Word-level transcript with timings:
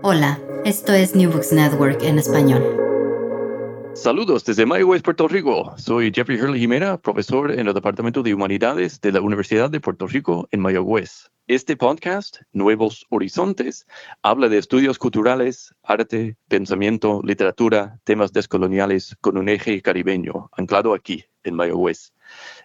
Hola, 0.00 0.38
esto 0.64 0.92
es 0.92 1.16
New 1.16 1.28
Books 1.28 1.52
Network 1.52 2.04
en 2.04 2.20
español. 2.20 2.62
Saludos 3.94 4.44
desde 4.44 4.64
Mayagüez, 4.64 5.02
Puerto 5.02 5.26
Rico. 5.26 5.74
Soy 5.76 6.12
Jeffrey 6.14 6.40
Hurley 6.40 6.60
Jimena, 6.60 6.98
profesor 6.98 7.50
en 7.50 7.66
el 7.66 7.74
Departamento 7.74 8.22
de 8.22 8.32
Humanidades 8.32 9.00
de 9.00 9.10
la 9.10 9.20
Universidad 9.20 9.70
de 9.70 9.80
Puerto 9.80 10.06
Rico 10.06 10.46
en 10.52 10.60
Mayagüez. 10.60 11.32
Este 11.48 11.76
podcast, 11.76 12.42
Nuevos 12.52 13.06
Horizontes, 13.10 13.88
habla 14.22 14.48
de 14.48 14.58
estudios 14.58 14.98
culturales, 14.98 15.74
arte, 15.82 16.36
pensamiento, 16.46 17.20
literatura, 17.24 17.98
temas 18.04 18.32
descoloniales 18.32 19.16
con 19.20 19.36
un 19.36 19.48
eje 19.48 19.82
caribeño, 19.82 20.48
anclado 20.52 20.94
aquí, 20.94 21.24
en 21.48 21.56
Mayagüez 21.56 22.12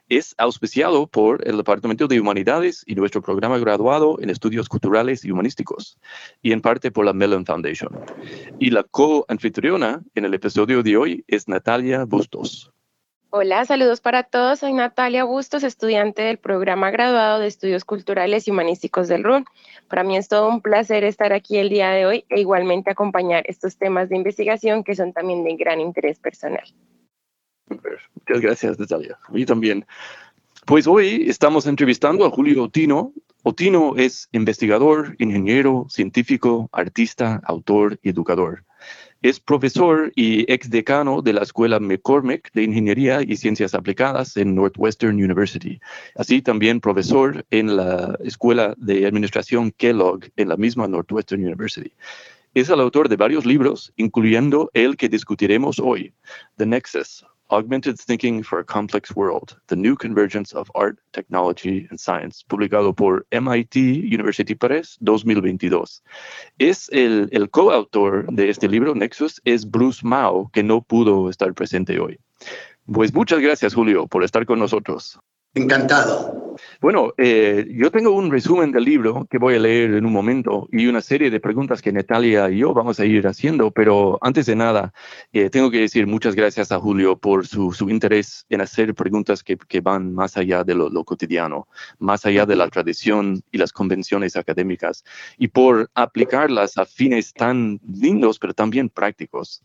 es 0.10 0.36
auspiciado 0.38 1.08
por 1.08 1.48
el 1.48 1.58
Departamento 1.58 2.08
de 2.08 2.20
Humanidades 2.20 2.84
y 2.86 2.96
nuestro 2.96 3.22
programa 3.22 3.58
graduado 3.58 4.20
en 4.22 4.30
Estudios 4.30 4.70
Culturales 4.70 5.24
y 5.26 5.32
Humanísticos, 5.32 5.98
y 6.42 6.52
en 6.52 6.62
parte 6.62 6.92
por 6.92 7.06
la 7.06 7.14
Mellon 7.14 7.46
Foundation. 7.46 7.90
Y 8.60 8.70
la 8.72 8.84
co-anfitriona 8.84 10.02
en 10.16 10.26
el 10.26 10.34
episodio 10.34 10.84
de 10.84 10.98
hoy 10.98 11.24
es 11.28 11.48
Natalia 11.48 12.04
Bustos. 12.06 12.72
Hola, 13.36 13.66
saludos 13.66 14.00
para 14.00 14.22
todos. 14.22 14.60
Soy 14.60 14.74
Natalia 14.74 15.24
Bustos, 15.24 15.64
estudiante 15.64 16.22
del 16.22 16.38
programa 16.38 16.92
graduado 16.92 17.40
de 17.40 17.48
Estudios 17.48 17.84
Culturales 17.84 18.48
y 18.48 18.52
Humanísticos 18.52 19.08
del 19.08 19.24
RUN. 19.24 19.46
Para 19.88 20.04
mí 20.04 20.16
es 20.16 20.28
todo 20.28 20.48
un 20.48 20.62
placer 20.62 21.04
estar 21.04 21.34
aquí 21.34 21.58
el 21.58 21.70
día 21.70 21.90
de 21.90 22.06
hoy 22.06 22.26
e 22.30 22.40
igualmente 22.42 22.92
acompañar 22.92 23.44
estos 23.48 23.78
temas 23.78 24.10
de 24.10 24.18
investigación 24.18 24.84
que 24.84 24.94
son 24.94 25.14
también 25.14 25.44
de 25.44 25.56
gran 25.56 25.82
interés 25.82 26.20
personal. 26.20 26.64
Muchas 27.70 28.42
gracias, 28.42 28.80
Natalia. 28.80 29.18
Mí 29.30 29.46
también. 29.46 29.86
Pues 30.66 30.88
hoy 30.88 31.26
estamos 31.28 31.68
entrevistando 31.68 32.26
a 32.26 32.30
Julio 32.30 32.64
Otino. 32.64 33.14
Otino 33.44 33.96
es 33.98 34.30
investigador, 34.32 35.16
ingeniero, 35.20 35.86
científico, 35.90 36.70
artista, 36.72 37.42
autor 37.44 38.00
y 38.02 38.10
educador. 38.10 38.64
Es 39.22 39.40
profesor 39.40 40.12
y 40.16 40.52
exdecano 40.52 41.22
de 41.22 41.34
la 41.34 41.44
Escuela 41.44 41.80
McCormick 41.80 42.52
de 42.54 42.64
Ingeniería 42.64 43.22
y 43.22 43.38
Ciencias 43.38 43.74
Aplicadas 43.74 44.36
en 44.38 44.56
Northwestern 44.56 45.16
University. 45.16 45.80
Así 46.16 46.42
también 46.42 46.82
profesor 46.82 47.46
en 47.50 47.76
la 47.76 48.18
Escuela 48.24 48.74
de 48.78 49.06
Administración 49.06 49.72
Kellogg 49.72 50.26
en 50.36 50.50
la 50.50 50.58
misma 50.58 50.88
Northwestern 50.88 51.44
University. 51.44 51.94
Es 52.54 52.70
el 52.70 52.80
autor 52.80 53.10
de 53.10 53.16
varios 53.16 53.46
libros, 53.46 53.94
incluyendo 53.96 54.70
el 54.74 54.96
que 54.96 55.10
discutiremos 55.10 55.80
hoy, 55.80 56.14
The 56.58 56.66
Nexus, 56.66 57.26
Augmented 57.54 58.00
Thinking 58.00 58.42
for 58.42 58.58
a 58.58 58.64
Complex 58.64 59.16
World, 59.16 59.56
The 59.68 59.76
New 59.76 59.96
Convergence 59.96 60.54
of 60.54 60.72
Art, 60.74 60.98
Technology 61.12 61.86
and 61.92 62.00
Science, 62.00 62.44
publicado 62.50 62.96
por 62.96 63.28
MIT 63.32 63.76
University 64.12 64.56
Press 64.56 64.98
2022. 65.02 66.02
Es 66.58 66.90
el, 66.92 67.30
el 67.32 67.52
coautor 67.52 68.26
de 68.34 68.50
este 68.50 68.68
libro, 68.68 68.96
Nexus, 68.96 69.40
es 69.46 69.70
Bruce 69.70 70.02
Mao, 70.04 70.50
que 70.52 70.64
no 70.64 70.82
pudo 70.82 71.30
estar 71.30 71.54
presente 71.54 72.00
hoy. 72.00 72.18
Pues 72.92 73.14
muchas 73.14 73.40
gracias, 73.40 73.76
Julio, 73.76 74.08
por 74.08 74.24
estar 74.24 74.48
con 74.48 74.58
nosotros. 74.58 75.20
Encantado. 75.56 76.44
Bueno, 76.82 77.14
eh, 77.18 77.68
yo 77.70 77.92
tengo 77.92 78.12
un 78.12 78.32
resumen 78.32 78.72
del 78.72 78.84
libro 78.84 79.28
que 79.30 79.38
voy 79.38 79.56
a 79.56 79.60
leer 79.60 79.94
en 79.94 80.06
un 80.06 80.12
momento 80.12 80.68
y 80.72 80.88
una 80.88 81.02
serie 81.02 81.30
de 81.30 81.40
preguntas 81.40 81.82
que 81.82 81.92
Natalia 81.92 82.50
y 82.50 82.60
yo 82.60 82.74
vamos 82.74 83.00
a 83.00 83.06
ir 83.06 83.28
haciendo, 83.28 83.72
pero 83.72 84.18
antes 84.22 84.48
de 84.48 84.56
nada, 84.56 84.94
eh, 85.32 85.50
tengo 85.50 85.70
que 85.70 85.80
decir 85.80 86.08
muchas 86.08 86.36
gracias 86.36 86.72
a 86.72 86.80
Julio 86.80 87.18
por 87.18 87.46
su, 87.48 87.72
su 87.72 87.90
interés 87.90 88.46
en 88.50 88.62
hacer 88.62 88.96
preguntas 88.96 89.44
que, 89.44 89.58
que 89.58 89.82
van 89.82 90.14
más 90.14 90.38
allá 90.38 90.64
de 90.64 90.76
lo, 90.76 90.90
lo, 90.90 91.04
cotidiano, 91.04 91.68
más 92.00 92.26
allá 92.26 92.46
de 92.46 92.56
la 92.56 92.68
tradición 92.70 93.44
y 93.52 93.58
las 93.58 93.72
convenciones 93.72 94.36
académicas, 94.36 95.04
y 95.38 95.50
por 95.50 95.90
aplicarlas 95.94 96.78
a 96.78 96.86
fines 96.86 97.34
tan 97.34 97.80
lindos, 97.88 98.40
pero 98.40 98.54
también 98.54 98.90
prácticos. 98.90 99.64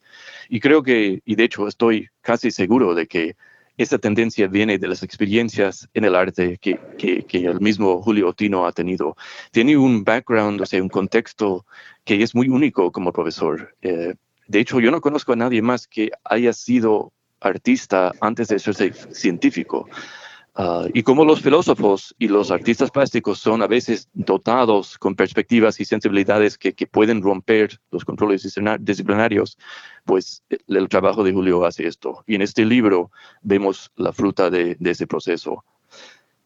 Y 0.49 0.61
creo 0.61 0.83
que, 0.83 1.23
y 1.25 1.35
de 1.35 1.45
hecho 1.45 1.67
estoy 1.67 2.09
casi 2.21 2.51
seguro 2.51 2.95
de 2.95 3.07
que 3.07 3.37
esta 3.79 3.99
tendencia 3.99 4.49
viene 4.49 4.77
de 4.77 4.89
las 4.89 5.03
experiencias 5.05 5.89
en 5.95 6.05
el 6.05 6.17
arte 6.17 6.59
que, 6.59 6.79
que, 6.99 7.47
el 7.47 7.61
mismo 7.61 8.03
Julio 8.03 8.29
Otino 8.29 8.67
ha 8.67 8.73
tenido. 8.73 9.17
Tiene 9.53 9.77
un 9.77 10.03
background, 10.03 10.61
o 10.61 10.67
sea, 10.67 10.83
un 10.83 10.89
contexto 10.89 11.65
que 12.05 12.23
es 12.23 12.35
muy 12.35 12.49
único 12.49 12.91
como 12.91 13.13
profesor. 13.13 13.75
Eh, 13.81 14.15
de 14.49 14.59
hecho, 14.59 14.81
yo 14.81 14.91
no 14.91 15.01
conozco 15.01 15.33
a 15.33 15.37
nadie 15.37 15.63
más 15.63 15.87
que 15.87 16.11
haya 16.25 16.53
sido 16.53 17.13
artista 17.41 18.13
antes 18.21 18.49
de 18.49 18.59
ser 18.59 18.95
científico. 19.13 19.89
Ah, 20.61 20.89
y 20.93 21.05
como 21.05 21.25
los 21.25 21.41
filósofos 21.41 22.17
y 22.19 22.27
los 22.27 22.51
artistas 22.51 22.91
plásticos 22.91 23.39
son 23.39 23.63
a 23.63 23.69
veces 23.69 24.09
dotados 24.13 24.99
con 24.99 25.15
perspectivas 25.15 25.79
y 25.79 25.85
sensibilidades 25.85 26.59
que, 26.59 26.73
que 26.73 26.89
pueden 26.89 27.23
romper 27.23 27.79
los 27.93 28.05
controles 28.05 28.43
disciplinarios, 28.81 29.57
pues 30.05 30.43
el, 30.67 30.89
trabajo 30.89 31.23
de 31.23 31.33
Julio 31.33 31.65
hace 31.65 31.87
esto. 31.87 32.25
Y 32.27 32.35
en 32.35 32.43
este 32.43 32.65
libro 32.65 33.13
vemos 33.41 33.93
la 33.95 34.13
fruta 34.13 34.51
de, 34.51 34.77
ese 34.81 35.07
proceso. 35.07 35.65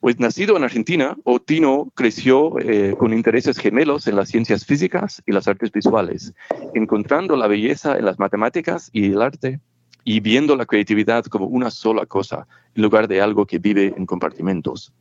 Pues 0.00 0.18
nacido 0.18 0.58
en 0.58 0.64
Argentina, 0.64 1.16
Otino 1.24 1.90
creció 1.94 2.58
eh, 2.58 2.94
con 2.98 3.14
intereses 3.14 3.56
gemelos 3.56 4.06
en 4.08 4.16
las 4.16 4.28
ciencias 4.28 4.66
físicas 4.66 5.22
y 5.24 5.32
las 5.32 5.48
artes 5.48 5.72
visuales, 5.72 6.34
encontrando 6.74 7.34
la 7.34 7.46
belleza 7.46 7.96
en 7.96 8.04
las 8.04 8.18
matemáticas 8.18 8.90
y 8.92 9.06
el 9.06 9.22
arte 9.22 9.60
y 10.04 10.20
viendo 10.20 10.56
la 10.56 10.66
creatividad 10.66 11.24
como 11.26 11.46
una 11.46 11.70
sola 11.70 12.06
cosa 12.06 12.46
en 12.74 12.82
lugar 12.82 13.08
de 13.08 13.20
algo 13.20 13.46
que 13.46 13.58
vive 13.58 13.94
en 13.96 14.06
compartimentos. 14.06 14.92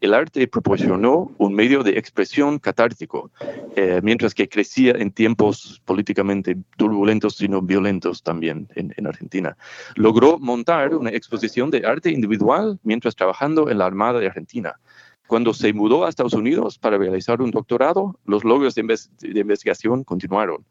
El 0.00 0.14
arte 0.14 0.46
proporcionó 0.46 1.30
un 1.38 1.54
medio 1.54 1.82
de 1.82 1.98
expresión 1.98 2.58
catártico, 2.58 3.30
eh, 3.76 4.00
mientras 4.02 4.34
que 4.34 4.48
crecía 4.48 4.92
en 4.92 5.10
tiempos 5.10 5.82
políticamente 5.84 6.56
turbulentos 6.76 7.40
y 7.42 7.48
no 7.48 7.60
violentos 7.62 8.22
también 8.22 8.68
en, 8.74 8.94
en, 8.96 9.06
Argentina. 9.06 9.56
Logró 9.94 10.38
montar 10.38 10.94
una 10.94 11.10
exposición 11.10 11.70
de 11.70 11.86
arte 11.86 12.10
individual 12.10 12.78
mientras 12.82 13.16
trabajando 13.16 13.70
en 13.70 13.78
la 13.78 13.86
Armada 13.86 14.20
de 14.20 14.26
Argentina. 14.26 14.78
Cuando 15.26 15.52
se 15.52 15.72
mudó 15.72 16.06
a 16.06 16.08
Estados 16.08 16.32
Unidos 16.32 16.78
para 16.78 16.96
realizar 16.96 17.42
un 17.42 17.50
doctorado, 17.50 18.18
los 18.24 18.44
logros 18.44 18.74
de, 18.74 18.82
de 18.82 19.40
investigación 19.40 20.04
continuaron. 20.04 20.64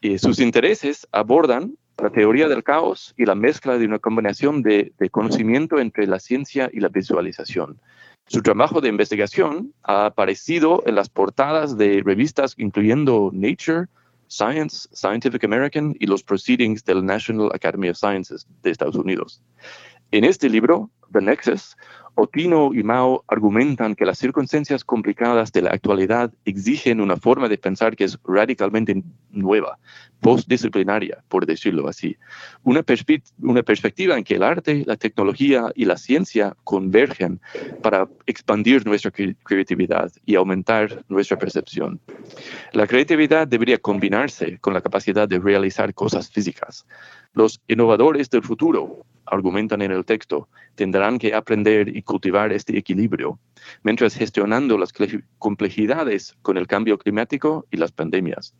Y 0.00 0.18
sus 0.18 0.40
intereses 0.40 1.08
abordan 1.12 1.78
la 2.02 2.10
teoría 2.10 2.48
del 2.48 2.62
caos 2.62 3.14
y 3.16 3.24
la 3.24 3.34
mezcla 3.34 3.78
de 3.78 3.86
una 3.86 3.98
combinación 3.98 4.62
de, 4.62 4.92
conocimiento 5.10 5.78
entre 5.78 6.06
la 6.06 6.18
ciencia 6.18 6.68
y 6.72 6.80
la 6.80 6.88
visualización. 6.88 7.80
Su 8.26 8.42
trabajo 8.42 8.80
de 8.80 8.88
investigación 8.88 9.72
ha 9.82 10.06
aparecido 10.06 10.82
en 10.84 10.96
las 10.96 11.08
portadas 11.08 11.78
de 11.78 12.02
revistas 12.04 12.54
incluyendo 12.58 13.30
Nature, 13.32 13.86
Science, 14.28 14.88
Scientific 14.92 15.44
American 15.44 15.94
y 15.98 16.06
los 16.06 16.22
Proceedings 16.22 16.84
del 16.84 17.04
National 17.04 17.50
Academy 17.54 17.88
of 17.88 17.96
Sciences 17.96 18.46
de 18.62 18.70
Estados 18.70 18.96
Unidos. 18.96 19.40
En 20.10 20.24
este 20.24 20.50
libro, 20.50 20.90
The 21.12 21.20
Nexus, 21.20 21.76
Otino 22.18 22.72
y 22.72 22.82
Mao 22.82 23.24
argumentan 23.28 23.94
que 23.94 24.06
las 24.06 24.18
circunstancias 24.18 24.84
complicadas 24.84 25.52
de 25.52 25.60
la 25.60 25.70
actualidad 25.70 26.32
exigen 26.46 27.02
una 27.02 27.16
forma 27.16 27.46
de 27.46 27.58
pensar 27.58 27.94
que 27.94 28.04
es 28.04 28.18
radicalmente 28.24 29.02
nueva, 29.30 29.78
postdisciplinaria, 30.20 31.22
por 31.28 31.44
decirlo 31.44 31.88
así. 31.88 32.16
Una, 32.62 32.82
perspectiva 32.82 34.16
en 34.16 34.24
que 34.24 34.36
el 34.36 34.42
arte, 34.42 34.82
la 34.86 34.96
tecnología 34.96 35.70
y 35.74 35.84
la 35.84 35.98
ciencia 35.98 36.56
convergen 36.64 37.38
para 37.82 38.08
expandir 38.24 38.86
nuestra 38.86 39.10
creatividad 39.10 40.10
y 40.24 40.36
aumentar 40.36 41.04
nuestra 41.10 41.38
percepción. 41.38 42.00
La 42.72 42.86
creatividad 42.86 43.46
debería 43.46 43.76
combinarse 43.76 44.58
con 44.60 44.72
la 44.72 44.80
capacidad 44.80 45.28
de 45.28 45.38
realizar 45.38 45.92
cosas 45.92 46.30
físicas. 46.30 46.86
Los 47.34 47.60
innovadores 47.68 48.30
del 48.30 48.42
futuro 48.42 49.04
argumentan 49.26 49.82
en 49.82 49.90
el 49.90 50.04
texto, 50.04 50.48
tendrán 50.74 50.95
que 51.18 51.34
aprender 51.34 51.94
y 51.94 52.02
cultivar 52.02 52.52
este 52.52 52.76
equilibrio, 52.78 53.38
mientras 53.82 54.14
gestionando 54.14 54.78
las 54.78 54.92
complejidades 55.38 56.36
con 56.42 56.56
el 56.56 56.66
cambio 56.66 56.98
climático 56.98 57.66
y 57.70 57.76
las 57.76 57.92
pandemias. 57.92 58.54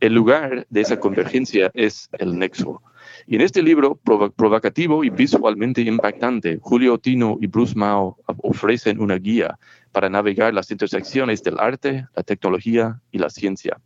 El 0.00 0.14
lugar 0.14 0.66
de 0.68 0.80
esa 0.80 0.98
convergencia 0.98 1.70
es 1.72 2.08
el 2.18 2.38
nexo. 2.38 2.82
Y 3.26 3.36
en 3.36 3.40
este 3.40 3.62
libro 3.62 3.98
provocativo 4.36 5.04
y 5.04 5.10
visualmente 5.10 5.80
impactante, 5.82 6.58
Julio 6.60 6.98
Tino 6.98 7.38
y 7.40 7.46
Bruce 7.46 7.74
Mao 7.76 8.18
ofrecen 8.26 9.00
una 9.00 9.16
guía 9.16 9.58
para 9.92 10.10
navegar 10.10 10.52
las 10.52 10.70
intersecciones 10.70 11.42
del 11.42 11.58
arte, 11.58 12.06
la 12.14 12.22
tecnología 12.22 13.00
y 13.10 13.18
la 13.18 13.30
ciencia. 13.30 13.78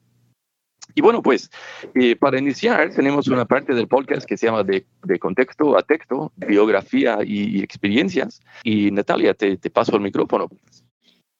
Y 0.94 1.02
bueno, 1.02 1.22
pues 1.22 1.50
eh, 1.94 2.16
para 2.16 2.38
iniciar 2.38 2.90
tenemos 2.90 3.28
una 3.28 3.44
parte 3.44 3.74
del 3.74 3.88
podcast 3.88 4.26
que 4.26 4.36
se 4.36 4.46
llama 4.46 4.64
de, 4.64 4.84
contexto 5.18 5.76
a 5.76 5.82
texto, 5.82 6.32
biografía 6.36 7.18
y, 7.24 7.62
experiencias. 7.62 8.40
Y 8.64 8.90
Natalia, 8.90 9.34
te, 9.34 9.56
paso 9.70 9.96
el 9.96 10.02
micrófono. 10.02 10.48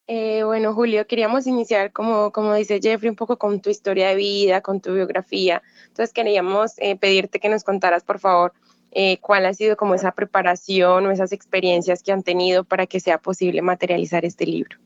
Eh, 0.07 0.43
bueno, 0.43 0.75
Julio, 0.75 1.07
queríamos 1.07 1.47
iniciar, 1.47 1.93
como, 1.93 2.33
dice 2.55 2.81
Jeffrey, 2.83 3.11
un 3.11 3.17
poco 3.17 3.39
con 3.39 3.61
tu 3.61 3.71
historia 3.71 4.09
de 4.09 4.17
vida, 4.17 4.61
con 4.61 4.81
tu 4.81 4.93
biografía. 4.95 5.63
Entonces 5.87 6.13
queríamos 6.13 6.73
eh, 6.79 6.97
pedirte 6.97 7.39
que 7.39 7.49
nos 7.49 7.65
contaras, 7.65 8.03
por 8.03 8.19
favor, 8.19 8.53
cuál 9.21 9.47
ha 9.47 9.55
sido 9.55 9.77
como 9.77 9.95
esa 9.95 10.11
preparación 10.11 11.07
o 11.07 11.13
esas 11.13 11.31
experiencias 11.33 12.03
que 12.03 12.11
han 12.11 12.25
tenido 12.25 12.65
para 12.65 12.87
que 12.87 12.99
sea 12.99 13.19
posible 13.19 13.63
materializar 13.63 14.25
este 14.25 14.47
libro. 14.47 14.79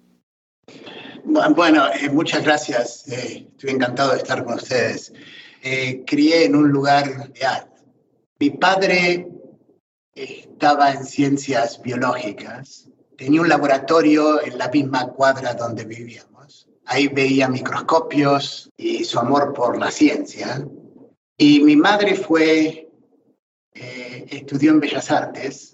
Bueno, 1.24 1.86
eh, 1.88 2.10
muchas 2.10 2.44
gracias. 2.44 3.08
Eh, 3.08 3.48
estoy 3.50 3.70
encantado 3.70 4.12
de 4.12 4.18
estar 4.18 4.44
con 4.44 4.54
ustedes. 4.54 5.12
Eh, 5.62 6.04
crié 6.06 6.44
en 6.44 6.54
un 6.54 6.68
lugar 6.68 7.32
real. 7.34 7.70
Mi 8.38 8.50
padre 8.50 9.26
estaba 10.14 10.92
en 10.92 11.04
ciencias 11.04 11.80
biológicas. 11.80 12.90
Tenía 13.16 13.40
un 13.40 13.48
laboratorio 13.48 14.42
en 14.44 14.58
la 14.58 14.68
misma 14.68 15.08
cuadra 15.08 15.54
donde 15.54 15.84
vivíamos. 15.84 16.68
Ahí 16.84 17.08
veía 17.08 17.48
microscopios 17.48 18.70
y 18.76 19.04
su 19.04 19.18
amor 19.18 19.54
por 19.54 19.78
la 19.78 19.90
ciencia. 19.90 20.62
Y 21.38 21.60
mi 21.60 21.76
madre 21.76 22.16
fue, 22.16 22.90
estudió 23.72 24.72
en 24.72 24.80
Bellas 24.80 25.10
Artes 25.10 25.73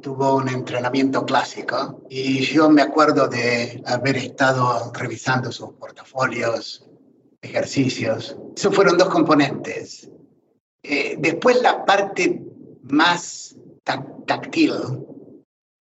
tuvo 0.00 0.36
un 0.36 0.48
entrenamiento 0.48 1.24
clásico 1.24 2.02
y 2.08 2.40
yo 2.40 2.68
me 2.70 2.82
acuerdo 2.82 3.28
de 3.28 3.82
haber 3.86 4.16
estado 4.16 4.92
revisando 4.92 5.50
sus 5.52 5.72
portafolios, 5.74 6.86
ejercicios. 7.40 8.36
Esos 8.56 8.74
fueron 8.74 8.98
dos 8.98 9.08
componentes. 9.08 10.10
Eh, 10.82 11.16
después 11.18 11.60
la 11.62 11.84
parte 11.84 12.42
más 12.82 13.56
táctil. 13.84 14.72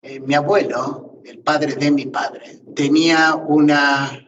Eh, 0.01 0.19
mi 0.21 0.33
abuelo, 0.33 1.21
el 1.25 1.39
padre 1.39 1.75
de 1.75 1.91
mi 1.91 2.05
padre, 2.05 2.61
tenía 2.75 3.35
una, 3.35 4.27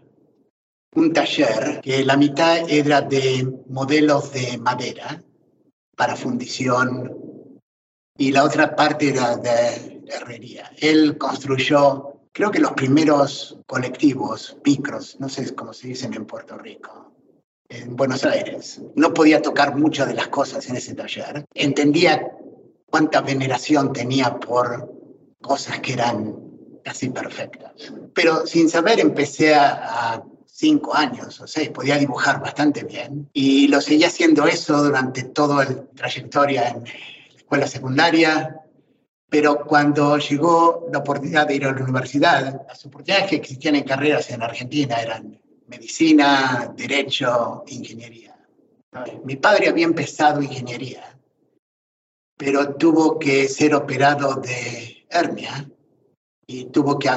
un 0.96 1.14
taller 1.14 1.80
que 1.82 2.04
la 2.04 2.18
mitad 2.18 2.70
era 2.70 3.02
de 3.02 3.50
modelos 3.70 4.34
de 4.34 4.58
madera 4.58 5.24
para 5.96 6.16
fundición 6.16 7.21
y 8.18 8.32
la 8.32 8.44
otra 8.44 8.76
parte 8.76 9.10
era 9.10 9.38
de, 9.38 10.02
herrería. 10.08 10.72
Él 10.78 11.18
construyó, 11.18 12.14
creo 12.32 12.52
que 12.52 12.60
los 12.60 12.74
primeros 12.74 13.58
colectivos, 13.66 14.58
micros, 14.66 15.18
no 15.20 15.30
sé 15.30 15.54
cómo 15.56 15.74
se 15.74 15.88
dicen 15.88 16.14
en 16.14 16.26
Puerto 16.26 16.58
Rico, 16.58 17.12
en 17.70 17.96
Buenos 17.96 18.26
Aires. 18.26 18.82
No 18.96 19.14
podía 19.14 19.42
tocar 19.42 19.76
muchas 19.76 20.08
de 20.08 20.16
las 20.16 20.28
cosas 20.28 20.68
en 20.70 20.76
ese 20.76 20.94
taller. 20.94 21.46
Entendía 21.54 22.32
cuánta 22.90 23.22
veneración 23.22 23.94
tenía 23.94 24.40
por 24.40 24.92
cosas 25.42 25.80
que 25.80 25.94
eran 25.94 26.36
casi 26.84 27.10
perfectas. 27.10 27.94
Pero 28.14 28.46
sin 28.46 28.70
saber 28.70 29.00
empecé 29.00 29.56
a, 29.56 30.14
a 30.14 30.24
cinco 30.46 30.94
años 30.94 31.40
o 31.40 31.48
seis, 31.48 31.70
podía 31.70 31.98
dibujar 31.98 32.42
bastante 32.42 32.84
bien 32.84 33.30
y 33.34 33.68
lo 33.68 33.82
seguía 33.82 34.08
haciendo 34.08 34.46
eso 34.46 34.84
durante 34.84 35.24
toda 35.24 35.66
la 35.66 35.86
trayectoria 35.96 36.70
en 36.70 36.84
la 37.60 37.68
secundaria, 37.68 38.62
pero 39.30 39.66
cuando 39.66 40.18
llegó 40.18 40.88
la 40.92 41.00
oportunidad 41.00 41.48
de 41.48 41.56
ir 41.56 41.66
a 41.66 41.72
la 41.72 41.84
universidad, 41.84 42.62
las 42.68 42.86
oportunidades 42.86 43.30
que 43.30 43.38
existían 43.38 43.76
en 43.76 43.84
carreras 43.84 44.30
en 44.30 44.42
Argentina 44.42 45.02
eran 45.02 45.40
medicina, 45.68 46.74
derecho, 46.76 47.64
ingeniería. 47.68 48.36
Mi 49.24 49.38
padre 49.38 49.70
había 49.70 49.86
empezado 49.86 50.42
ingeniería, 50.42 51.18
pero 52.38 52.76
tuvo 52.76 53.18
que 53.18 53.48
ser 53.48 53.74
operado 53.74 54.36
de 54.36 55.06
hernia 55.10 55.70
y 56.46 56.66
tuvo 56.66 57.00
que 57.00 57.10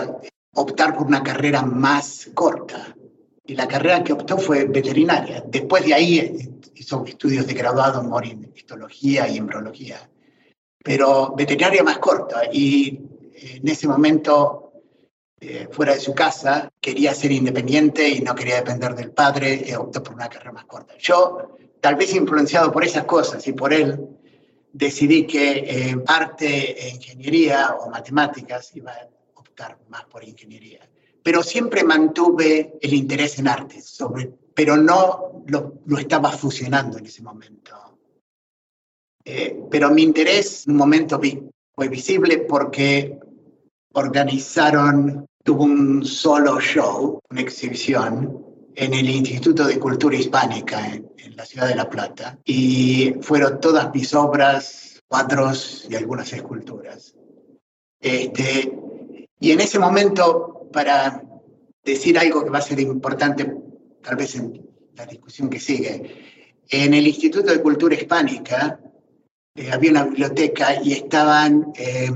optar 0.54 0.96
por 0.96 1.06
una 1.06 1.22
carrera 1.22 1.62
más 1.62 2.30
corta. 2.32 2.94
Y 3.44 3.56
la 3.56 3.66
carrera 3.66 4.04
que 4.04 4.12
optó 4.12 4.38
fue 4.38 4.66
veterinaria. 4.66 5.42
Después 5.46 5.84
de 5.84 5.94
ahí 5.94 6.60
hizo 6.76 7.04
estudios 7.04 7.46
de 7.46 7.54
graduado 7.54 8.00
en 8.22 8.52
histología 8.54 9.28
y 9.28 9.36
embriología 9.36 10.08
pero 10.84 11.32
veterinaria 11.34 11.82
más 11.82 11.96
corta. 11.96 12.42
Y 12.52 13.00
en 13.34 13.66
ese 13.66 13.88
momento, 13.88 14.82
eh, 15.40 15.66
fuera 15.72 15.94
de 15.94 16.00
su 16.00 16.14
casa, 16.14 16.70
quería 16.78 17.14
ser 17.14 17.32
independiente 17.32 18.06
y 18.06 18.20
no 18.20 18.34
quería 18.34 18.56
depender 18.56 18.94
del 18.94 19.10
padre, 19.10 19.64
y 19.66 19.72
optó 19.72 20.02
por 20.02 20.12
una 20.12 20.28
carrera 20.28 20.52
más 20.52 20.66
corta. 20.66 20.94
Yo, 20.98 21.56
tal 21.80 21.94
vez 21.94 22.14
influenciado 22.14 22.70
por 22.70 22.84
esas 22.84 23.04
cosas 23.04 23.48
y 23.48 23.54
por 23.54 23.72
él, 23.72 23.98
decidí 24.74 25.26
que 25.26 25.52
eh, 25.52 25.96
arte 26.06 26.90
ingeniería 26.92 27.76
o 27.80 27.88
matemáticas 27.88 28.76
iba 28.76 28.92
a 28.92 29.08
optar 29.36 29.78
más 29.88 30.04
por 30.04 30.22
ingeniería. 30.22 30.86
Pero 31.22 31.42
siempre 31.42 31.82
mantuve 31.82 32.74
el 32.82 32.92
interés 32.92 33.38
en 33.38 33.48
arte, 33.48 33.80
sobre, 33.80 34.30
pero 34.54 34.76
no 34.76 35.44
lo, 35.46 35.80
lo 35.86 35.98
estaba 35.98 36.30
fusionando 36.30 36.98
en 36.98 37.06
ese 37.06 37.22
momento 37.22 37.93
eh, 39.24 39.58
pero 39.70 39.90
mi 39.90 40.02
interés 40.02 40.66
en 40.66 40.72
un 40.72 40.78
momento 40.78 41.20
fue 41.74 41.88
visible 41.88 42.38
porque 42.38 43.18
organizaron, 43.94 45.26
tuvo 45.42 45.64
un 45.64 46.04
solo 46.04 46.60
show, 46.60 47.20
una 47.30 47.40
exhibición 47.40 48.44
en 48.74 48.94
el 48.94 49.08
Instituto 49.08 49.66
de 49.66 49.78
Cultura 49.78 50.16
Hispánica 50.16 50.86
en, 50.88 51.04
la 51.36 51.44
ciudad 51.44 51.66
de 51.66 51.74
La 51.74 51.90
Plata 51.90 52.38
y 52.44 53.14
fueron 53.20 53.58
todas 53.58 53.92
mis 53.92 54.14
obras, 54.14 55.02
cuadros 55.08 55.84
y 55.90 55.96
algunas 55.96 56.32
esculturas. 56.32 57.12
Este, 58.00 58.72
y 59.40 59.50
en 59.50 59.60
ese 59.60 59.80
momento, 59.80 60.68
para 60.72 61.24
decir 61.82 62.16
algo 62.20 62.44
que 62.44 62.50
va 62.50 62.58
a 62.58 62.62
ser 62.62 62.78
importante 62.78 63.52
tal 64.00 64.14
vez 64.14 64.36
en 64.36 64.64
la 64.94 65.06
discusión 65.06 65.50
que 65.50 65.58
sigue, 65.58 66.54
en 66.68 66.94
el 66.94 67.04
Instituto 67.04 67.50
de 67.50 67.60
Cultura 67.60 67.96
Hispánica 67.96 68.78
eh, 69.54 69.70
había 69.70 69.90
una 69.90 70.04
biblioteca 70.04 70.82
y 70.82 70.92
estaban 70.92 71.72
eh, 71.76 72.10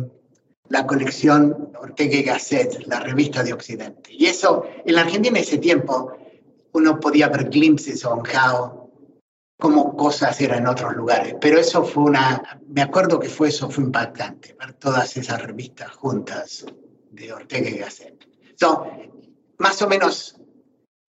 la 0.69 0.87
colección 0.87 1.73
Ortega 1.81 2.17
y 2.17 2.23
Gasset, 2.23 2.87
la 2.87 3.01
revista 3.01 3.43
de 3.43 3.53
Occidente. 3.53 4.13
Y 4.13 4.27
eso, 4.27 4.65
en 4.85 4.95
la 4.95 5.03
Argentina 5.03 5.39
en 5.39 5.45
ese 5.45 5.59
tiempo, 5.59 6.13
uno 6.73 6.99
podía 7.01 7.29
ver 7.29 7.49
glimpses 7.49 8.05
on 8.05 8.21
how, 8.21 8.91
cómo 9.59 9.97
cosas 9.97 10.41
eran 10.41 10.61
en 10.61 10.67
otros 10.69 10.95
lugares. 10.95 11.37
Pero 11.41 11.59
eso 11.59 11.85
fue 11.85 12.05
una, 12.05 12.61
me 12.67 12.83
acuerdo 12.83 13.19
que 13.19 13.29
fue 13.29 13.49
eso, 13.49 13.71
fue 13.71 13.85
impactante, 13.85 14.57
ver 14.59 14.75
todas 14.75 15.17
esas 15.17 15.41
revistas 15.43 15.91
juntas 15.93 16.67
de 17.11 17.33
Ortega 17.33 17.71
y 17.71 17.79
Gasset. 17.79 18.27
So, 18.57 18.87
más 19.59 19.81
o 19.83 19.89
menos 19.89 20.37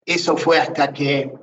eso 0.05 0.37
fue 0.37 0.59
hasta 0.59 0.93
que 0.93 1.33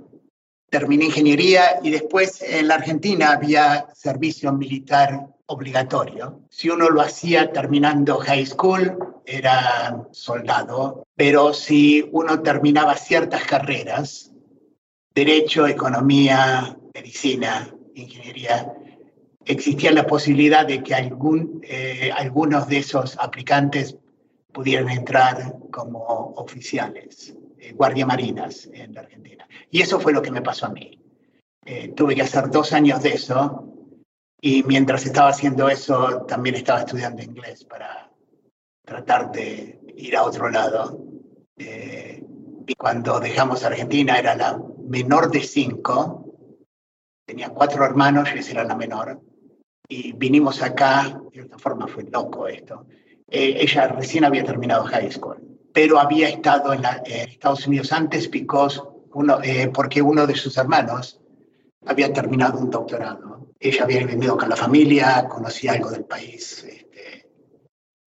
terminé 0.71 1.07
ingeniería 1.07 1.81
y 1.83 1.91
después 1.91 2.43
en 2.43 2.69
la 2.69 2.75
Argentina 2.75 3.33
había 3.33 3.87
servicio 3.95 4.53
militar 4.53 5.27
obligatorio. 5.47 6.43
Si 6.51 6.69
uno 6.69 6.91
lo 6.91 7.01
hacía 7.01 7.53
terminando 7.53 8.19
high 8.19 8.47
school, 8.47 8.99
era 9.25 10.07
soldado, 10.11 11.07
pero 11.17 11.53
si 11.53 12.09
uno 12.13 12.43
terminaba 12.43 12.97
ciertas 12.97 13.45
carreras, 13.45 14.33
derecho, 15.15 15.67
economía, 15.67 16.77
medicina, 16.95 17.69
ingeniería, 17.95 18.73
existía 19.45 19.91
la 19.93 20.07
posibilidad 20.07 20.67
de 20.67 20.83
que 20.83 20.95
algún, 20.95 21.61
eh, 21.63 22.11
algunos 22.15 22.69
de 22.69 22.79
esos 22.79 23.17
aplicantes 23.19 23.97
pudieran 24.53 24.91
entrar 24.91 25.55
como 25.71 26.35
oficiales, 26.37 27.35
eh, 27.59 27.73
guardia 27.73 28.07
marinas 28.07 28.69
en 28.73 28.95
la 28.95 29.01
Argentina. 29.03 29.47
Y 29.71 29.83
eso 29.83 30.01
fue 30.01 30.13
lo 30.13 30.23
que 30.23 30.31
me 30.31 30.43
pasó 30.43 30.67
a 30.67 30.71
mí. 30.71 31.01
Eh, 31.65 31.89
tuve 31.89 32.15
que 32.15 32.23
hacer 32.23 32.51
dos 32.51 32.73
años 32.73 33.03
de 33.03 33.11
eso 33.11 33.75
y 34.41 34.63
mientras 34.63 35.05
estaba 35.05 35.31
haciendo 35.31 35.69
eso 35.69 36.25
también 36.27 36.55
estaba 36.55 36.81
estudiando 36.81 37.23
inglés 37.23 37.65
para 37.65 38.11
tratar 38.85 39.31
de 39.33 39.79
ir 39.97 40.17
a 40.17 40.25
otro 40.25 40.49
lado. 40.49 41.05
y 42.67 42.75
cuando 42.75 43.19
dejamos 43.19 43.65
Argentina 43.65 44.19
era 44.19 44.37
la 44.37 44.61
menor 44.87 45.31
de 45.31 45.41
cinco, 45.41 46.29
tenía 47.29 47.51
cuatro 47.51 47.85
hermanos, 47.85 48.29
y 48.35 48.39
esa 48.39 48.53
era 48.53 48.65
la 48.65 48.75
menor, 48.75 49.21
y 49.87 50.13
vinimos 50.13 50.63
acá, 50.63 51.21
de 51.33 51.43
otra 51.43 51.59
forma 51.59 51.87
fue 51.87 52.05
loco 52.05 52.49
esto. 52.49 52.87
Eh, 53.27 53.59
ella 53.61 53.89
recién 53.89 54.25
había 54.25 54.45
terminado 54.45 54.85
high 54.85 55.11
school, 55.11 55.39
pero 55.79 56.01
había 56.01 56.29
estado 56.29 56.73
en, 56.73 56.83
Estados 57.05 57.65
Unidos 57.69 57.93
antes 57.93 58.29
uno, 59.15 59.39
eh, 59.45 59.71
porque 59.73 60.03
uno 60.03 60.27
de 60.27 60.35
sus 60.35 60.57
hermanos 60.57 61.21
había 61.87 62.13
terminado 62.13 62.59
un 62.59 62.69
doctorado. 62.69 63.47
Ella 63.61 63.85
había 63.85 64.05
venido 64.05 64.37
con 64.37 64.49
la 64.49 64.57
familia, 64.57 65.29
conocía 65.29 65.75
algo 65.75 65.93
del 65.93 66.05
país. 66.05 66.67
Este, 66.69 67.29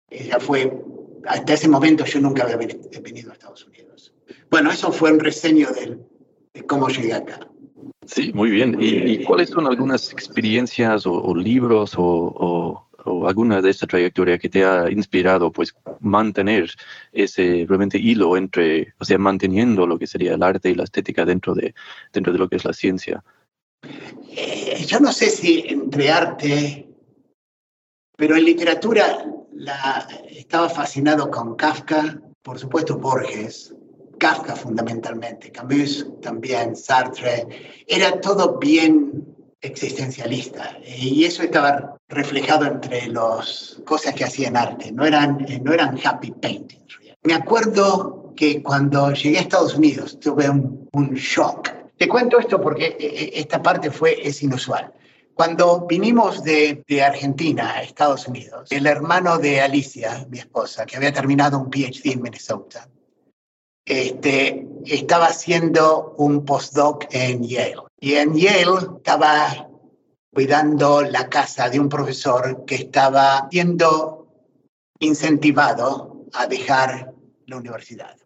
ella 0.09 0.41
fue, 0.41 0.83
hasta 1.27 1.53
ese 1.53 1.69
momento 1.69 2.07
yo 2.07 2.21
nunca 2.21 2.45
había 2.45 2.57
venido 2.57 3.33
a 3.33 3.35
Estados 3.35 3.67
Unidos. 3.67 4.15
Bueno, 4.51 4.71
eso 4.71 4.91
fue 4.91 5.13
un 5.13 5.21
reseño 5.21 5.69
de 6.55 6.67
cómo 6.67 6.89
llegué 6.89 7.13
acá. 7.13 7.39
Sí, 8.07 8.33
muy 8.33 8.49
bien. 8.49 8.79
¿Y, 8.81 9.25
cuáles 9.25 9.51
son 9.51 9.67
algunas 9.67 10.11
experiencias 10.11 11.05
o, 11.05 11.35
libros 11.35 11.93
o, 11.99 12.88
alguna 13.05 13.63
de 13.63 13.71
esta 13.71 13.87
trayectoria 13.87 14.39
que 14.39 14.49
te 14.49 14.65
ha 14.65 14.91
inspirado, 14.91 15.53
pues, 15.53 15.75
mantener 16.01 16.71
ese 17.13 17.65
realmente 17.69 17.99
hilo 17.99 18.37
entre, 18.37 18.95
o 18.99 19.05
sea, 19.05 19.19
manteniendo 19.19 19.87
lo 19.87 19.99
que 19.99 20.07
sería 20.07 20.35
el 20.35 20.43
arte 20.43 20.71
y 20.71 20.75
la 20.75 20.85
estética 20.85 21.25
dentro 21.25 21.55
de, 21.55 21.75
dentro 22.13 22.33
de 22.33 22.39
lo 22.39 22.49
que 22.49 22.57
es 22.57 22.65
la 22.65 22.73
ciencia? 22.73 23.23
Eh, 24.31 24.85
yo 24.87 25.01
no 25.01 25.13
sé 25.13 25.31
si 25.31 25.65
entre 25.69 26.11
arte, 26.11 26.89
pero 28.17 28.37
en 28.37 28.45
literatura 28.45 29.25
la, 29.53 30.07
estaba 30.29 30.69
fascinado 30.69 31.31
con 31.31 31.55
Kafka, 31.55 32.21
por 32.43 32.59
supuesto 32.59 32.99
Borges, 32.99 33.75
Kafka 34.19 34.57
fundamentalmente, 34.57 35.53
Camus 35.53 36.07
también, 36.21 36.75
Sartre, 36.75 37.47
era 37.87 38.21
todo 38.21 38.59
bien 38.59 39.08
existencialista 39.61 40.79
y 40.85 41.25
eso 41.25 41.43
estaba 41.43 41.97
reflejado 42.09 42.67
entre 42.67 43.09
las 43.09 43.81
cosas 43.85 44.15
que 44.15 44.25
hacían 44.25 44.57
arte, 44.57 44.93
no 44.93 45.05
eran, 45.05 45.45
no 45.63 45.73
eran 45.73 45.99
happy 46.03 46.31
paintings. 46.33 46.99
Me 47.23 47.35
acuerdo 47.35 48.33
que 48.37 48.63
cuando 48.63 49.13
llegué 49.13 49.39
a 49.39 49.43
Estados 49.43 49.75
Unidos 49.75 50.19
tuve 50.21 50.49
un, 50.49 50.89
shock. 51.15 51.71
Te 51.97 52.09
cuento 52.09 52.39
esto 52.39 52.61
porque 52.61 52.87
eh, 52.87 52.97
eh, 53.01 53.31
esta 53.35 53.61
parte 53.61 53.91
fue, 53.91 54.17
es 54.27 54.43
inusual. 54.43 54.93
Cuando 55.35 55.87
vinimos 55.87 56.43
de, 56.43 56.83
de, 56.87 57.03
Argentina 57.03 57.75
a 57.75 57.83
Estados 57.83 58.27
Unidos, 58.29 58.71
el 58.71 58.87
hermano 58.87 59.39
de 59.39 59.61
Alicia, 59.61 60.27
mi 60.31 60.39
esposa, 60.39 60.87
que 60.87 60.97
había 60.97 61.13
terminado 61.13 61.59
un 61.59 61.71
PhD 61.71 62.13
en 62.13 62.23
Minnesota, 62.23 62.89
este, 63.85 64.67
estaba 64.85 65.27
haciendo 65.27 66.15
un 66.19 66.45
postdoc 66.45 67.07
en 67.11 67.43
Yale. 67.43 67.88
Y 68.01 68.15
en 68.15 68.35
Yale 68.35 68.97
estaba 68.97 69.69
cuidando 70.33 71.03
la 71.03 71.29
casa 71.29 71.69
de 71.69 71.81
un 71.81 71.89
profesor 71.89 72.65
que 72.65 72.77
estaba 72.77 73.49
siendo 73.51 74.29
incentivado 75.01 76.27
a 76.33 76.47
dejar 76.47 77.13
la 77.47 77.57
universidad. 77.57 78.17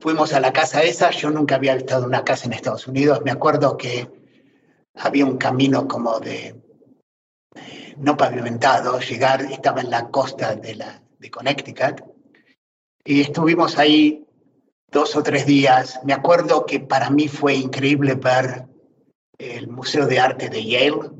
Fuimos 0.00 0.32
a 0.32 0.40
la 0.40 0.52
casa 0.52 0.82
esa, 0.82 1.10
yo 1.10 1.30
nunca 1.30 1.56
había 1.56 1.74
estado 1.74 2.02
en 2.02 2.08
una 2.08 2.24
casa 2.24 2.46
en 2.46 2.52
Estados 2.52 2.86
Unidos, 2.86 3.22
me 3.24 3.30
acuerdo 3.30 3.76
que 3.76 4.08
había 4.94 5.24
un 5.24 5.38
camino 5.38 5.88
como 5.88 6.20
de 6.20 6.54
no 7.96 8.16
pavimentado, 8.16 9.00
llegar, 9.00 9.42
estaba 9.42 9.80
en 9.80 9.90
la 9.90 10.08
costa 10.10 10.54
de, 10.54 10.74
la, 10.74 11.02
de 11.18 11.30
Connecticut, 11.30 12.02
y 13.04 13.22
estuvimos 13.22 13.78
ahí 13.78 14.25
dos 14.96 15.14
o 15.14 15.22
tres 15.22 15.44
días. 15.44 16.00
Me 16.04 16.14
acuerdo 16.14 16.64
que 16.64 16.80
para 16.80 17.10
mí 17.10 17.28
fue 17.28 17.54
increíble 17.54 18.14
ver 18.14 18.64
el 19.36 19.68
Museo 19.68 20.06
de 20.06 20.18
Arte 20.18 20.48
de 20.48 20.64
Yale, 20.64 21.10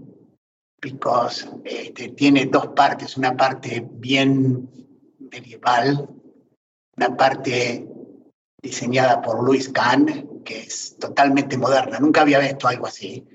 porque 0.80 1.44
este, 1.64 2.08
tiene 2.08 2.46
dos 2.46 2.68
partes, 2.68 3.18
una 3.18 3.36
parte 3.36 3.86
bien 3.86 4.66
medieval, 5.30 6.08
una 6.96 7.14
parte 7.18 7.86
diseñada 8.62 9.20
por 9.20 9.44
Louis 9.44 9.68
Kahn, 9.68 10.42
que 10.42 10.60
es 10.60 10.96
totalmente 10.98 11.58
moderna. 11.58 11.98
Nunca 11.98 12.22
había 12.22 12.38
visto 12.38 12.68
algo 12.68 12.86
así. 12.86 13.26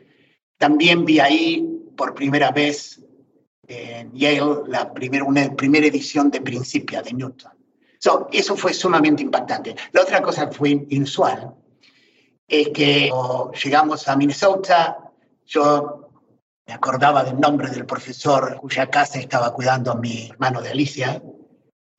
También 0.58 1.06
vi 1.06 1.20
ahí 1.20 1.68
por 1.96 2.16
primera 2.16 2.50
vez 2.50 3.00
en 3.68 4.12
Yale 4.14 4.64
la 4.66 4.92
una 5.24 5.56
primera 5.56 5.86
edición 5.86 6.32
de 6.32 6.42
Principia 6.42 7.04
de 7.04 7.14
Newton 7.14 7.61
eso 8.32 8.56
fue 8.56 8.74
sumamente 8.74 9.24
impactante. 9.24 9.76
La 9.92 10.02
otra 10.02 10.22
cosa 10.22 10.50
que 10.50 10.56
fue 10.56 10.86
inusual 10.90 11.54
es 12.48 12.70
que 12.70 13.12
llegamos 13.64 14.08
a 14.08 14.16
Minnesota, 14.16 14.98
yo 15.46 16.10
me 16.68 16.74
acordaba 16.74 17.24
del 17.24 17.40
nombre 17.40 17.70
del 17.70 17.86
profesor 17.86 18.58
cuya 18.58 18.90
casa 18.90 19.20
estaba 19.20 19.54
cuidando 19.54 19.92
a 19.92 19.96
mi 19.96 20.28
hermano 20.28 20.62
de 20.62 20.70
Alicia, 20.70 21.22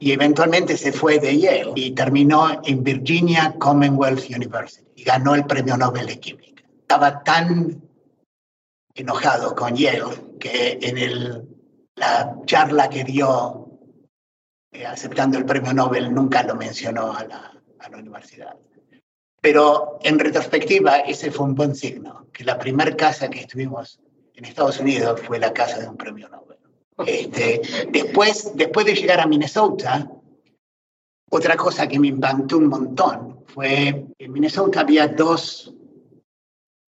y 0.02 0.10
eventualmente 0.10 0.76
se 0.76 0.90
fue 0.90 1.20
de 1.20 1.38
Yale 1.38 1.72
y 1.76 1.92
terminó 1.92 2.60
en 2.64 2.82
Virginia 2.82 3.54
Commonwealth 3.60 4.28
University 4.34 4.84
y 4.96 5.04
ganó 5.04 5.36
el 5.36 5.46
premio 5.46 5.76
Nobel 5.76 6.06
de 6.06 6.18
Química. 6.18 6.64
Estaba 6.80 7.22
tan 7.22 7.80
enojado 8.94 9.54
con 9.54 9.76
Yale 9.76 10.36
que 10.40 10.80
en 10.82 10.98
el, 10.98 11.48
la 11.94 12.36
charla 12.46 12.90
que 12.90 13.04
dio 13.04 13.61
eh, 14.72 14.86
aceptando 14.86 15.38
el 15.38 15.44
premio 15.44 15.72
Nobel, 15.72 16.12
nunca 16.12 16.42
lo 16.42 16.56
mencionó 16.56 17.14
a 17.14 17.24
la, 17.24 17.62
a 17.78 17.88
la 17.88 17.98
universidad. 17.98 18.56
Pero 19.40 19.98
en 20.02 20.18
retrospectiva, 20.18 21.00
ese 21.00 21.30
fue 21.30 21.46
un 21.46 21.54
buen 21.54 21.74
signo, 21.74 22.26
que 22.32 22.44
la 22.44 22.58
primera 22.58 22.96
casa 22.96 23.28
que 23.28 23.40
estuvimos 23.40 24.00
en 24.34 24.44
Estados 24.44 24.80
Unidos 24.80 25.20
fue 25.20 25.38
la 25.38 25.52
casa 25.52 25.78
de 25.78 25.88
un 25.88 25.96
premio 25.96 26.28
Nobel. 26.28 26.58
Este, 27.06 27.62
después, 27.90 28.52
después 28.54 28.86
de 28.86 28.94
llegar 28.94 29.20
a 29.20 29.26
Minnesota, 29.26 30.10
otra 31.30 31.56
cosa 31.56 31.88
que 31.88 31.98
me 31.98 32.08
impactó 32.08 32.58
un 32.58 32.66
montón 32.66 33.44
fue 33.46 34.06
en 34.18 34.32
Minnesota 34.32 34.80
había 34.80 35.08
dos 35.08 35.74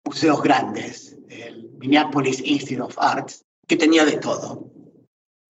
museos 0.03 0.41
grandes, 0.41 1.17
el 1.29 1.69
Minneapolis 1.77 2.41
Institute 2.41 2.81
of 2.81 2.97
Arts, 2.97 3.45
que 3.67 3.77
tenía 3.77 4.03
de 4.03 4.17
todo. 4.17 4.70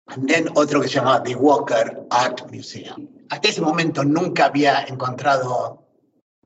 Y 0.06 0.26
then 0.26 0.49
otro 0.54 0.80
que 0.80 0.88
se 0.88 0.94
llamaba 0.94 1.23
The 1.23 1.34
Walker 1.34 2.06
Art 2.11 2.50
Museum. 2.50 3.08
Hasta 3.30 3.49
ese 3.49 3.61
momento 3.61 4.04
nunca 4.04 4.46
había 4.46 4.84
encontrado 4.84 5.82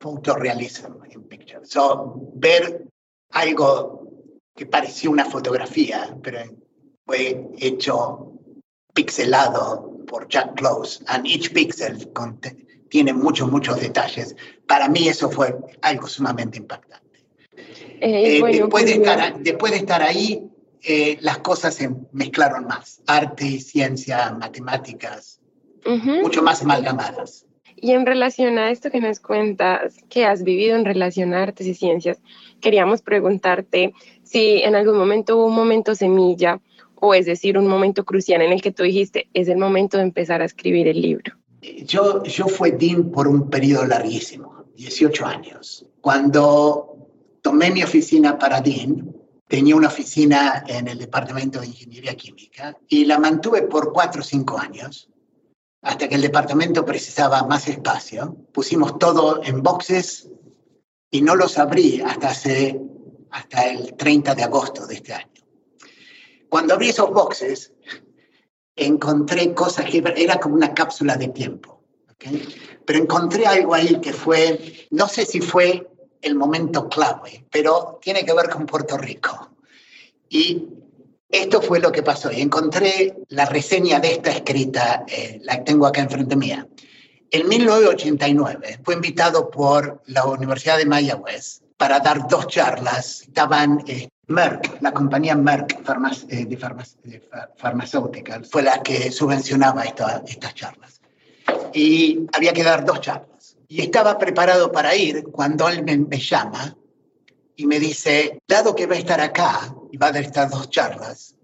photorealism 0.00 0.92
en 1.10 1.24
pictures. 1.24 1.68
So, 1.70 2.30
ver 2.34 2.86
algo 3.32 4.08
que 4.54 4.66
parecía 4.66 5.10
una 5.10 5.24
fotografía, 5.24 6.16
pero 6.22 6.40
fue 7.06 7.48
hecho 7.58 8.32
pixelado 8.94 10.04
por 10.06 10.28
Jack 10.28 10.56
Close, 10.56 11.02
and 11.06 11.26
each 11.26 11.52
pixel 11.52 12.10
tiene 12.88 13.12
muchos, 13.12 13.50
muchos 13.50 13.80
detalles. 13.80 14.34
Para 14.66 14.88
mí 14.88 15.08
eso 15.08 15.30
fue 15.30 15.56
algo 15.82 16.06
sumamente 16.06 16.58
impactante. 16.58 17.24
Eh, 18.00 18.38
eh, 18.38 18.42
después, 18.42 18.86
de 18.86 18.92
estar, 18.92 19.38
después 19.40 19.72
de 19.72 19.78
estar 19.78 20.02
ahí, 20.02 20.48
eh, 20.82 21.18
las 21.20 21.38
cosas 21.38 21.74
se 21.74 21.90
mezclaron 22.12 22.66
más, 22.66 23.00
arte 23.06 23.46
y 23.46 23.60
ciencia, 23.60 24.32
matemáticas, 24.32 25.40
mucho 26.22 26.42
más 26.42 26.62
amalgamadas. 26.62 27.46
Y 27.80 27.92
en 27.92 28.06
relación 28.06 28.58
a 28.58 28.70
esto 28.70 28.90
que 28.90 29.00
nos 29.00 29.20
cuentas, 29.20 29.96
que 30.08 30.24
has 30.24 30.42
vivido 30.42 30.76
en 30.76 30.84
relación 30.84 31.32
a 31.32 31.42
artes 31.42 31.66
y 31.66 31.74
ciencias, 31.74 32.18
queríamos 32.60 33.02
preguntarte 33.02 33.94
si 34.24 34.62
en 34.62 34.74
algún 34.74 34.98
momento 34.98 35.36
hubo 35.36 35.46
un 35.46 35.54
momento 35.54 35.94
semilla, 35.94 36.60
o 36.96 37.14
es 37.14 37.26
decir, 37.26 37.56
un 37.56 37.68
momento 37.68 38.04
crucial 38.04 38.42
en 38.42 38.52
el 38.52 38.60
que 38.60 38.72
tú 38.72 38.82
dijiste, 38.82 39.28
es 39.32 39.48
el 39.48 39.58
momento 39.58 39.96
de 39.96 40.02
empezar 40.02 40.42
a 40.42 40.44
escribir 40.44 40.88
el 40.88 41.00
libro. 41.00 41.34
Yo, 41.84 42.22
yo 42.24 42.46
fui 42.46 42.72
Dean 42.72 43.10
por 43.10 43.28
un 43.28 43.48
periodo 43.48 43.86
larguísimo, 43.86 44.64
18 44.76 45.26
años. 45.26 45.86
Cuando 46.00 46.96
tomé 47.42 47.70
mi 47.70 47.82
oficina 47.82 48.38
para 48.38 48.60
Dean, 48.60 49.14
tenía 49.48 49.74
una 49.74 49.88
oficina 49.88 50.62
en 50.68 50.88
el 50.88 50.98
Departamento 50.98 51.60
de 51.60 51.66
Ingeniería 51.66 52.14
Química 52.14 52.76
y 52.86 53.06
la 53.06 53.18
mantuve 53.18 53.62
por 53.62 53.92
cuatro 53.92 54.20
o 54.20 54.24
cinco 54.24 54.58
años, 54.58 55.08
hasta 55.82 56.08
que 56.08 56.16
el 56.16 56.22
departamento 56.22 56.84
precisaba 56.84 57.42
más 57.44 57.66
espacio. 57.66 58.36
Pusimos 58.52 58.98
todo 58.98 59.42
en 59.42 59.62
boxes 59.62 60.28
y 61.10 61.22
no 61.22 61.34
los 61.34 61.56
abrí 61.58 62.02
hasta, 62.02 62.28
hace, 62.28 62.78
hasta 63.30 63.70
el 63.70 63.96
30 63.96 64.34
de 64.34 64.44
agosto 64.44 64.86
de 64.86 64.96
este 64.96 65.14
año. 65.14 65.32
Cuando 66.50 66.74
abrí 66.74 66.90
esos 66.90 67.10
boxes, 67.10 67.72
encontré 68.76 69.54
cosas 69.54 69.86
que 69.86 70.02
era 70.16 70.38
como 70.38 70.56
una 70.56 70.74
cápsula 70.74 71.16
de 71.16 71.28
tiempo. 71.28 71.82
Pero 72.84 72.98
encontré 72.98 73.46
algo 73.46 73.74
ahí 73.74 74.00
que 74.00 74.12
fue, 74.12 74.88
no 74.90 75.08
sé 75.08 75.24
si 75.24 75.40
fue 75.40 75.87
el 76.22 76.34
momento 76.34 76.88
clave, 76.88 77.44
pero 77.50 77.98
tiene 78.02 78.24
que 78.24 78.34
ver 78.34 78.48
con 78.48 78.66
Puerto 78.66 78.96
Rico. 78.96 79.50
Y 80.28 80.64
esto 81.28 81.60
fue 81.60 81.80
lo 81.80 81.92
que 81.92 82.02
pasó. 82.02 82.32
Y 82.32 82.40
encontré 82.40 83.16
la 83.28 83.46
reseña 83.46 84.00
de 84.00 84.12
esta 84.12 84.30
escrita, 84.30 85.04
eh, 85.06 85.40
la 85.42 85.62
tengo 85.62 85.86
acá 85.86 86.00
enfrente 86.00 86.36
mía. 86.36 86.66
En 87.30 87.46
1989 87.46 88.80
fue 88.82 88.94
invitado 88.94 89.50
por 89.50 90.02
la 90.06 90.24
Universidad 90.24 90.78
de 90.78 90.86
Mayagüez 90.86 91.60
para 91.76 92.00
dar 92.00 92.26
dos 92.28 92.46
charlas. 92.48 93.22
Estaban 93.22 93.84
eh, 93.86 94.08
Merck, 94.28 94.80
la 94.80 94.92
compañía 94.92 95.34
Merck 95.34 95.78
eh, 96.28 96.46
de, 96.46 97.22
farmacéutica, 97.56 98.42
fue 98.50 98.62
la 98.62 98.82
que 98.82 99.10
subvencionaba 99.10 99.84
estas 99.84 100.54
charlas. 100.54 101.00
Y 101.74 102.26
había 102.32 102.52
que 102.52 102.62
dar 102.64 102.84
dos 102.84 103.00
charlas. 103.00 103.37
Y 103.68 103.82
estaba 103.82 104.18
preparado 104.18 104.72
para 104.72 104.96
ir 104.96 105.24
cuando 105.24 105.68
él 105.68 105.84
me, 105.84 106.18
llama 106.18 106.76
y 107.54 107.66
me 107.66 107.78
dice, 107.78 108.38
dado 108.48 108.74
que 108.74 108.86
va 108.86 108.94
a 108.94 108.98
estar 108.98 109.20
acá 109.20 109.74
y 109.92 109.96
va 109.98 110.08
a 110.08 110.12
dar 110.12 110.22
estas 110.22 110.50
dos 110.50 110.70
charlas, 110.70 111.34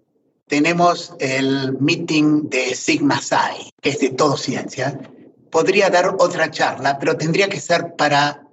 tenemos 0.47 1.15
el 1.21 1.79
meeting 1.79 2.49
de 2.49 2.75
Sigma 2.75 3.21
Psi, 3.21 3.71
que 3.81 3.91
es 3.91 4.01
de 4.01 4.11
todo 4.11 4.37
ciencia. 4.37 4.99
Podría 5.51 5.91
dar 5.91 6.17
otra 6.19 6.51
charla, 6.51 6.99
pero 6.99 7.17
tendría 7.17 7.49
que 7.49 7.61
ser 7.61 7.95
para, 7.97 8.47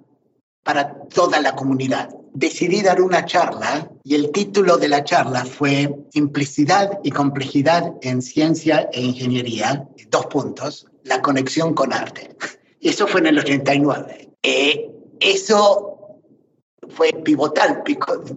para 0.62 0.94
toda 1.08 1.40
la 1.40 1.56
comunidad 1.56 2.10
decidí 2.34 2.82
dar 2.82 3.00
una 3.00 3.24
charla 3.24 3.90
y 4.02 4.14
el 4.14 4.30
título 4.32 4.78
de 4.78 4.88
la 4.88 5.04
charla 5.04 5.44
fue 5.44 5.94
Simplicidad 6.10 6.98
y 7.02 7.10
complejidad 7.10 7.94
en 8.02 8.22
ciencia 8.22 8.88
e 8.92 9.02
ingeniería, 9.02 9.86
dos 10.08 10.26
puntos, 10.26 10.86
la 11.04 11.20
conexión 11.20 11.74
con 11.74 11.92
arte. 11.92 12.36
Eso 12.82 13.06
fue 13.06 13.20
en 13.20 13.28
el 13.28 13.38
89. 13.38 14.30
Eh, 14.42 14.90
eso 15.20 16.18
fue 16.90 17.12
pivotal. 17.24 17.82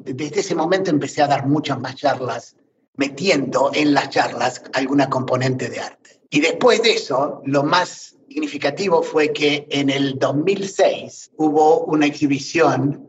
Desde 0.05 0.39
ese 0.39 0.55
momento 0.55 0.89
empecé 0.89 1.21
a 1.21 1.27
dar 1.27 1.47
muchas 1.47 1.79
más 1.79 1.95
charlas, 1.95 2.55
metiendo 2.95 3.71
en 3.73 3.93
las 3.93 4.09
charlas 4.11 4.63
alguna 4.73 5.09
componente 5.09 5.69
de 5.69 5.79
arte. 5.79 6.21
Y 6.29 6.39
después 6.41 6.81
de 6.83 6.93
eso, 6.93 7.41
lo 7.45 7.63
más 7.63 8.15
significativo 8.29 9.01
fue 9.01 9.33
que 9.33 9.67
en 9.69 9.89
el 9.89 10.17
2006 10.17 11.31
hubo 11.37 11.85
una 11.85 12.05
exhibición 12.05 13.05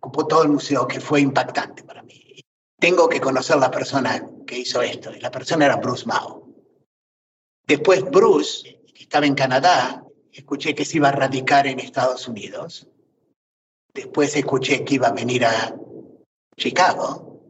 ocupó 0.00 0.26
todo 0.26 0.42
el 0.42 0.48
museo, 0.48 0.86
que 0.86 1.00
fue 1.00 1.20
impactante 1.20 1.82
para 1.82 2.02
mí. 2.02 2.40
Tengo 2.78 3.08
que 3.08 3.20
conocer 3.20 3.56
la 3.56 3.70
persona 3.70 4.24
que 4.46 4.58
hizo 4.58 4.80
esto, 4.80 5.14
y 5.14 5.20
la 5.20 5.30
persona 5.30 5.66
era 5.66 5.76
Bruce 5.76 6.06
Mao. 6.06 6.48
Después 7.66 8.04
Bruce, 8.04 8.80
que 8.94 9.02
estaba 9.02 9.26
en 9.26 9.34
Canadá, 9.34 10.04
escuché 10.38 10.74
que 10.74 10.84
se 10.84 10.98
iba 10.98 11.08
a 11.08 11.12
radicar 11.12 11.66
en 11.66 11.80
Estados 11.80 12.28
Unidos. 12.28 12.88
Después 13.94 14.36
escuché 14.36 14.84
que 14.84 14.94
iba 14.94 15.08
a 15.08 15.12
venir 15.12 15.44
a 15.44 15.74
Chicago. 16.56 17.40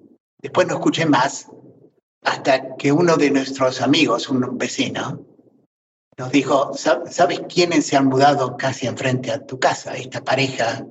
Después 0.40 0.66
no 0.66 0.74
escuché 0.74 1.06
más 1.06 1.48
hasta 2.22 2.76
que 2.76 2.92
uno 2.92 3.16
de 3.16 3.30
nuestros 3.30 3.80
amigos, 3.80 4.28
un 4.28 4.58
vecino, 4.58 5.24
nos 6.16 6.32
dijo, 6.32 6.72
¿sabes 6.74 7.40
quiénes 7.48 7.86
se 7.86 7.96
han 7.96 8.06
mudado 8.06 8.56
casi 8.56 8.86
enfrente 8.86 9.30
a 9.30 9.46
tu 9.46 9.58
casa? 9.60 9.94
Esta 9.94 10.24
pareja 10.24 10.84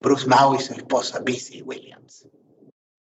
Bruce 0.00 0.26
Mao 0.26 0.54
y 0.54 0.60
su 0.60 0.74
esposa, 0.74 1.20
Bessie 1.20 1.62
Williams. 1.62 2.28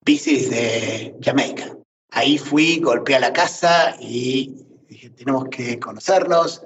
Bessie 0.06 0.38
es 0.38 0.50
de 0.50 1.16
Jamaica. 1.22 1.78
Ahí 2.12 2.38
fui, 2.38 2.80
golpeé 2.80 3.18
a 3.18 3.20
la 3.20 3.34
casa 3.34 3.96
y 4.00 4.66
dije, 4.88 5.10
tenemos 5.10 5.50
que 5.50 5.78
conocernos. 5.80 6.64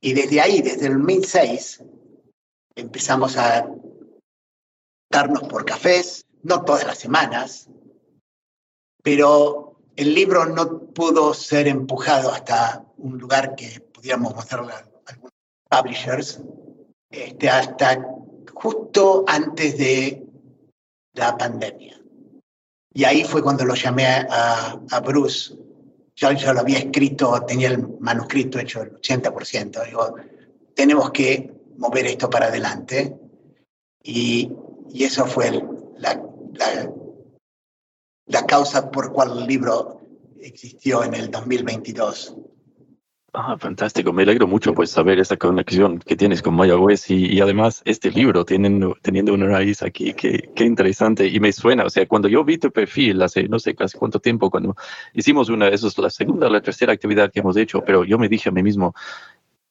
Y 0.00 0.14
desde 0.14 0.40
ahí, 0.40 0.62
desde 0.62 0.86
el 0.86 0.94
2006, 0.94 1.82
empezamos 2.74 3.36
a 3.36 3.68
darnos 5.10 5.42
por 5.42 5.64
cafés, 5.64 6.24
no 6.42 6.64
todas 6.64 6.86
las 6.86 6.98
semanas, 6.98 7.68
pero 9.02 9.76
el 9.96 10.14
libro 10.14 10.46
no 10.46 10.80
pudo 10.92 11.34
ser 11.34 11.68
empujado 11.68 12.30
hasta 12.30 12.84
un 12.96 13.18
lugar 13.18 13.54
que 13.54 13.80
pudiéramos 13.80 14.34
mostrarle 14.34 14.72
a 14.72 14.84
algunos 15.06 15.32
publishers, 15.68 16.40
este, 17.10 17.50
hasta 17.50 18.06
justo 18.54 19.24
antes 19.26 19.76
de 19.76 20.26
la 21.14 21.36
pandemia. 21.36 22.00
Y 22.92 23.04
ahí 23.04 23.24
fue 23.24 23.42
cuando 23.42 23.64
lo 23.64 23.74
llamé 23.74 24.06
a, 24.06 24.80
a 24.90 25.00
Bruce. 25.00 25.54
Yo 26.16 26.32
ya 26.32 26.52
lo 26.52 26.60
había 26.60 26.78
escrito, 26.78 27.42
tenía 27.46 27.68
el 27.68 27.86
manuscrito 28.00 28.58
hecho 28.58 28.82
el 28.82 28.92
80%. 28.92 29.84
Digo, 29.86 30.14
tenemos 30.74 31.10
que 31.10 31.52
mover 31.78 32.06
esto 32.06 32.28
para 32.28 32.46
adelante. 32.46 33.16
Y, 34.02 34.50
y 34.90 35.04
eso 35.04 35.26
fue 35.26 35.50
la, 35.96 36.22
la, 36.52 36.92
la 38.26 38.46
causa 38.46 38.90
por 38.90 39.12
cual 39.12 39.38
el 39.38 39.46
libro 39.46 40.00
existió 40.40 41.04
en 41.04 41.14
el 41.14 41.30
2022. 41.30 42.36
Ah, 43.32 43.56
fantástico. 43.56 44.12
Me 44.12 44.24
alegro 44.24 44.48
mucho 44.48 44.74
pues 44.74 44.90
saber 44.90 45.20
esa 45.20 45.36
conexión 45.36 46.00
que 46.00 46.16
tienes 46.16 46.42
con 46.42 46.54
Mayagüez 46.54 47.10
y, 47.10 47.26
y 47.32 47.40
además 47.40 47.80
este 47.84 48.10
libro 48.10 48.44
teniendo, 48.44 48.96
teniendo 49.02 49.32
una 49.32 49.46
raíz 49.46 49.82
aquí. 49.82 50.14
Qué, 50.14 50.50
qué 50.56 50.64
interesante. 50.64 51.28
Y 51.28 51.38
me 51.38 51.52
suena, 51.52 51.84
o 51.84 51.90
sea, 51.90 52.06
cuando 52.08 52.26
yo 52.28 52.44
vi 52.44 52.58
tu 52.58 52.72
perfil 52.72 53.22
hace 53.22 53.44
no 53.48 53.60
sé 53.60 53.76
casi 53.76 53.96
cuánto 53.98 54.18
tiempo, 54.18 54.50
cuando 54.50 54.74
hicimos 55.14 55.48
una, 55.48 55.68
eso 55.68 55.86
es 55.86 55.96
la 55.98 56.10
segunda 56.10 56.48
o 56.48 56.50
la 56.50 56.60
tercera 56.60 56.92
actividad 56.92 57.30
que 57.30 57.38
hemos 57.38 57.56
hecho, 57.56 57.84
pero 57.86 58.04
yo 58.04 58.18
me 58.18 58.28
dije 58.28 58.48
a 58.48 58.52
mí 58.52 58.64
mismo, 58.64 58.94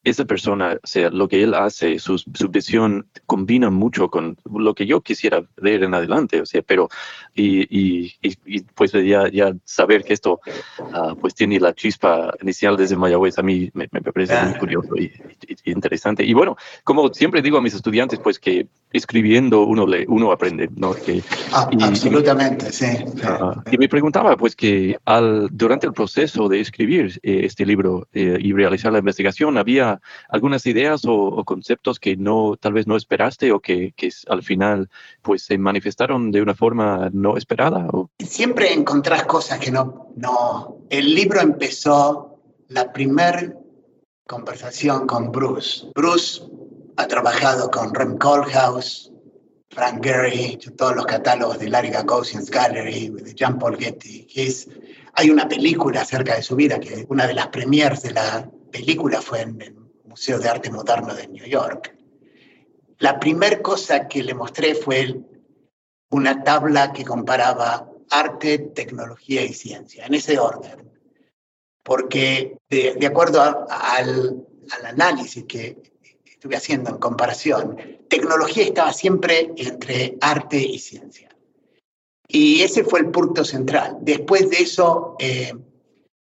esa 0.03 0.25
persona, 0.25 0.77
o 0.81 0.87
sea, 0.87 1.09
lo 1.09 1.27
que 1.27 1.43
él 1.43 1.53
hace, 1.53 1.99
su, 1.99 2.17
su, 2.17 2.47
visión 2.49 3.07
combina 3.25 3.69
mucho 3.69 4.09
con 4.09 4.37
lo 4.49 4.73
que 4.73 4.85
yo 4.85 5.01
quisiera 5.01 5.43
ver 5.57 5.83
en 5.83 5.93
adelante, 5.93 6.41
o 6.41 6.45
sea, 6.45 6.61
pero, 6.61 6.87
y, 7.35 7.61
y, 7.69 8.13
y 8.21 8.61
pues 8.61 8.93
ya, 8.93 9.29
ya 9.29 9.53
saber 9.65 10.03
que 10.03 10.13
esto, 10.13 10.39
uh, 10.79 11.15
pues 11.19 11.35
tiene 11.35 11.59
la 11.59 11.73
chispa 11.73 12.33
inicial 12.41 12.77
desde 12.77 12.95
Mayagüez, 12.95 13.37
a 13.39 13.43
mí 13.43 13.69
me, 13.73 13.89
me 13.91 14.01
parece 14.01 14.41
muy 14.41 14.57
curioso 14.57 14.95
y, 14.95 15.11
y, 15.47 15.71
interesante. 15.71 16.23
Y 16.23 16.33
bueno, 16.33 16.55
como 16.83 17.13
siempre 17.13 17.41
digo 17.41 17.57
a 17.57 17.61
mis 17.61 17.73
estudiantes, 17.73 18.19
pues 18.19 18.39
que 18.39 18.67
escribiendo 18.91 19.63
uno 19.63 19.85
uno 20.07 20.31
aprende, 20.31 20.69
¿no? 20.75 20.93
Que, 20.93 21.23
ah, 21.51 21.69
absolutamente, 21.81 22.71
sí. 22.71 22.85
Uh, 22.85 23.61
y 23.71 23.77
me 23.77 23.87
preguntaba, 23.87 24.35
pues, 24.35 24.55
que 24.55 24.97
al, 25.05 25.49
durante 25.51 25.87
el 25.87 25.93
proceso 25.93 26.49
de 26.49 26.59
escribir 26.59 27.19
eh, 27.23 27.41
este 27.43 27.65
libro 27.65 28.07
eh, 28.13 28.37
y 28.39 28.53
realizar 28.53 28.91
la 28.91 28.99
investigación, 28.99 29.57
había 29.57 30.01
algunas 30.29 30.65
ideas 30.65 31.05
o, 31.05 31.13
o, 31.13 31.43
conceptos 31.43 31.99
que 31.99 32.17
no, 32.17 32.55
tal 32.59 32.73
vez 32.73 32.87
no 32.87 32.95
esperaste 32.95 33.51
o 33.51 33.59
que, 33.59 33.93
que, 33.95 34.09
al 34.27 34.43
final 34.43 34.89
pues 35.21 35.43
se 35.43 35.57
manifestaron 35.57 36.31
de 36.31 36.41
una 36.41 36.55
forma 36.55 37.09
no 37.13 37.37
esperada? 37.37 37.87
O... 37.91 38.09
Siempre 38.19 38.73
encontrás 38.73 39.25
cosas 39.25 39.59
que 39.59 39.71
no, 39.71 40.11
no. 40.15 40.77
El 40.89 41.13
libro 41.13 41.41
empezó 41.41 42.39
la 42.67 42.91
primera 42.91 43.53
conversación 44.27 45.07
con 45.07 45.31
Bruce. 45.31 45.87
Bruce 45.95 46.43
ha 46.99 47.07
trabajado 47.07 47.71
con 47.71 47.95
Rem 47.95 48.17
Koolhaas, 48.17 49.09
Frank 49.69 50.03
Gehry, 50.03 50.57
todos 50.75 50.97
los 50.97 51.05
catálogos 51.05 51.57
de 51.57 51.69
Larry 51.69 51.91
Gagosian's 51.91 52.51
Gallery, 52.51 53.07
de 53.07 53.33
Jean 53.33 53.57
Paul 53.57 53.77
Getty. 53.77 54.27
Es, 54.35 54.67
hay 55.13 55.29
una 55.29 55.47
película 55.47 56.01
acerca 56.01 56.35
de 56.35 56.41
su 56.41 56.57
vida, 56.57 56.77
que 56.77 57.05
una 57.07 57.25
de 57.25 57.35
las 57.35 57.47
premiers 57.47 58.01
de 58.01 58.11
la 58.11 58.51
película 58.69 59.21
fue 59.21 59.43
en 59.43 59.61
el 59.61 59.75
Museo 60.03 60.39
de 60.39 60.49
Arte 60.49 60.69
Moderno 60.71 61.15
de 61.15 61.29
New 61.29 61.45
York. 61.45 61.95
La 62.97 63.17
primera 63.17 63.61
cosa 63.61 64.09
que 64.09 64.21
le 64.21 64.33
mostré 64.33 64.75
fue 64.75 65.21
una 66.09 66.43
tabla 66.43 66.91
que 66.91 67.05
comparaba 67.05 67.89
arte, 68.09 68.57
tecnología 68.75 69.45
y 69.45 69.53
ciencia, 69.53 70.05
en 70.05 70.15
ese 70.15 70.37
orden. 70.37 70.91
Porque 71.81 72.57
de, 72.69 72.95
de 72.99 73.07
acuerdo 73.07 73.41
a, 73.41 73.65
al, 73.69 74.45
al 74.69 74.85
análisis 74.85 75.45
que 75.45 75.88
estuve 76.39 76.55
haciendo 76.55 76.89
en 76.89 76.99
comparación, 76.99 77.75
tecnología 78.07 78.63
estaba 78.63 78.93
siempre 78.93 79.51
entre 79.57 80.17
arte 80.21 80.57
y 80.57 80.79
ciencia. 80.79 81.27
Y 82.29 82.61
ese 82.61 82.85
fue 82.85 83.01
el 83.01 83.11
punto 83.11 83.43
central. 83.43 83.97
Después 83.99 84.49
de 84.49 84.59
eso 84.59 85.17
eh, 85.19 85.51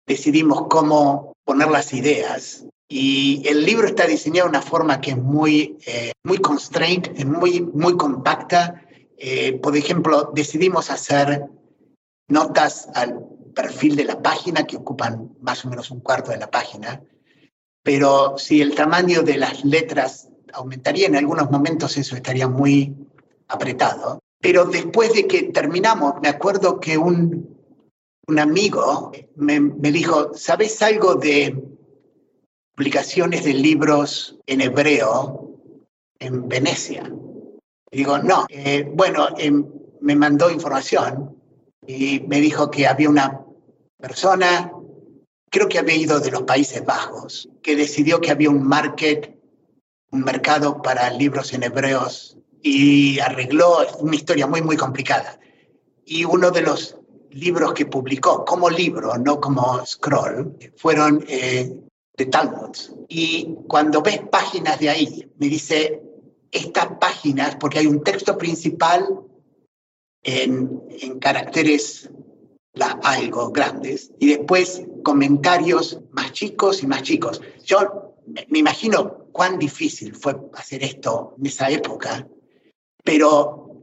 decidimos 0.08 0.66
cómo 0.68 1.32
poner 1.44 1.70
las 1.70 1.92
ideas 1.92 2.64
y 2.88 3.46
el 3.46 3.64
libro 3.64 3.86
está 3.86 4.04
diseñado 4.08 4.48
de 4.48 4.58
una 4.58 4.62
forma 4.62 5.00
que 5.00 5.12
es 5.12 5.16
muy, 5.16 5.78
eh, 5.86 6.10
muy 6.24 6.38
constrained, 6.38 7.24
muy, 7.24 7.60
muy 7.60 7.96
compacta. 7.96 8.82
Eh, 9.16 9.60
por 9.62 9.76
ejemplo, 9.76 10.32
decidimos 10.34 10.90
hacer 10.90 11.44
notas 12.26 12.88
al 12.96 13.24
perfil 13.54 13.94
de 13.94 14.06
la 14.06 14.20
página 14.20 14.66
que 14.66 14.76
ocupan 14.76 15.36
más 15.40 15.64
o 15.64 15.68
menos 15.68 15.92
un 15.92 16.00
cuarto 16.00 16.32
de 16.32 16.38
la 16.38 16.50
página, 16.50 17.00
pero 17.82 18.36
si 18.38 18.60
el 18.60 18.74
tamaño 18.74 19.22
de 19.22 19.38
las 19.38 19.64
letras 19.64 20.28
aumentaría 20.52 21.06
en 21.06 21.16
algunos 21.16 21.50
momentos, 21.50 21.96
eso 21.96 22.16
estaría 22.16 22.48
muy 22.48 22.94
apretado. 23.48 24.20
Pero 24.40 24.64
después 24.64 25.12
de 25.12 25.26
que 25.26 25.44
terminamos, 25.44 26.14
me 26.22 26.28
acuerdo 26.28 26.80
que 26.80 26.96
un, 26.96 27.56
un 28.26 28.38
amigo 28.38 29.12
me, 29.36 29.60
me 29.60 29.92
dijo, 29.92 30.32
¿sabes 30.34 30.80
algo 30.82 31.14
de 31.14 31.62
publicaciones 32.74 33.44
de 33.44 33.54
libros 33.54 34.38
en 34.46 34.60
hebreo 34.62 35.58
en 36.18 36.48
Venecia? 36.48 37.10
Y 37.90 37.98
digo, 37.98 38.18
no. 38.18 38.46
Eh, 38.48 38.88
bueno, 38.94 39.28
em, 39.36 39.66
me 40.00 40.14
mandó 40.14 40.50
información 40.50 41.36
y 41.86 42.20
me 42.20 42.40
dijo 42.40 42.70
que 42.70 42.86
había 42.86 43.10
una 43.10 43.44
persona, 43.98 44.72
creo 45.50 45.68
que 45.68 45.78
había 45.78 45.96
ido 45.96 46.20
de 46.20 46.30
los 46.30 46.42
Países 46.42 46.84
Bajos, 46.84 47.48
que 47.62 47.76
decidió 47.76 48.20
que 48.20 48.30
había 48.30 48.50
un 48.50 48.66
market, 48.66 49.36
un 50.12 50.22
mercado 50.22 50.80
para 50.80 51.10
libros 51.10 51.52
en 51.52 51.64
hebreos 51.64 52.38
y 52.62 53.18
arregló 53.18 53.78
una 53.98 54.16
historia 54.16 54.46
muy, 54.46 54.62
muy 54.62 54.76
complicada. 54.76 55.38
Y 56.04 56.24
uno 56.24 56.50
de 56.50 56.62
los 56.62 56.96
libros 57.30 57.74
que 57.74 57.86
publicó 57.86 58.44
como 58.44 58.70
libro, 58.70 59.16
no 59.18 59.40
como 59.40 59.84
scroll, 59.84 60.56
fueron 60.76 61.24
eh, 61.28 61.70
Talmud. 62.30 62.76
Y 63.08 63.54
cuando 63.66 64.02
ves 64.02 64.20
páginas 64.30 64.78
de 64.78 64.90
ahí, 64.90 65.30
me 65.38 65.48
dice, 65.48 66.02
estas 66.50 66.98
páginas, 67.00 67.56
porque 67.56 67.78
hay 67.78 67.86
un 67.86 68.02
texto 68.02 68.36
principal 68.36 69.06
en 70.22 71.18
caracteres 71.18 72.10
la, 72.74 72.98
algo 73.02 73.50
grandes 73.50 74.12
y 74.18 74.28
después 74.28 74.82
comentarios 75.02 76.00
más 76.12 76.32
chicos 76.32 76.82
y 76.82 76.86
más 76.86 77.02
chicos. 77.02 77.40
Yo 77.64 78.14
me 78.48 78.58
imagino 78.58 79.26
cuán 79.32 79.58
difícil 79.58 80.14
fue 80.14 80.36
hacer 80.54 80.82
esto 80.84 81.34
en 81.38 81.46
esa 81.46 81.70
época 81.70 82.26
pero 83.04 83.76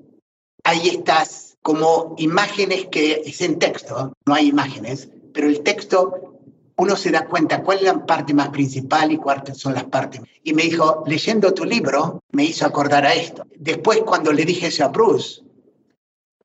hay 0.63 0.89
estas 0.89 1.57
como 1.61 2.15
imágenes 2.17 2.87
que 2.87 3.23
es 3.25 3.41
en 3.41 3.59
texto, 3.59 4.13
no 4.25 4.33
hay 4.33 4.47
imágenes, 4.47 5.09
pero 5.33 5.47
el 5.47 5.61
texto 5.61 6.39
uno 6.77 6.95
se 6.95 7.11
da 7.11 7.25
cuenta 7.25 7.63
cuál 7.63 7.79
es 7.79 7.83
la 7.83 8.05
parte 8.05 8.33
más 8.33 8.49
principal 8.49 9.11
y 9.11 9.17
cuáles 9.17 9.57
son 9.57 9.73
las 9.73 9.85
partes. 9.85 10.21
Y 10.43 10.53
me 10.53 10.63
dijo, 10.63 11.03
leyendo 11.07 11.53
tu 11.53 11.65
libro, 11.65 12.21
me 12.31 12.45
hizo 12.45 12.65
acordar 12.65 13.05
a 13.05 13.15
esto. 13.15 13.45
Después, 13.55 14.01
cuando 14.05 14.31
le 14.31 14.45
dije 14.45 14.67
eso 14.67 14.85
a 14.85 14.89
Bruce, 14.89 15.41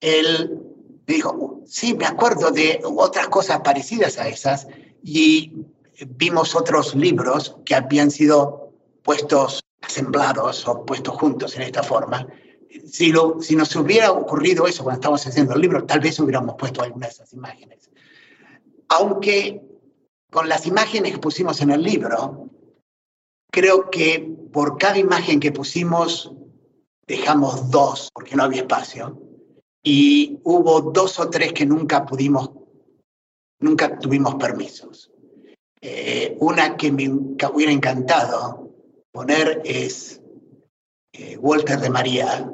él 0.01 0.62
me 1.07 1.15
dijo, 1.15 1.61
sí, 1.67 1.95
me 1.95 2.07
acuerdo 2.07 2.51
de 2.51 2.81
otras 2.85 3.29
cosas 3.29 3.61
parecidas 3.61 4.19
a 4.19 4.29
esas 4.29 4.67
y 5.03 5.53
vimos 6.07 6.55
otros 6.55 6.95
libros 6.95 7.57
que 7.65 7.75
habían 7.75 8.11
sido 8.11 8.73
puestos 9.03 9.61
asemblados 9.81 10.67
o 10.69 10.85
puestos 10.85 11.17
juntos 11.17 11.57
en 11.57 11.63
esta 11.63 11.83
forma 11.83 12.27
si, 12.87 13.13
lo, 13.13 13.41
si 13.41 13.57
nos 13.57 13.75
hubiera 13.77 14.13
ocurrido 14.13 14.67
eso 14.67 14.83
cuando 14.83 15.01
estábamos 15.01 15.27
haciendo 15.27 15.55
el 15.55 15.61
libro, 15.61 15.85
tal 15.85 16.01
vez 16.01 16.19
hubiéramos 16.21 16.57
puesto 16.57 16.83
alguna 16.83 17.07
de 17.07 17.13
esas 17.13 17.33
imágenes. 17.33 17.91
Aunque 18.89 19.63
con 20.31 20.49
las 20.49 20.67
imágenes 20.67 21.13
que 21.13 21.19
pusimos 21.19 21.61
en 21.61 21.71
el 21.71 21.83
libro, 21.83 22.49
creo 23.51 23.91
que 23.91 24.35
por 24.53 24.79
cada 24.79 24.99
imagen 24.99 25.41
que 25.41 25.53
pusimos, 25.53 26.33
dejamos 27.07 27.71
dos, 27.71 28.11
porque 28.15 28.37
no 28.37 28.45
había 28.45 28.63
espacio, 28.63 29.19
y 29.83 30.39
hubo 30.45 30.81
dos 30.93 31.19
o 31.19 31.29
tres 31.29 31.53
que 31.53 31.67
nunca 31.67 32.05
pudimos, 32.05 32.51
nunca 33.61 33.99
tuvimos 33.99 34.37
permisos. 34.37 35.11
Eh, 35.81 36.37
una 36.39 36.77
que 36.77 36.93
me 36.93 37.09
hubiera 37.09 37.73
encantado 37.73 38.71
poner 39.11 39.63
es 39.65 40.23
eh, 41.13 41.37
Walter 41.39 41.81
de 41.81 41.91
María, 41.91 42.51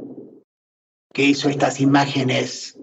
que 1.12 1.25
hizo 1.25 1.49
estas 1.49 1.81
imágenes 1.81 2.79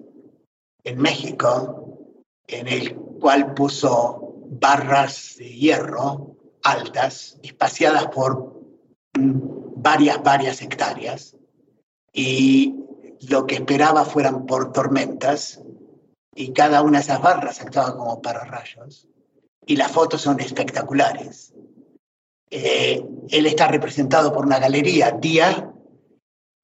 en 0.83 0.99
México, 0.99 2.09
en 2.47 2.67
el 2.67 2.95
cual 2.95 3.53
puso 3.55 4.35
barras 4.49 5.35
de 5.37 5.49
hierro 5.49 6.35
altas, 6.63 7.39
espaciadas 7.43 8.07
por 8.07 8.61
varias, 9.15 10.21
varias 10.23 10.61
hectáreas, 10.61 11.35
y 12.13 12.75
lo 13.21 13.45
que 13.45 13.55
esperaba 13.55 14.05
fueran 14.05 14.45
por 14.45 14.71
tormentas, 14.71 15.61
y 16.33 16.51
cada 16.51 16.81
una 16.81 16.99
de 16.99 17.03
esas 17.03 17.21
barras 17.21 17.61
actuaba 17.61 17.95
como 17.95 18.21
pararrayos, 18.21 19.07
y 19.65 19.75
las 19.75 19.91
fotos 19.91 20.21
son 20.21 20.39
espectaculares. 20.39 21.53
Eh, 22.49 23.03
él 23.29 23.45
está 23.45 23.67
representado 23.67 24.31
por 24.31 24.45
una 24.45 24.59
galería, 24.59 25.11
Día, 25.11 25.71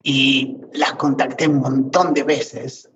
y 0.04 0.58
las 0.74 0.94
contacté 0.94 1.48
un 1.48 1.60
montón 1.60 2.14
de 2.14 2.24
veces. 2.24 2.90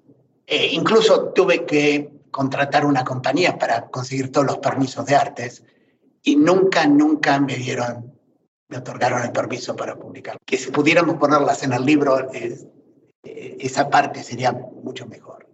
Eh, 0.47 0.69
incluso 0.73 1.29
tuve 1.29 1.65
que 1.65 2.11
contratar 2.31 2.85
una 2.85 3.03
compañía 3.03 3.57
para 3.57 3.87
conseguir 3.87 4.31
todos 4.31 4.47
los 4.47 4.57
permisos 4.57 5.05
de 5.05 5.15
artes 5.15 5.63
y 6.21 6.35
nunca, 6.35 6.85
nunca 6.85 7.39
me 7.39 7.55
dieron, 7.55 8.13
me 8.67 8.77
otorgaron 8.77 9.23
el 9.23 9.31
permiso 9.31 9.75
para 9.75 9.95
publicar. 9.95 10.37
Que 10.45 10.57
si 10.57 10.71
pudiéramos 10.71 11.17
ponerlas 11.17 11.63
en 11.63 11.73
el 11.73 11.85
libro, 11.85 12.31
eh, 12.33 12.59
esa 13.25 13.89
parte 13.89 14.23
sería 14.23 14.51
mucho 14.51 15.07
mejor. 15.07 15.47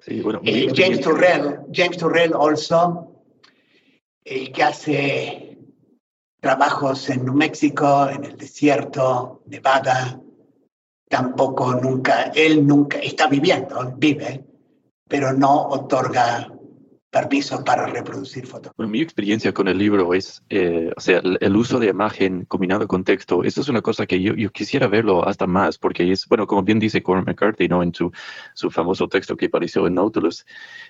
Sí, 0.00 0.20
bueno, 0.20 0.40
eh, 0.44 0.72
James 0.74 1.00
Turrell, 1.00 1.60
James 1.72 1.96
Turrell 1.96 2.32
also, 2.34 3.22
el 4.24 4.52
que 4.52 4.62
hace 4.62 5.58
trabajos 6.40 7.10
en 7.10 7.24
New 7.24 7.34
México, 7.34 8.08
en 8.08 8.24
el 8.24 8.36
desierto, 8.36 9.42
Nevada, 9.46 10.20
tampoco 11.08 11.74
nunca, 11.74 12.30
él 12.34 12.66
nunca 12.66 12.98
está 12.98 13.26
viviendo, 13.26 13.92
vive, 13.96 14.44
pero 15.08 15.32
no 15.32 15.68
otorga 15.68 16.52
permiso 17.10 17.64
para 17.64 17.86
reproducir 17.86 18.46
fotos. 18.46 18.72
Bueno, 18.76 18.92
mi 18.92 19.00
experiencia 19.00 19.52
con 19.52 19.66
el 19.68 19.78
libro 19.78 20.12
es, 20.12 20.42
eh, 20.50 20.90
o 20.94 21.00
sea, 21.00 21.20
el, 21.40 21.56
uso 21.56 21.78
de 21.78 21.88
imagen 21.88 22.44
combinado 22.44 22.86
con 22.86 23.02
texto. 23.02 23.44
Eso 23.44 23.62
es 23.62 23.68
una 23.68 23.80
cosa 23.80 24.06
que 24.06 24.20
yo, 24.20 24.34
yo, 24.34 24.50
quisiera 24.50 24.88
verlo 24.88 25.26
hasta 25.26 25.46
más, 25.46 25.78
porque 25.78 26.12
es, 26.12 26.26
bueno, 26.28 26.46
como 26.46 26.62
bien 26.62 26.78
dice 26.78 27.02
Cormac 27.02 27.26
McCarthy, 27.26 27.68
¿no? 27.68 27.82
En 27.82 27.94
su, 27.94 28.12
su 28.54 28.70
famoso 28.70 29.08
texto 29.08 29.36
que 29.36 29.46
apareció 29.46 29.86
en 29.86 29.94
Nautilus, 29.94 30.44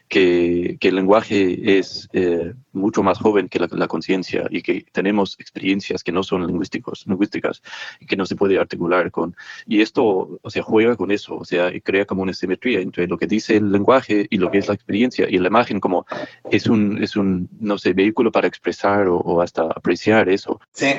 que, 0.08 0.76
que 0.80 0.88
el 0.88 0.96
lenguaje 0.96 1.78
es 1.78 2.08
eh, 2.12 2.52
mucho 2.72 3.02
más 3.02 3.18
joven 3.18 3.48
que 3.48 3.60
la, 3.60 3.68
la 3.70 3.86
conciencia 3.86 4.46
y 4.50 4.62
que 4.62 4.86
tenemos 4.90 5.36
experiencias 5.38 6.02
que 6.02 6.12
no 6.12 6.24
son 6.24 6.46
lingüísticos, 6.46 7.06
lingüísticas 7.06 7.62
y 8.00 8.06
que 8.06 8.16
no 8.16 8.26
se 8.26 8.34
puede 8.34 8.58
articular 8.58 9.12
con. 9.12 9.36
Y 9.66 9.82
esto, 9.82 10.40
o 10.42 10.50
sea, 10.50 10.62
juega 10.64 10.96
con 10.96 11.12
eso, 11.12 11.36
o 11.36 11.44
sea, 11.44 11.70
crea 11.80 12.06
como 12.06 12.22
una 12.22 12.34
simetría 12.34 12.80
entre 12.80 13.06
lo 13.06 13.18
que 13.18 13.26
dice 13.26 13.56
el 13.56 13.70
lenguaje 13.70 14.26
y 14.30 14.38
lo 14.38 14.50
que 14.50 14.58
es 14.58 14.66
la 14.66 14.74
experiencia 14.74 15.28
y 15.28 15.38
la 15.38 15.48
imagen 15.48 15.78
como 15.78 16.07
es 16.50 16.66
un, 16.66 17.02
es 17.02 17.16
un 17.16 17.48
no 17.60 17.78
sé, 17.78 17.92
vehículo 17.92 18.32
para 18.32 18.48
expresar 18.48 19.08
o, 19.08 19.40
hasta 19.40 19.62
apreciar 19.62 20.28
eso. 20.28 20.60
Sí, 20.72 20.94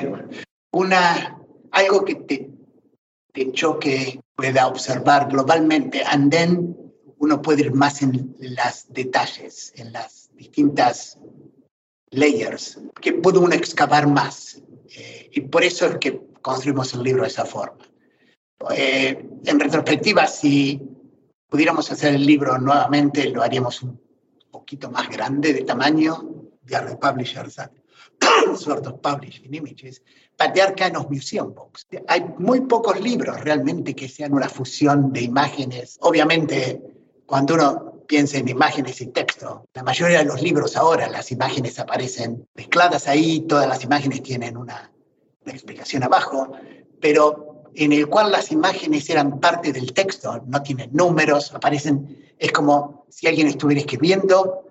una, 0.72 1.38
algo 1.72 2.04
que 2.04 2.14
te, 2.16 2.50
te 3.32 3.52
choque, 3.52 4.20
pueda 4.34 4.66
observar 4.66 5.28
globalmente, 5.28 6.02
and 6.04 6.30
then 6.30 6.76
uno 7.18 7.42
puede 7.42 7.62
ir 7.62 7.74
más 7.74 8.02
en 8.02 8.34
las 8.38 8.92
detalles, 8.92 9.72
en 9.76 9.92
las 9.92 10.30
distintas 10.34 11.18
layers, 12.10 12.80
que 13.00 13.12
puede 13.12 13.38
uno 13.38 13.54
excavar 13.54 14.06
más. 14.06 14.62
Eh, 14.96 15.30
y 15.32 15.40
por 15.42 15.62
eso 15.62 15.86
es 15.86 15.98
que 15.98 16.20
construimos 16.40 16.94
el 16.94 17.02
libro 17.02 17.22
de 17.22 17.28
esa 17.28 17.44
forma. 17.44 17.84
Eh, 18.74 19.26
en 19.44 19.60
retrospectiva, 19.60 20.26
si 20.26 20.80
pudiéramos 21.48 21.90
hacer 21.92 22.14
el 22.14 22.24
libro 22.24 22.58
nuevamente, 22.58 23.28
lo 23.28 23.42
haríamos 23.42 23.82
un 23.82 24.00
poquito 24.50 24.90
más 24.90 25.08
grande 25.08 25.52
de 25.52 25.62
tamaño. 25.62 26.40
de 26.70 26.76
are 26.76 26.96
publishers 26.96 27.56
that 27.56 27.70
sort 28.56 28.86
of 28.86 29.02
publishing 29.02 29.52
images, 29.54 30.00
but 30.38 30.54
they 30.54 30.60
are 30.60 30.74
museum 31.08 31.52
books. 31.52 31.86
Hay 32.08 32.24
muy 32.38 32.60
pocos 32.60 33.00
libros 33.00 33.40
realmente 33.40 33.94
que 33.94 34.08
sean 34.08 34.32
una 34.32 34.48
fusión 34.48 35.12
de 35.12 35.22
imágenes. 35.22 35.98
Obviamente, 36.00 36.80
cuando 37.26 37.54
uno 37.54 38.04
piensa 38.06 38.38
en 38.38 38.48
imágenes 38.48 39.00
y 39.00 39.06
texto, 39.06 39.66
la 39.74 39.82
mayoría 39.82 40.18
de 40.18 40.24
los 40.24 40.42
libros 40.42 40.76
ahora, 40.76 41.08
las 41.08 41.30
imágenes 41.32 41.78
aparecen 41.78 42.46
mezcladas 42.54 43.08
ahí, 43.08 43.40
todas 43.42 43.68
las 43.68 43.84
imágenes 43.84 44.22
tienen 44.22 44.56
una, 44.56 44.92
una 45.44 45.52
explicación 45.52 46.02
abajo, 46.02 46.52
pero 47.00 47.49
en 47.74 47.92
el 47.92 48.08
cual 48.08 48.32
las 48.32 48.52
imágenes 48.52 49.08
eran 49.10 49.40
parte 49.40 49.72
del 49.72 49.92
texto, 49.92 50.42
no 50.46 50.62
tienen 50.62 50.90
números, 50.92 51.54
aparecen 51.54 52.30
es 52.40 52.52
como 52.52 53.04
si 53.10 53.26
alguien 53.26 53.46
estuviera 53.46 53.80
escribiendo, 53.82 54.64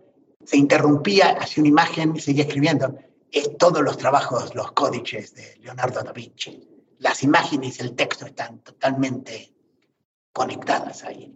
se 0.44 0.58
interrumpía, 0.58 1.38
hacía 1.40 1.62
una 1.62 1.70
imagen 1.70 2.16
y 2.16 2.20
seguía 2.20 2.44
escribiendo. 2.44 2.98
Es 3.32 3.58
todos 3.58 3.84
los 3.84 3.96
trabajos, 3.96 4.56
los 4.56 4.72
códices 4.72 5.36
de 5.36 5.56
Leonardo 5.62 6.02
da 6.02 6.12
Vinci. 6.12 6.68
Las 6.98 7.24
imágenes 7.24 7.80
y 7.80 7.84
el 7.84 7.96
texto 7.96 8.26
están 8.26 8.60
totalmente 8.60 9.54
conectadas 10.34 11.04
ahí. 11.04 11.32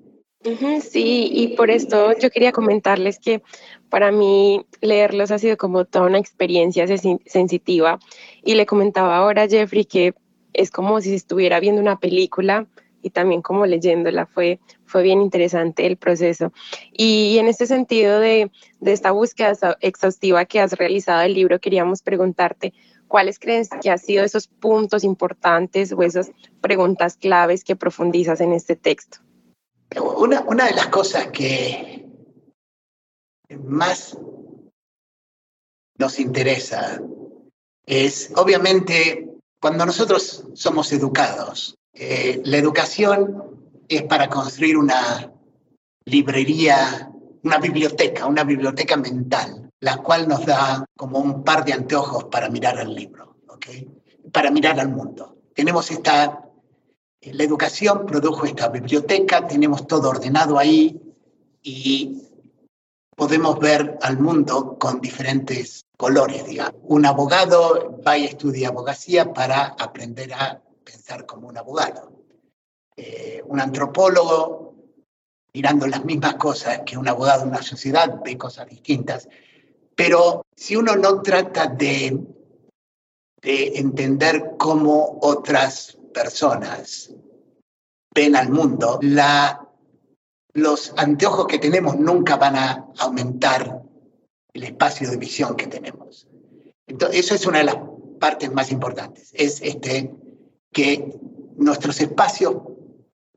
Sí, 0.82 1.30
y 1.32 1.56
por 1.56 1.70
esto 1.70 2.18
yo 2.18 2.30
quería 2.32 2.52
comentarles 2.52 3.20
que 3.20 3.44
para 3.90 4.12
mí 4.12 4.66
leerlos 4.82 5.32
ha 5.32 5.38
sido 5.38 5.56
como 5.56 5.86
toda 5.86 6.08
una 6.08 6.18
experiencia 6.18 6.86
sensitiva 7.26 8.00
y 8.44 8.56
le 8.56 8.66
comentaba 8.66 9.16
ahora 9.16 9.44
a 9.44 9.48
Jeffrey 9.48 9.86
que 9.86 10.14
es 10.54 10.72
como 10.72 11.02
si 11.02 11.16
estuviera 11.16 11.60
viendo 11.60 11.82
una 11.82 12.00
película 12.00 12.68
y 13.02 13.10
también 13.10 13.42
como 13.42 13.66
leyéndola 13.66 14.26
fue, 14.26 14.60
fue 14.86 15.04
bien 15.04 15.22
interesante 15.22 15.86
el 15.86 15.98
proceso. 15.98 16.54
Y 16.92 17.38
en 17.38 17.48
este 17.48 17.68
sentido 17.68 18.20
de, 18.20 18.50
de 18.80 18.92
esta 18.94 19.12
búsqueda 19.12 19.78
exhaustiva 19.82 20.46
que 20.46 20.62
has 20.62 20.74
realizado 20.74 21.22
del 21.22 21.34
libro, 21.34 21.60
queríamos 21.60 22.02
preguntarte, 22.02 22.74
¿cuáles 23.08 23.40
crees 23.40 23.70
que 23.82 23.90
han 23.90 24.00
sido 24.00 24.24
esos 24.24 24.48
puntos 24.48 25.04
importantes 25.04 25.92
o 25.92 26.02
esas 26.02 26.32
preguntas 26.62 27.18
claves 27.18 27.64
que 27.64 27.76
profundizas 27.76 28.40
en 28.40 28.54
este 28.54 28.76
texto? 28.76 29.20
Una, 30.18 30.42
una 30.42 30.66
de 30.66 30.74
las 30.74 30.88
cosas 30.88 31.28
que 31.28 32.06
más 33.64 34.18
nos 35.98 36.20
interesa 36.20 37.02
es, 37.86 38.32
obviamente, 38.36 39.33
cuando 39.64 39.86
nosotros 39.86 40.44
somos 40.56 40.92
educados, 40.92 41.78
eh, 41.94 42.42
la 42.44 42.58
educación 42.58 43.46
es 43.88 44.04
para 44.04 44.28
construir 44.28 44.76
una 44.76 45.32
librería, 46.04 47.10
una 47.44 47.60
biblioteca, 47.60 48.26
una 48.26 48.44
biblioteca 48.44 48.98
mental, 48.98 49.70
la 49.80 49.96
cual 50.00 50.28
nos 50.28 50.46
da 50.46 50.84
como 50.98 51.20
un 51.20 51.46
par 51.46 51.64
de 51.64 51.72
anteojos 51.72 52.26
para 52.26 52.50
mirar 52.50 52.78
al 52.78 52.94
libro, 52.94 53.38
¿okay? 53.48 53.90
para 54.34 54.52
mirar 54.52 54.82
al 54.82 54.90
mundo. 54.90 55.38
Tenemos 55.56 55.90
esta 55.92 56.42
la 57.22 57.44
educación 57.46 58.06
produjo 58.06 58.46
esta 58.46 58.68
biblioteca, 58.68 59.48
tenemos 59.48 59.88
todo 59.88 60.10
ordenado 60.10 60.60
ahí 60.60 61.02
y 61.62 62.22
podemos 63.16 63.60
ver 63.60 63.98
al 64.02 64.20
mundo 64.20 64.78
con 64.80 65.02
diferentes 65.02 65.86
colores, 65.98 66.46
digamos. 66.46 66.82
Un 66.84 67.06
abogado 67.06 68.00
va 68.06 68.18
y 68.18 68.26
estudia 68.26 68.70
abogacía 68.70 69.34
para 69.34 69.76
aprender 69.80 70.34
a 70.34 70.62
pensar 70.84 71.26
como 71.26 71.48
un 71.48 71.58
abogado. 71.58 72.12
Eh, 72.96 73.42
un 73.46 73.60
antropólogo, 73.60 74.76
mirando 75.54 75.88
las 75.88 76.04
mismas 76.06 76.36
cosas 76.36 76.82
que 76.86 76.98
un 76.98 77.08
abogado 77.08 77.44
en 77.44 77.50
una 77.50 77.62
sociedad, 77.62 78.22
ve 78.24 78.38
cosas 78.38 78.68
distintas. 78.68 79.28
Pero 79.96 80.46
si 80.56 80.76
uno 80.76 80.96
no 80.96 81.22
trata 81.22 81.68
de, 81.68 82.20
de 83.42 83.68
entender 83.76 84.56
cómo 84.58 85.20
otras 85.22 85.98
personas 86.14 87.12
ven 88.14 88.36
al 88.36 88.50
mundo, 88.50 89.00
la, 89.02 89.68
los 90.54 90.94
anteojos 90.98 91.48
que 91.48 91.60
tenemos 91.60 91.98
nunca 91.98 92.38
van 92.38 92.56
a 92.56 92.88
aumentar 92.98 93.82
el 94.54 94.64
espacio 94.64 95.10
de 95.10 95.18
visión 95.18 95.56
que 95.56 95.68
tenemos. 95.68 96.28
Entonces, 96.86 97.20
eso 97.20 97.36
es 97.36 97.46
una 97.46 97.60
de 97.60 97.64
las 97.66 97.78
partes 98.20 98.52
más 98.52 98.72
importantes, 98.72 99.32
es 99.34 99.62
este, 99.62 100.14
que 100.72 101.20
nuestros 101.58 102.00
espacios 102.02 102.56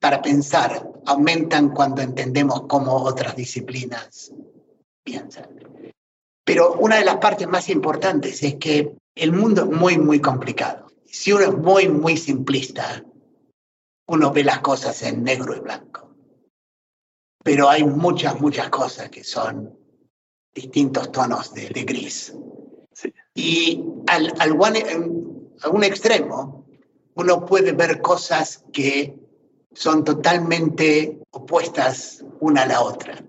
para 0.01 0.21
pensar 0.21 0.91
aumentan 1.07 1.71
cuando 1.71 2.03
entendemos 2.03 2.63
cómo 2.69 2.97
otras 2.97 3.35
disciplinas 3.35 4.33
piensan. 5.03 5.49
Pero 6.45 6.75
una 6.75 6.97
de 6.97 7.05
las 7.05 7.17
partes 7.17 7.49
más 7.49 7.69
importantes 7.69 8.43
es 8.43 8.57
que 8.57 8.95
el 9.15 9.33
mundo 9.33 9.63
es 9.65 9.71
muy, 9.71 9.99
muy 9.99 10.21
complicado 10.21 10.87
si 11.17 11.33
uno 11.33 11.45
es 11.45 11.57
muy, 11.57 11.89
muy 11.89 12.17
simplista, 12.19 13.03
uno 14.07 14.33
ve 14.33 14.45
las 14.45 14.61
cosas 14.61 15.03
en 15.03 15.25
negro 15.25 15.57
y 15.57 15.61
blanco. 15.61 16.06
Pero 17.47 17.71
hay 17.71 17.85
muchas, 17.85 18.41
muchas 18.41 18.71
cosas 18.71 19.09
que 19.09 19.23
son 19.23 19.79
distintos 20.53 21.13
tonos 21.13 21.55
de, 21.55 21.69
gris. 21.85 22.35
Y 23.37 23.85
al, 24.09 24.35
al 24.41 24.59
a 25.63 25.69
un 25.69 25.85
extremo, 25.85 26.67
uno 27.15 27.47
puede 27.47 27.71
ver 27.71 28.03
cosas 28.03 28.65
que 28.73 29.17
son 29.73 30.03
totalmente 30.03 31.21
opuestas 31.31 32.25
una 32.41 32.63
a 32.63 32.67
la 32.67 32.83
otra. 32.83 33.25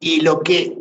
Y 0.00 0.22
lo 0.22 0.40
que 0.40 0.76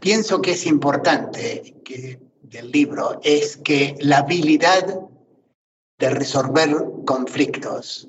pienso 0.00 0.40
que 0.40 0.52
es 0.52 0.64
importante 0.64 1.74
que, 1.84 2.20
del 2.40 2.70
libro 2.70 3.20
es 3.22 3.58
que 3.58 3.96
la 4.00 4.20
habilidad 4.20 4.98
de 5.98 6.08
resolver 6.08 6.74
conflictos 7.04 8.08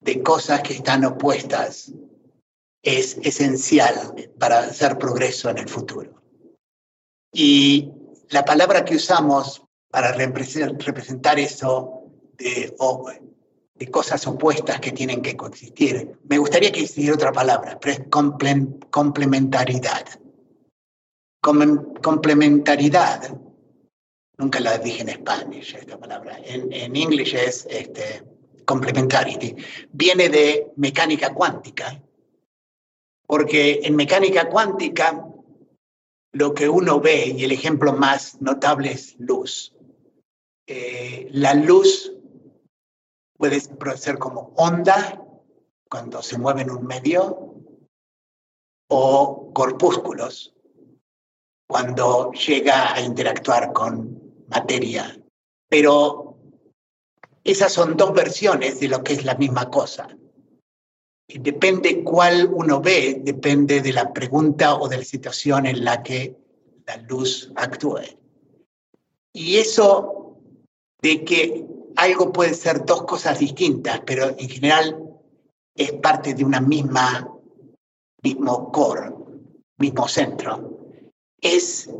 de 0.00 0.22
cosas 0.22 0.62
que 0.62 0.72
están 0.72 1.04
opuestas 1.04 1.92
es 2.82 3.18
esencial 3.22 4.30
para 4.38 4.60
hacer 4.60 4.98
progreso 4.98 5.50
en 5.50 5.58
el 5.58 5.68
futuro. 5.68 6.22
Y 7.32 7.90
la 8.30 8.44
palabra 8.44 8.84
que 8.84 8.96
usamos 8.96 9.62
para 9.90 10.12
representar 10.12 11.38
eso 11.38 12.02
de, 12.36 12.74
cosas 13.90 14.26
opuestas 14.26 14.80
que 14.80 14.92
tienen 14.92 15.22
que 15.22 15.36
coexistir, 15.36 16.18
me 16.28 16.38
gustaría 16.38 16.72
que 16.72 16.80
existiera 16.80 17.14
otra 17.14 17.32
palabra, 17.32 17.78
pero 17.80 17.94
es 17.94 18.02
complementaridad. 18.90 20.04
complementaridad 21.40 23.38
nunca 24.38 24.60
la 24.60 24.78
dije 24.78 25.02
en 25.02 25.08
español 25.10 25.60
esta 25.60 25.98
palabra, 25.98 26.38
en, 26.44 26.72
en 26.72 26.96
inglés 26.96 27.34
es 27.34 27.66
este, 27.68 28.22
complementarity, 28.64 29.56
viene 29.92 30.28
de 30.28 30.68
mecánica 30.76 31.34
cuántica, 31.34 32.00
porque 33.28 33.80
en 33.84 33.94
mecánica 33.94 34.48
cuántica 34.48 35.28
lo 36.32 36.54
que 36.54 36.68
uno 36.68 36.98
ve, 36.98 37.34
y 37.36 37.44
el 37.44 37.52
ejemplo 37.52 37.92
más 37.92 38.40
notable 38.40 38.92
es 38.92 39.16
luz. 39.18 39.74
Eh, 40.66 41.28
la 41.32 41.52
luz 41.52 42.12
puede 43.36 43.60
ser 43.96 44.18
como 44.18 44.52
onda 44.56 45.22
cuando 45.90 46.22
se 46.22 46.38
mueve 46.38 46.62
en 46.62 46.70
un 46.70 46.86
medio, 46.86 47.54
o 48.90 49.52
corpúsculos 49.52 50.54
cuando 51.68 52.32
llega 52.32 52.94
a 52.94 53.02
interactuar 53.02 53.74
con 53.74 54.46
materia, 54.48 55.22
pero 55.68 56.38
esas 57.44 57.72
son 57.72 57.94
dos 57.94 58.14
versiones 58.14 58.80
de 58.80 58.88
lo 58.88 59.04
que 59.04 59.12
es 59.12 59.24
la 59.26 59.34
misma 59.34 59.68
cosa. 59.68 60.17
Depende 61.28 62.02
cuál 62.02 62.50
uno 62.52 62.80
ve, 62.80 63.20
depende 63.22 63.82
de 63.82 63.92
la 63.92 64.12
pregunta 64.12 64.74
o 64.76 64.88
de 64.88 64.98
la 64.98 65.04
situación 65.04 65.66
en 65.66 65.84
la 65.84 66.02
que 66.02 66.36
la 66.86 66.96
luz 66.96 67.52
actúe. 67.54 68.00
Y 69.34 69.56
eso 69.56 70.38
de 71.02 71.24
que 71.24 71.66
algo 71.96 72.32
puede 72.32 72.54
ser 72.54 72.84
dos 72.84 73.02
cosas 73.02 73.38
distintas, 73.38 74.00
pero 74.06 74.30
en 74.38 74.48
general 74.48 75.04
es 75.76 75.92
parte 75.92 76.34
de 76.34 76.44
una 76.44 76.60
misma, 76.60 77.30
mismo 78.22 78.72
core, 78.72 79.12
mismo 79.76 80.08
centro, 80.08 80.78
es, 81.40 81.90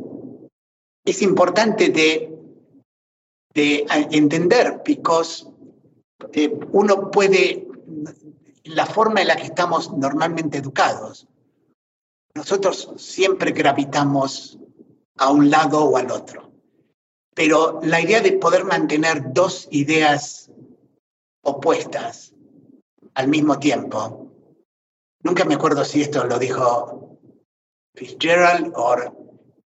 es 1.05 1.21
importante 1.21 1.89
de 1.89 2.39
de 3.53 3.85
entender, 4.11 4.81
because 4.85 5.45
eh, 6.33 6.53
uno 6.71 7.09
puede, 7.11 7.67
la 8.69 8.85
forma 8.85 9.21
en 9.21 9.27
la 9.27 9.35
que 9.35 9.47
estamos 9.47 9.91
normalmente 9.97 10.59
educados, 10.59 11.27
nosotros 12.35 12.93
siempre 12.97 13.51
gravitamos 13.51 14.59
a 15.17 15.31
un 15.31 15.49
lado 15.49 15.83
o 15.85 15.97
al 15.97 16.11
otro. 16.11 16.51
Pero 17.33 17.79
la 17.81 17.99
idea 17.99 18.21
de 18.21 18.33
poder 18.33 18.65
mantener 18.65 19.33
dos 19.33 19.67
ideas 19.71 20.51
opuestas 21.41 22.33
al 23.15 23.27
mismo 23.27 23.57
tiempo, 23.57 24.31
nunca 25.23 25.45
me 25.45 25.55
acuerdo 25.55 25.83
si 25.83 26.01
esto 26.01 26.25
lo 26.25 26.37
dijo 26.37 27.17
Fitzgerald 27.95 28.71
o 28.75 28.95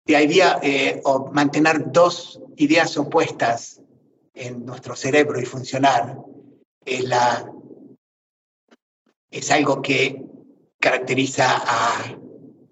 la 0.05 0.22
idea 0.22 0.61
eh, 0.62 1.00
o 1.05 1.31
mantener 1.33 1.90
dos 1.90 2.40
ideas 2.57 2.96
opuestas 2.98 3.81
en 4.35 4.66
nuestro 4.66 4.94
cerebro 4.96 5.40
y 5.40 5.46
funcionar 5.46 6.18
es, 6.85 7.05
la, 7.05 7.51
es 9.32 9.50
algo 9.50 9.82
que 9.82 10.22
caracteriza 10.78 11.46
a, 11.48 12.18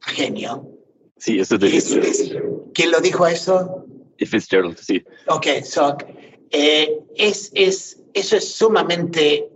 genio. 0.02 0.68
Sí, 1.16 1.38
eso 1.38 1.56
es, 1.56 1.96
¿Quién 2.72 2.90
lo 2.90 3.00
dijo 3.00 3.26
eso? 3.26 3.84
Fitzgerald, 4.18 4.78
sí. 4.78 5.04
Ok, 5.28 5.46
so, 5.64 5.96
eh, 6.50 7.00
es, 7.16 7.50
es, 7.54 8.02
eso 8.12 8.36
es 8.36 8.52
sumamente, 8.52 9.48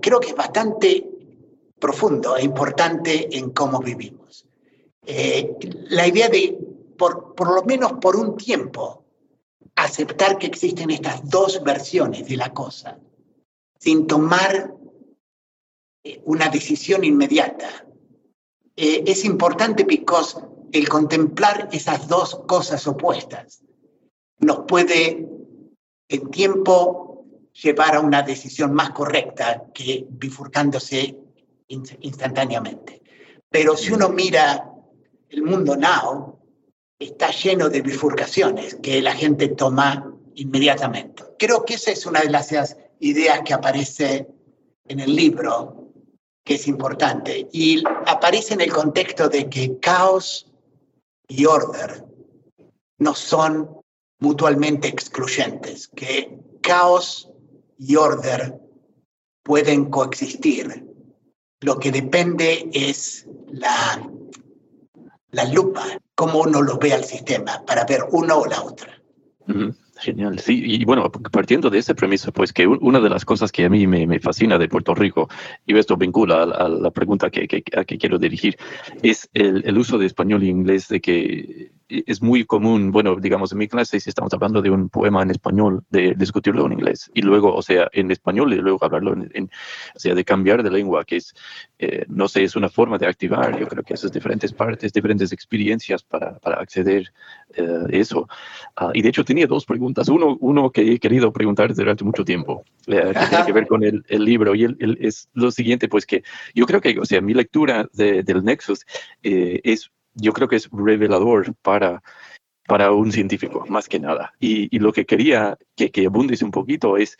creo 0.00 0.20
que 0.20 0.28
es 0.28 0.34
bastante 0.34 1.06
profundo 1.78 2.36
e 2.36 2.44
importante 2.44 3.36
en 3.36 3.50
cómo 3.50 3.80
vivimos. 3.80 4.46
Eh, 5.06 5.54
la 5.88 6.06
idea 6.06 6.28
de, 6.28 6.58
por, 6.98 7.34
por 7.34 7.54
lo 7.54 7.62
menos 7.64 7.94
por 8.00 8.16
un 8.16 8.36
tiempo, 8.36 9.04
aceptar 9.76 10.38
que 10.38 10.46
existen 10.46 10.90
estas 10.90 11.28
dos 11.28 11.62
versiones 11.62 12.28
de 12.28 12.36
la 12.36 12.52
cosa, 12.52 12.98
sin 13.78 14.06
tomar 14.06 14.74
una 16.24 16.48
decisión 16.48 17.04
inmediata. 17.04 17.86
Eh, 18.76 19.04
es 19.06 19.24
importante 19.24 19.84
porque 19.84 20.46
el 20.72 20.88
contemplar 20.88 21.68
esas 21.72 22.08
dos 22.08 22.42
cosas 22.46 22.86
opuestas 22.86 23.62
nos 24.38 24.60
puede 24.66 25.26
en 26.08 26.30
tiempo 26.30 27.24
llevar 27.62 27.96
a 27.96 28.00
una 28.00 28.22
decisión 28.22 28.74
más 28.74 28.90
correcta 28.90 29.64
que 29.72 30.06
bifurcándose 30.08 31.16
instantáneamente. 31.68 33.02
Pero 33.48 33.76
si 33.76 33.92
uno 33.92 34.10
mira 34.10 34.70
el 35.30 35.42
mundo 35.42 35.76
now, 35.76 36.38
está 36.98 37.30
lleno 37.30 37.68
de 37.68 37.82
bifurcaciones 37.82 38.76
que 38.76 39.00
la 39.00 39.14
gente 39.14 39.48
toma 39.48 40.12
inmediatamente. 40.34 41.24
Creo 41.38 41.64
que 41.64 41.74
esa 41.74 41.90
es 41.90 42.06
una 42.06 42.20
de 42.20 42.30
las 42.30 42.76
ideas 43.00 43.40
que 43.44 43.54
aparece 43.54 44.28
en 44.86 45.00
el 45.00 45.14
libro, 45.14 45.85
que 46.46 46.54
es 46.54 46.68
importante, 46.68 47.48
y 47.52 47.82
aparece 48.06 48.54
en 48.54 48.60
el 48.60 48.72
contexto 48.72 49.28
de 49.28 49.50
que 49.50 49.80
caos 49.80 50.48
y 51.26 51.44
order 51.44 52.04
no 52.98 53.14
son 53.14 53.80
mutuamente 54.20 54.86
excluyentes, 54.86 55.88
que 55.88 56.38
caos 56.62 57.28
y 57.76 57.96
order 57.96 58.54
pueden 59.42 59.90
coexistir. 59.90 60.86
Lo 61.62 61.80
que 61.80 61.90
depende 61.90 62.70
es 62.72 63.26
la, 63.48 64.08
la 65.32 65.44
lupa, 65.46 65.84
cómo 66.14 66.42
uno 66.42 66.62
lo 66.62 66.78
ve 66.78 66.92
al 66.92 67.04
sistema, 67.04 67.64
para 67.66 67.84
ver 67.84 68.04
uno 68.12 68.38
o 68.38 68.46
la 68.46 68.62
otra. 68.62 69.02
Genial, 69.98 70.38
sí, 70.38 70.62
y 70.62 70.84
bueno, 70.84 71.10
partiendo 71.10 71.70
de 71.70 71.78
ese 71.78 71.94
premiso, 71.94 72.30
pues 72.30 72.52
que 72.52 72.66
una 72.66 73.00
de 73.00 73.08
las 73.08 73.24
cosas 73.24 73.50
que 73.50 73.64
a 73.64 73.70
mí 73.70 73.86
me, 73.86 74.20
fascina 74.20 74.58
de 74.58 74.68
Puerto 74.68 74.94
Rico, 74.94 75.28
y 75.66 75.76
esto 75.76 75.96
vincula 75.96 76.42
a, 76.42 76.68
la 76.68 76.90
pregunta 76.90 77.30
que, 77.30 77.48
que, 77.48 77.64
a 77.74 77.84
que 77.84 77.96
quiero 77.96 78.18
dirigir, 78.18 78.56
es 79.02 79.30
el, 79.32 79.62
el, 79.66 79.78
uso 79.78 79.96
de 79.96 80.06
español 80.06 80.42
e 80.42 80.46
inglés, 80.46 80.88
de 80.88 81.00
que 81.00 81.70
es 81.88 82.20
muy 82.20 82.44
común, 82.44 82.90
bueno, 82.90 83.16
digamos, 83.16 83.52
en 83.52 83.58
mi 83.58 83.68
clase, 83.68 84.00
si 84.00 84.10
estamos 84.10 84.32
hablando 84.34 84.60
de 84.60 84.70
un 84.70 84.88
poema 84.88 85.22
en 85.22 85.30
español, 85.30 85.84
de, 85.90 86.14
discutirlo 86.14 86.66
en 86.66 86.72
inglés, 86.72 87.10
y 87.14 87.22
luego, 87.22 87.54
o 87.54 87.62
sea, 87.62 87.88
en 87.92 88.10
español 88.10 88.52
y 88.52 88.56
luego 88.56 88.84
hablarlo 88.84 89.14
en, 89.14 89.50
o 89.94 89.98
sea, 89.98 90.14
de 90.14 90.24
cambiar 90.24 90.62
de 90.62 90.70
lengua, 90.70 91.04
que 91.04 91.16
es, 91.16 91.34
eh, 91.78 92.04
no 92.08 92.28
sé, 92.28 92.42
es 92.42 92.56
una 92.56 92.68
forma 92.68 92.98
de 92.98 93.06
activar, 93.06 93.58
yo 93.58 93.66
creo 93.68 93.84
que 93.84 93.94
esas 93.94 94.12
diferentes 94.12 94.52
partes, 94.52 94.92
diferentes 94.92 95.32
experiencias 95.32 96.02
para, 96.02 96.38
para 96.38 96.60
acceder 96.60 97.12
eh, 97.54 97.86
eso. 97.90 98.28
Ah, 98.76 98.90
y 98.94 99.02
de 99.02 99.08
hecho 99.08 99.24
tenía 99.24 99.46
dos 99.46 99.64
preguntas, 99.64 100.08
uno, 100.08 100.36
uno 100.40 100.70
que 100.70 100.92
he 100.92 100.98
querido 100.98 101.32
preguntar 101.32 101.74
durante 101.74 102.04
mucho 102.04 102.24
tiempo, 102.24 102.64
eh, 102.86 103.12
que 103.12 103.26
tiene 103.26 103.46
que 103.46 103.52
ver 103.52 103.66
con 103.66 103.84
el, 103.84 104.04
el 104.08 104.24
libro, 104.24 104.54
y 104.54 104.64
el, 104.64 104.98
es 105.00 105.28
lo 105.34 105.50
siguiente, 105.50 105.88
pues 105.88 106.06
que 106.06 106.22
yo 106.54 106.66
creo 106.66 106.80
que, 106.80 106.98
o 106.98 107.04
sea, 107.04 107.20
mi 107.20 107.34
lectura 107.34 107.88
del 107.92 108.44
Nexus 108.44 108.84
es 109.22 109.90
yo 110.16 110.32
creo 110.32 110.48
que 110.48 110.56
es 110.56 110.68
revelador 110.72 111.54
para, 111.62 112.02
para 112.66 112.92
un 112.92 113.12
científico, 113.12 113.64
más 113.68 113.88
que 113.88 114.00
nada. 114.00 114.34
Y, 114.40 114.78
lo 114.78 114.92
que 114.92 115.06
quería 115.06 115.56
que, 115.76 115.90
que 115.90 116.06
abundes 116.06 116.42
un 116.42 116.50
poquito 116.50 116.96
es, 116.96 117.18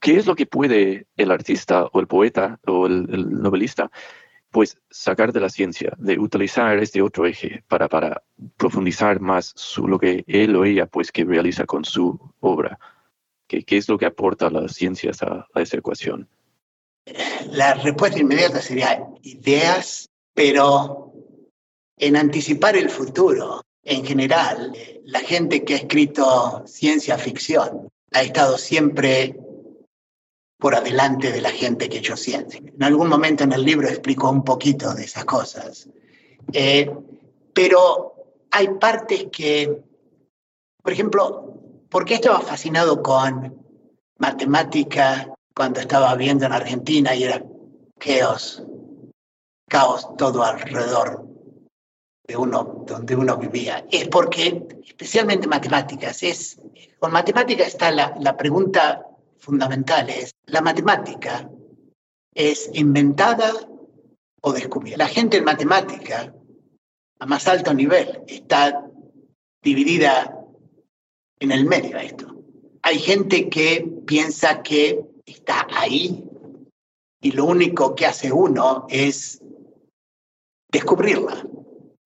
¿qué 0.00 0.16
es 0.16 0.26
lo 0.26 0.34
que 0.34 0.46
puede 0.46 1.06
el 1.16 1.30
artista 1.30 1.86
o 1.92 2.00
el 2.00 2.06
poeta 2.06 2.58
o 2.66 2.86
el, 2.86 3.42
novelista 3.42 3.90
pues 4.52 4.78
sacar 4.90 5.32
de 5.32 5.40
la 5.40 5.48
ciencia, 5.48 5.94
de 5.98 6.18
utilizar 6.18 6.78
este 6.78 7.02
otro 7.02 7.26
eje 7.26 7.64
para, 7.66 7.88
para 7.88 8.22
profundizar 8.56 9.18
más 9.18 9.52
su, 9.56 9.88
lo 9.88 9.98
que 9.98 10.24
él 10.28 10.54
o 10.54 10.64
ella 10.64 10.86
pues 10.86 11.10
que 11.10 11.24
realiza 11.24 11.64
con 11.64 11.84
su 11.84 12.20
obra? 12.40 12.78
¿Qué, 13.48 13.64
qué 13.64 13.78
es 13.78 13.88
lo 13.88 13.98
que 13.98 14.06
aporta 14.06 14.50
las 14.50 14.74
ciencias 14.74 15.22
a, 15.22 15.46
a 15.52 15.60
esa 15.60 15.78
ecuación? 15.78 16.28
La 17.50 17.74
respuesta 17.74 18.20
inmediata 18.20 18.60
sería 18.60 19.04
ideas, 19.22 20.08
pero 20.34 21.12
en 21.96 22.16
anticipar 22.16 22.76
el 22.76 22.90
futuro. 22.90 23.62
En 23.84 24.04
general, 24.04 24.72
la 25.04 25.20
gente 25.20 25.64
que 25.64 25.74
ha 25.74 25.78
escrito 25.78 26.62
ciencia 26.66 27.18
ficción 27.18 27.88
ha 28.12 28.22
estado 28.22 28.58
siempre 28.58 29.34
por 30.62 30.76
adelante 30.76 31.32
de 31.32 31.40
la 31.40 31.50
gente 31.50 31.88
que 31.88 31.98
hecho 31.98 32.16
ciencia. 32.16 32.60
En 32.60 32.84
algún 32.84 33.08
momento 33.08 33.42
en 33.42 33.50
el 33.50 33.64
libro 33.64 33.88
explico 33.88 34.30
un 34.30 34.44
poquito 34.44 34.94
de 34.94 35.02
esas 35.02 35.24
cosas. 35.24 35.88
Eh, 36.52 36.88
pero 37.52 38.14
hay 38.52 38.68
partes 38.68 39.26
que, 39.32 39.82
por 40.80 40.92
ejemplo, 40.92 41.52
¿por 41.88 42.04
qué 42.04 42.14
estaba 42.14 42.40
fascinado 42.42 43.02
con 43.02 43.60
matemática 44.18 45.34
cuando 45.52 45.80
estaba 45.80 46.14
viendo 46.14 46.46
en 46.46 46.52
Argentina 46.52 47.12
y 47.12 47.24
era 47.24 47.42
caos, 47.98 48.62
caos 49.68 50.16
todo 50.16 50.44
alrededor 50.44 51.26
de 52.22 52.36
uno, 52.36 52.84
donde 52.86 53.16
uno 53.16 53.36
vivía, 53.36 53.84
es 53.90 54.06
porque, 54.06 54.64
especialmente 54.86 55.48
matemáticas, 55.48 56.22
es, 56.22 56.60
con 57.00 57.10
matemáticas 57.10 57.66
está 57.66 57.90
la, 57.90 58.14
la 58.20 58.36
pregunta 58.36 59.08
fundamental, 59.42 60.08
es, 60.08 60.34
¿la 60.46 60.60
matemática 60.60 61.50
es 62.32 62.70
inventada 62.74 63.52
o 64.40 64.52
descubierta? 64.52 65.04
La 65.04 65.10
gente 65.10 65.38
en 65.38 65.44
matemática, 65.44 66.32
a 67.18 67.26
más 67.26 67.48
alto 67.48 67.74
nivel, 67.74 68.22
está 68.28 68.86
dividida 69.62 70.38
en 71.40 71.50
el 71.50 71.66
medio 71.66 71.98
a 71.98 72.04
esto. 72.04 72.36
Hay 72.82 72.98
gente 72.98 73.48
que 73.48 73.84
piensa 74.06 74.62
que 74.62 75.04
está 75.26 75.66
ahí 75.70 76.24
y 77.20 77.32
lo 77.32 77.44
único 77.44 77.94
que 77.96 78.06
hace 78.06 78.32
uno 78.32 78.86
es 78.88 79.42
descubrirla. 80.70 81.44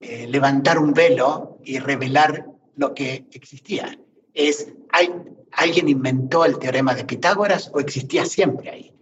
Eh, 0.00 0.26
levantar 0.28 0.78
un 0.78 0.92
velo 0.92 1.58
y 1.64 1.78
revelar 1.78 2.46
lo 2.76 2.94
que 2.94 3.26
existía. 3.32 3.98
Es, 4.34 4.72
¿hay, 4.90 5.10
¿Alguien 5.56 5.88
inventó 5.88 6.44
el 6.44 6.58
teorema 6.58 6.94
de 6.94 7.04
Pitágoras 7.04 7.70
o 7.72 7.80
existía 7.80 8.26
siempre 8.26 8.70
ahí? 8.70 8.92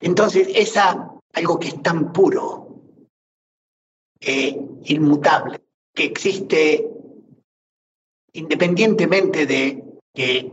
Entonces, 0.00 0.48
esa, 0.54 1.12
algo 1.34 1.58
que 1.58 1.68
es 1.68 1.82
tan 1.82 2.12
puro, 2.12 2.82
eh, 4.20 4.58
inmutable, 4.84 5.60
que 5.94 6.04
existe 6.04 6.88
independientemente 8.32 9.46
de 9.46 9.84
que 10.14 10.50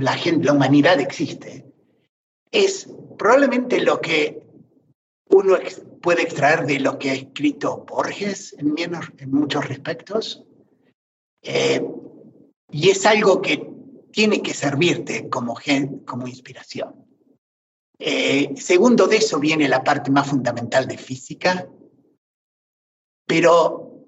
la, 0.00 0.12
gente, 0.14 0.46
la 0.46 0.52
humanidad 0.52 1.00
existe, 1.00 1.64
es 2.50 2.88
probablemente 3.16 3.80
lo 3.80 4.00
que 4.00 4.42
uno 5.30 5.58
puede 6.00 6.22
extraer 6.22 6.66
de 6.66 6.80
lo 6.80 6.98
que 6.98 7.10
ha 7.10 7.14
escrito 7.14 7.84
Borges 7.86 8.56
en, 8.58 8.74
muchos 9.30 9.68
respectos. 9.68 10.44
Eh, 11.42 11.86
y 12.70 12.90
es 12.90 13.06
algo 13.06 13.40
que 13.40 13.77
tiene 14.18 14.42
que 14.42 14.52
servirte 14.52 15.28
como, 15.28 15.56
como 16.04 16.26
inspiración. 16.26 17.06
Eh, 18.00 18.52
segundo 18.56 19.06
de 19.06 19.18
eso 19.18 19.38
viene 19.38 19.68
la 19.68 19.84
parte 19.84 20.10
más 20.10 20.26
fundamental 20.26 20.88
de 20.88 20.98
física, 20.98 21.68
pero 23.24 24.04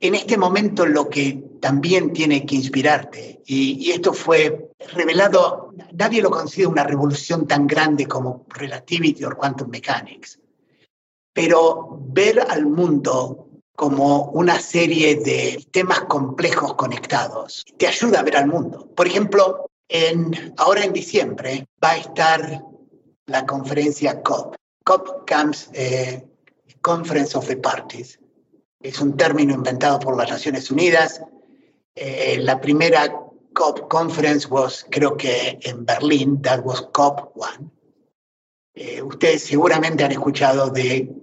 en 0.00 0.14
este 0.14 0.38
momento 0.38 0.86
lo 0.86 1.10
que 1.10 1.44
también 1.60 2.14
tiene 2.14 2.46
que 2.46 2.54
inspirarte, 2.54 3.42
y, 3.44 3.86
y, 3.86 3.90
esto 3.90 4.14
fue 4.14 4.70
revelado, 4.94 5.74
nadie 5.92 6.22
lo 6.22 6.30
considera 6.30 6.70
una 6.70 6.84
revolución 6.84 7.46
tan 7.46 7.66
grande 7.66 8.06
como 8.06 8.46
Relativity 8.48 9.24
o 9.24 9.36
Quantum 9.36 9.68
Mechanics, 9.68 10.40
pero 11.34 11.98
ver 12.00 12.40
al 12.40 12.64
mundo 12.64 13.51
como 13.76 14.24
una 14.32 14.60
serie 14.60 15.16
de 15.16 15.52
sistemas 15.52 16.00
complejos 16.02 16.74
conectados 16.74 17.64
te 17.78 17.86
ayuda 17.86 18.20
a 18.20 18.22
ver 18.22 18.36
al 18.36 18.46
mundo. 18.46 18.88
Por 18.94 19.06
ejemplo, 19.06 19.66
en, 19.88 20.54
ahora 20.58 20.84
en 20.84 20.92
diciembre 20.92 21.66
va 21.82 21.92
a 21.92 21.96
estar 21.98 22.62
la 23.26 23.46
conferencia 23.46 24.22
COP. 24.22 24.56
COP 24.84 25.30
comes 25.30 25.70
eh, 25.72 26.26
Conference 26.80 27.36
of 27.36 27.46
the 27.46 27.56
Parties. 27.56 28.18
Es 28.80 29.00
un 29.00 29.16
término 29.16 29.54
inventado 29.54 30.00
por 30.00 30.16
las 30.16 30.30
Naciones 30.30 30.70
Unidas. 30.70 31.22
Eh, 31.94 32.38
la 32.40 32.60
primera 32.60 33.08
COP 33.52 33.88
conference 33.88 34.48
was, 34.48 34.86
creo 34.90 35.16
que 35.16 35.58
en 35.62 35.84
Berlín, 35.84 36.40
that 36.42 36.64
was 36.64 36.82
COP 36.92 37.32
1. 37.36 37.70
Eh, 38.74 39.02
ustedes 39.02 39.42
seguramente 39.44 40.04
han 40.04 40.12
escuchado 40.12 40.70
de 40.70 41.14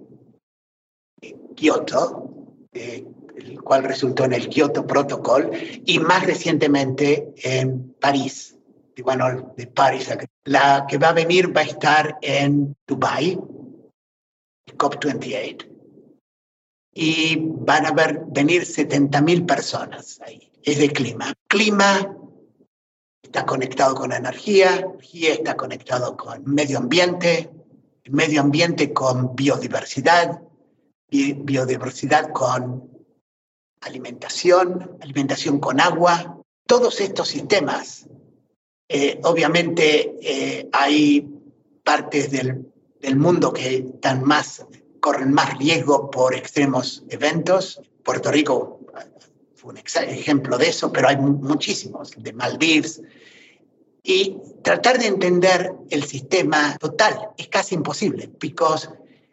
Kioto, 1.56 2.39
eh, 2.72 3.04
el 3.36 3.60
cual 3.62 3.84
resultó 3.84 4.24
en 4.24 4.32
el 4.32 4.48
Kyoto 4.48 4.86
Protocol, 4.86 5.50
y 5.84 5.98
más 5.98 6.24
recientemente 6.24 7.32
en 7.42 7.94
París, 7.94 8.56
bueno, 9.02 9.54
de 9.56 9.66
París. 9.66 10.08
La 10.44 10.86
que 10.88 10.98
va 10.98 11.08
a 11.08 11.14
venir 11.14 11.54
va 11.56 11.62
a 11.62 11.64
estar 11.64 12.18
en 12.22 12.76
Dubai, 12.86 13.38
COP28. 14.76 15.66
Y 16.92 17.36
van 17.38 17.86
a 17.86 17.92
ver, 17.92 18.22
venir 18.26 18.62
70.000 18.62 19.46
personas 19.46 20.20
ahí. 20.24 20.50
Es 20.62 20.78
de 20.78 20.90
clima. 20.90 21.32
Clima 21.46 22.16
está 23.22 23.46
conectado 23.46 23.94
con 23.94 24.12
energía, 24.12 24.76
energía 24.76 25.34
está 25.34 25.56
conectado 25.56 26.16
con 26.16 26.44
medio 26.44 26.78
ambiente, 26.78 27.50
medio 28.10 28.40
ambiente 28.40 28.92
con 28.92 29.36
biodiversidad, 29.36 30.42
biodiversidad 31.10 32.32
con 32.32 32.88
alimentación, 33.80 34.98
alimentación 35.00 35.58
con 35.58 35.80
agua, 35.80 36.40
todos 36.66 37.00
estos 37.00 37.28
sistemas. 37.28 38.06
Eh, 38.88 39.20
obviamente 39.24 40.16
eh, 40.20 40.68
hay 40.72 41.28
partes 41.84 42.30
del, 42.30 42.72
del, 43.00 43.16
mundo 43.16 43.52
que 43.52 43.76
están 43.76 44.24
más, 44.24 44.66
corren 45.00 45.32
más 45.32 45.56
riesgo 45.58 46.10
por 46.10 46.34
extremos 46.34 47.04
eventos. 47.08 47.80
Puerto 48.02 48.30
Rico 48.30 48.80
fue 49.60 49.72
un 49.72 49.78
ejemplo 49.78 50.56
de 50.56 50.68
eso, 50.68 50.90
pero 50.90 51.08
hay 51.08 51.16
muchísimos, 51.16 52.12
de 52.16 52.32
Maldives. 52.32 53.02
Y 54.02 54.38
tratar 54.62 54.98
de 54.98 55.06
entender 55.06 55.74
el 55.90 56.04
sistema 56.04 56.76
total 56.78 57.30
es 57.36 57.48
casi 57.48 57.74
imposible, 57.74 58.28
porque 58.28 58.54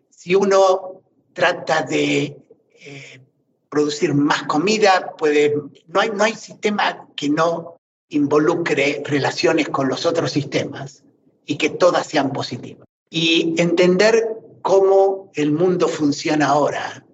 si 0.09 0.35
uno 0.35 0.96
trata 1.37 1.83
de 1.83 2.35
eh, 2.79 3.21
producir 3.69 4.15
más 4.15 4.43
comida, 4.43 5.13
puede, 5.15 5.53
no, 5.85 5.99
hay, 5.99 6.09
no 6.09 6.23
hay 6.23 6.33
sistema 6.33 7.07
que 7.15 7.29
no 7.29 7.77
involucre 8.09 9.03
relaciones 9.05 9.69
con 9.69 9.87
los 9.87 10.07
otros 10.07 10.31
sistemas 10.31 11.03
y 11.45 11.57
que 11.57 11.69
todas 11.69 12.07
sean 12.07 12.31
positivas. 12.31 12.87
Y 13.11 13.53
entender 13.61 14.35
cómo 14.63 15.29
el 15.35 15.51
mundo 15.51 15.87
funciona 15.87 16.47
ahora 16.47 17.05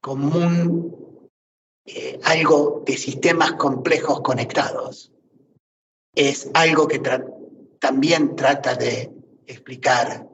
como 0.00 0.36
un, 0.38 1.28
eh, 1.84 2.20
algo 2.22 2.84
de 2.86 2.96
sistemas 2.96 3.54
complejos 3.54 4.20
conectados 4.20 5.10
es 6.14 6.48
algo 6.54 6.86
que 6.86 7.02
también 7.80 8.36
trata 8.36 8.76
de 8.76 9.10
explicar, 9.48 10.28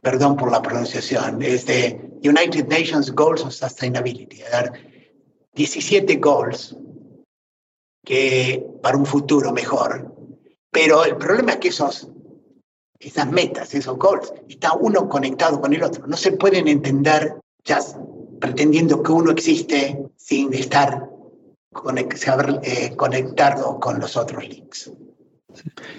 perdón 0.00 0.36
por 0.36 0.52
la 0.52 0.62
pronunciación, 0.62 1.42
es 1.42 1.66
de 1.66 2.11
United 2.22 2.68
Nations 2.68 3.10
Goals 3.10 3.42
of 3.42 3.52
Sustainability, 3.52 4.42
17 5.54 6.16
goals 6.16 6.76
que, 8.04 8.64
para 8.82 8.96
un 8.96 9.06
futuro 9.06 9.52
mejor. 9.52 10.14
Pero 10.70 11.04
el 11.04 11.16
problema 11.16 11.52
es 11.52 11.58
que 11.58 11.68
esos, 11.68 12.08
esas 12.98 13.30
metas, 13.30 13.74
esos 13.74 13.98
goals, 13.98 14.32
está 14.48 14.72
uno 14.74 15.08
conectado 15.08 15.60
con 15.60 15.74
el 15.74 15.82
otro. 15.82 16.06
No 16.06 16.16
se 16.16 16.32
pueden 16.32 16.68
entender 16.68 17.36
ya 17.64 17.80
pretendiendo 18.40 19.02
que 19.02 19.12
uno 19.12 19.30
existe 19.30 20.10
sin 20.16 20.52
estar 20.54 21.08
saber, 22.16 22.60
eh, 22.62 22.94
conectado 22.96 23.78
con 23.80 24.00
los 24.00 24.16
otros 24.16 24.48
links. 24.48 24.90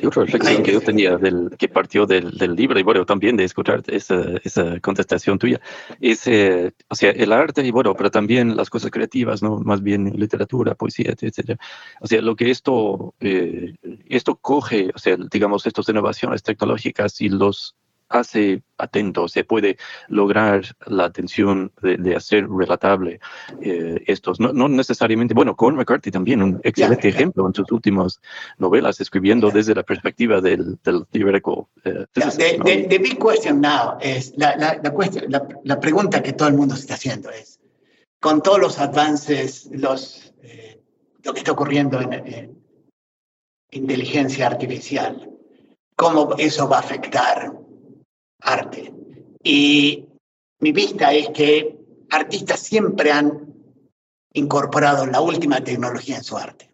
Y 0.01 0.05
otra 0.05 0.23
reflexión 0.23 0.63
que 0.63 0.73
yo 0.73 0.81
tenía, 0.81 1.17
del, 1.17 1.49
que 1.57 1.67
partió 1.67 2.05
del, 2.05 2.31
del, 2.37 2.55
libro, 2.55 2.79
y 2.79 2.83
bueno, 2.83 3.05
también 3.05 3.37
de 3.37 3.43
escuchar 3.43 3.83
esa, 3.87 4.21
esa 4.43 4.79
contestación 4.79 5.37
tuya, 5.37 5.59
es, 5.99 6.27
eh, 6.27 6.73
o 6.89 6.95
sea, 6.95 7.11
el 7.11 7.31
arte, 7.31 7.65
y 7.65 7.71
bueno, 7.71 7.95
pero 7.95 8.11
también 8.11 8.55
las 8.55 8.69
cosas 8.69 8.91
creativas, 8.91 9.41
¿no? 9.41 9.59
Más 9.59 9.81
bien 9.81 10.13
literatura, 10.15 10.75
poesía, 10.75 11.11
etcétera. 11.11 11.57
O 12.01 12.07
sea, 12.07 12.21
lo 12.21 12.35
que 12.35 12.51
esto, 12.51 13.13
eh, 13.19 13.75
esto 14.07 14.35
coge, 14.35 14.89
o 14.93 14.99
sea, 14.99 15.17
digamos, 15.31 15.65
estas 15.65 15.87
innovaciones 15.89 16.43
tecnológicas 16.43 17.21
y 17.21 17.29
los 17.29 17.75
hace 18.13 18.61
atento, 18.77 19.27
se 19.27 19.43
puede 19.43 19.77
lograr 20.07 20.63
la 20.85 21.05
atención 21.05 21.71
de, 21.81 22.15
hacer 22.15 22.47
relatable 22.47 23.19
eh, 23.61 24.03
estos. 24.07 24.39
No, 24.39 24.53
no, 24.53 24.67
necesariamente, 24.69 25.33
bueno, 25.33 25.55
con 25.55 25.75
McCarthy 25.75 26.11
también, 26.11 26.43
un 26.43 26.61
excelente 26.63 27.09
ejemplo 27.09 27.47
en 27.47 27.53
sus 27.55 27.71
últimas 27.71 28.21
novelas, 28.57 29.01
escribiendo 29.01 29.49
desde 29.49 29.73
la 29.73 29.83
perspectiva 29.83 30.41
del, 30.41 30.77
del 30.83 31.05
theoretical. 31.07 31.65
Uh, 31.85 32.05
the, 32.13 32.99
big 32.99 33.17
question 33.17 33.59
now 33.59 33.97
es, 33.99 34.33
la, 34.37 34.55
la, 34.55 34.79
la, 34.83 35.47
la, 35.63 35.79
pregunta 35.79 36.21
que 36.21 36.33
todo 36.33 36.47
el 36.47 36.53
mundo 36.53 36.75
se 36.75 36.81
está 36.81 36.93
haciendo 36.93 37.31
es, 37.31 37.59
con 38.19 38.41
todos 38.41 38.59
los 38.59 38.79
avances, 38.79 39.69
los, 39.71 40.33
eh, 40.43 40.79
lo 41.23 41.33
que 41.33 41.39
está 41.39 41.51
ocurriendo 41.51 41.99
en, 41.99 42.13
en 42.13 42.63
inteligencia 43.71 44.45
artificial, 44.47 45.31
cómo 45.95 46.35
eso 46.37 46.69
va 46.69 46.77
a 46.77 46.81
afectar 46.81 47.62
arte. 48.43 48.93
Y 49.43 50.05
mi 50.59 50.71
vista 50.71 51.13
es 51.13 51.29
que 51.29 51.77
artistas 52.09 52.59
siempre 52.59 53.11
han 53.11 53.53
incorporado 54.33 55.05
la 55.05 55.21
última 55.21 55.63
tecnología 55.63 56.17
en 56.17 56.23
su 56.23 56.37
arte. 56.37 56.71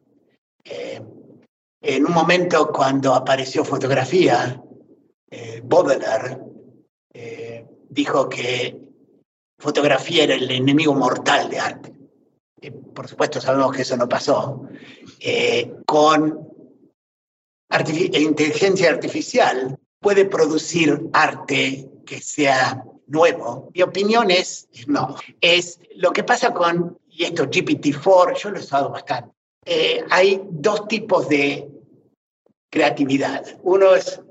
Eh, 0.63 1.01
en 1.81 2.05
un 2.05 2.13
momento 2.13 2.71
cuando 2.71 3.13
apareció 3.13 3.63
fotografía, 3.63 4.61
eh, 5.29 5.61
Baudelaire 5.63 6.37
eh, 7.13 7.65
dijo 7.89 8.27
que 8.27 8.79
fotografía 9.57 10.23
era 10.23 10.35
el 10.35 10.49
enemigo 10.51 10.93
mortal 10.93 11.49
de 11.49 11.59
arte. 11.59 11.93
por 12.93 13.07
supuesto 13.07 13.39
sabemos 13.39 13.73
que 13.73 13.83
eso 13.83 13.95
no 13.95 14.07
pasó. 14.07 14.67
con 15.85 16.47
inteligencia 18.13 18.89
artificial 18.89 19.79
puede 19.99 20.25
producir 20.25 21.09
arte 21.13 21.89
que 22.05 22.21
sea 22.21 22.83
nuevo. 23.07 23.69
Mi 23.73 23.81
opinión 23.81 24.31
es, 24.31 24.67
no, 24.87 25.15
es 25.41 25.79
lo 25.95 26.11
que 26.11 26.23
pasa 26.23 26.53
con, 26.53 26.97
y 27.09 27.25
esto 27.25 27.45
GPT-4, 27.45 28.37
yo 28.37 28.51
lo 28.51 28.57
he 28.57 28.61
usado 28.61 28.89
bastante, 28.89 29.31
eh, 29.65 30.03
hay 30.09 30.41
dos 30.49 30.87
tipos 30.87 31.27
de 31.27 31.69
creatividad. 32.69 33.45
Uno 33.63 33.95
es 33.95 34.21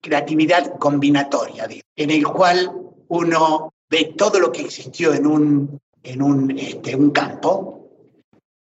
creatividad 0.00 0.78
combinatoria, 0.78 1.68
en 1.96 2.10
el 2.10 2.24
cual 2.24 2.70
uno 3.08 3.72
ve 3.88 4.14
todo 4.16 4.38
lo 4.40 4.50
que 4.52 4.62
existió 4.62 5.12
en 5.14 5.26
un, 5.26 5.80
en 6.02 6.22
un, 6.22 6.58
este, 6.58 6.96
un 6.96 7.10
campo 7.10 7.90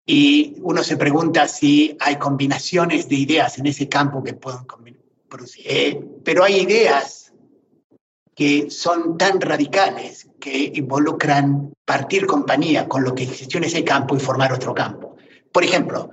y 0.06 0.58
uno 0.62 0.84
se 0.84 0.98
pregunta 0.98 1.48
si 1.48 1.96
hay 2.00 2.18
combinaciones 2.18 3.08
de 3.08 3.16
ideas 3.16 3.58
en 3.58 3.68
ese 3.68 3.88
campo 3.88 4.24
que 4.24 4.34
pueden 4.34 4.66
eh, 5.64 6.00
pero 6.24 6.44
hay 6.44 6.62
ideas 6.62 7.34
que 8.36 8.70
son 8.70 9.18
tan 9.18 9.40
radicales 9.40 10.28
que 10.40 10.72
involucran 10.76 11.74
partir 11.86 12.26
compañía 12.26 12.88
con 12.88 13.04
lo 13.04 13.14
que 13.14 13.24
existió 13.24 13.58
en 13.60 13.66
ese 13.66 13.84
campo 13.84 14.16
y 14.16 14.20
formar 14.20 14.54
otro 14.54 14.74
campo. 14.74 15.16
Por 15.52 15.64
ejemplo, 15.64 16.10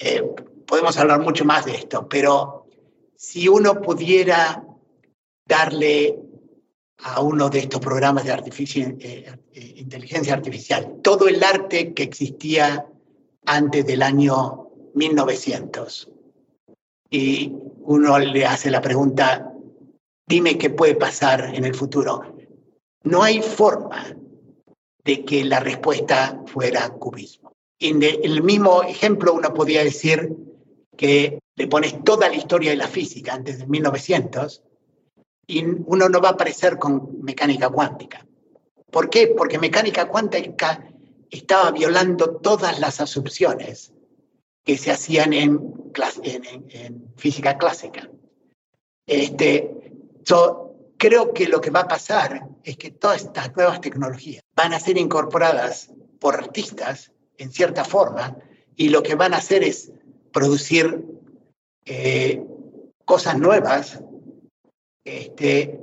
eh, 0.00 0.22
podemos 0.66 0.96
hablar 0.98 1.20
mucho 1.20 1.44
más 1.44 1.64
de 1.64 1.76
esto, 1.76 2.08
pero 2.08 2.66
si 3.16 3.48
uno 3.48 3.80
pudiera 3.80 4.64
darle 5.46 6.18
a 6.98 7.20
uno 7.20 7.48
de 7.48 7.60
estos 7.60 7.80
programas 7.80 8.24
de 8.24 8.32
eh, 8.32 9.74
inteligencia 9.76 10.34
artificial 10.34 10.98
todo 11.02 11.28
el 11.28 11.42
arte 11.42 11.94
que 11.94 12.02
existía 12.02 12.86
antes 13.46 13.86
del 13.86 14.02
año 14.02 14.68
1900 14.94 16.10
y 17.10 17.52
uno 17.82 18.18
le 18.18 18.46
hace 18.46 18.70
la 18.70 18.80
pregunta, 18.80 19.52
dime 20.26 20.56
qué 20.56 20.70
puede 20.70 20.94
pasar 20.94 21.52
en 21.54 21.64
el 21.64 21.74
futuro. 21.74 22.36
No 23.02 23.22
hay 23.22 23.42
forma 23.42 24.16
de 25.04 25.24
que 25.24 25.44
la 25.44 25.60
respuesta 25.60 26.40
fuera 26.46 26.88
cubismo. 26.90 27.52
En 27.80 28.02
el 28.02 28.42
mismo 28.42 28.82
ejemplo 28.82 29.34
uno 29.34 29.52
podría 29.52 29.82
decir 29.82 30.36
que 30.96 31.40
le 31.56 31.66
pones 31.66 32.04
toda 32.04 32.28
la 32.28 32.36
historia 32.36 32.70
de 32.70 32.76
la 32.76 32.86
física 32.86 33.34
antes 33.34 33.58
de 33.58 33.66
1900 33.66 34.62
y 35.46 35.64
uno 35.64 36.08
no 36.08 36.20
va 36.20 36.28
a 36.28 36.32
aparecer 36.32 36.78
con 36.78 37.22
mecánica 37.22 37.70
cuántica. 37.70 38.24
¿Por 38.90 39.08
qué? 39.10 39.28
Porque 39.28 39.58
mecánica 39.58 40.08
cuántica 40.08 40.86
estaba 41.30 41.70
violando 41.70 42.36
todas 42.36 42.78
las 42.80 43.00
asunciones 43.00 43.92
que 44.64 44.76
se 44.76 44.90
hacían 44.90 45.32
en, 45.32 45.60
física 47.16 47.58
clásica. 47.58 48.08
Este, 49.06 49.70
creo 50.96 51.32
que 51.32 51.48
lo 51.48 51.60
que 51.60 51.70
va 51.70 51.80
a 51.80 51.88
pasar 51.88 52.46
es 52.62 52.76
que 52.76 52.90
todas 52.90 53.24
estas 53.24 53.54
nuevas 53.56 53.80
tecnologías 53.80 54.42
van 54.54 54.72
a 54.72 54.80
ser 54.80 54.98
incorporadas 54.98 55.90
por 56.20 56.34
artistas 56.34 57.12
en 57.38 57.50
cierta 57.50 57.84
forma 57.84 58.36
y 58.76 58.90
lo 58.90 59.02
que 59.02 59.14
van 59.14 59.34
a 59.34 59.38
hacer 59.38 59.64
es 59.64 59.92
producir 60.32 61.04
eh, 61.86 62.42
cosas 63.04 63.38
nuevas 63.38 64.00
este, 65.04 65.80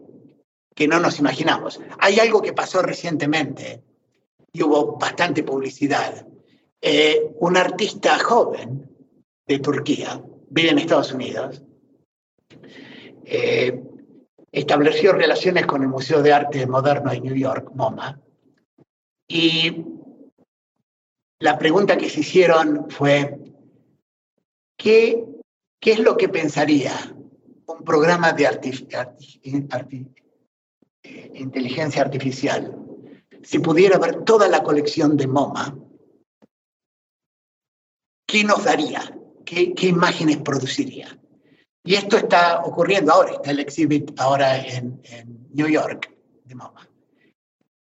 que 0.76 0.88
no 0.88 1.00
nos 1.00 1.20
imaginamos. 1.20 1.82
Hay 2.00 2.20
algo 2.20 2.42
que 2.42 2.54
pasó 2.54 2.82
recientemente 2.84 3.84
y 4.54 4.62
hubo 4.62 4.98
bastante 4.98 5.44
publicidad 5.44 6.27
eh, 6.82 7.32
un 7.40 7.58
artista 7.58 8.18
joven 8.20 8.90
de 9.48 9.60
Turquía, 9.60 10.22
vive 10.50 10.70
en 10.70 10.80
Estados 10.80 11.14
Unidos, 11.14 11.64
eh, 13.26 13.82
estableció 14.52 15.14
relaciones 15.14 15.66
con 15.66 15.82
el 15.82 15.90
Museo 15.90 16.22
de 16.22 16.34
Arte 16.34 16.66
Moderno 16.68 17.12
de 17.12 17.22
New 17.22 17.36
York, 17.36 17.72
MoMA, 17.76 18.20
y 19.28 19.84
la 21.40 21.58
pregunta 21.58 21.98
que 21.98 22.10
se 22.10 22.22
hicieron 22.22 22.90
fue, 22.90 23.38
¿qué, 24.78 25.24
qué 25.80 25.92
es 25.92 26.00
lo 26.00 26.18
que 26.18 26.30
pensaría 26.30 26.94
un 27.68 27.84
programa 27.84 28.32
de 28.32 28.48
eh, 31.04 31.32
inteligencia 31.36 32.02
artificial, 32.02 32.76
si 33.44 33.60
pudiera 33.60 34.00
ver 34.00 34.24
toda 34.24 34.48
la 34.48 34.64
colección 34.64 35.16
de 35.18 35.28
MoMA, 35.28 35.78
¿qué 38.28 38.44
nos 38.44 38.64
daría? 38.66 39.18
¿Qué, 39.46 39.74
imágenes 39.80 40.38
produciría? 40.38 41.18
Y 41.84 41.96
esto 41.96 42.18
está 42.18 42.62
ocurriendo 42.64 43.14
ahora, 43.14 43.32
está 43.32 43.52
el 43.52 43.62
exhibit 43.62 44.12
ahora 44.20 44.58
en, 44.58 45.02
New 45.54 45.68
York 45.68 46.14
de 46.44 46.54
MoMA. 46.54 46.88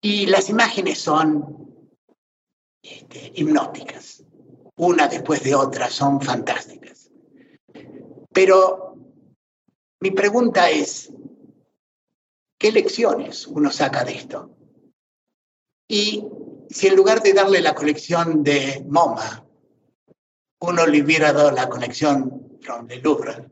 Y 0.01 0.27
las 0.27 0.49
imágenes 0.49 0.99
son 0.99 1.89
este, 2.83 3.31
hipnóticas, 3.33 4.23
una 4.75 5.07
después 5.07 5.41
de 5.43 5.55
otra, 5.55 5.89
son 5.89 6.21
fantásticas. 6.21 7.09
Pero 8.31 8.97
mi 10.01 10.11
pregunta 10.11 10.69
es, 10.69 11.11
¿qué 12.59 12.71
lecciones 12.71 13.47
uno 13.47 13.71
saca 13.71 14.03
de 14.03 14.11
esto? 14.11 14.55
Y 15.87 16.23
si 16.69 16.87
en 16.87 16.95
lugar 16.95 17.23
de 17.23 17.33
darle 17.33 17.61
la 17.61 17.73
colección 17.73 18.43
de 18.43 18.85
MoMA, 18.87 19.44
uno 20.67 20.85
le 20.85 21.01
hubiera 21.01 21.33
dado 21.33 21.51
la 21.51 21.69
colección 21.69 22.59
from 22.61 22.87
the 22.87 22.97
Louvre, 22.97 23.49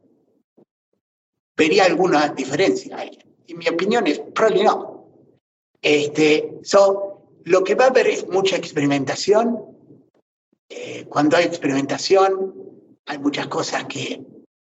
vería 1.55 1.85
alguna 1.85 2.29
diferencia 2.29 2.97
ahí. 2.97 3.17
Y 3.45 3.55
mi 3.55 3.67
opinión 3.67 4.07
es, 4.07 4.19
probablemente 4.19 4.75
no. 4.75 5.07
Este, 5.81 6.59
so, 6.63 7.13
lo 7.43 7.63
que 7.63 7.75
va 7.75 7.85
a 7.85 7.89
haber 7.89 8.07
es 8.07 8.27
mucha 8.27 8.55
experimentación. 8.55 9.59
Eh, 10.69 11.05
cuando 11.09 11.37
hay 11.37 11.45
experimentación, 11.45 12.55
hay 13.05 13.17
muchas 13.19 13.47
cosas 13.47 13.85
que 13.85 14.25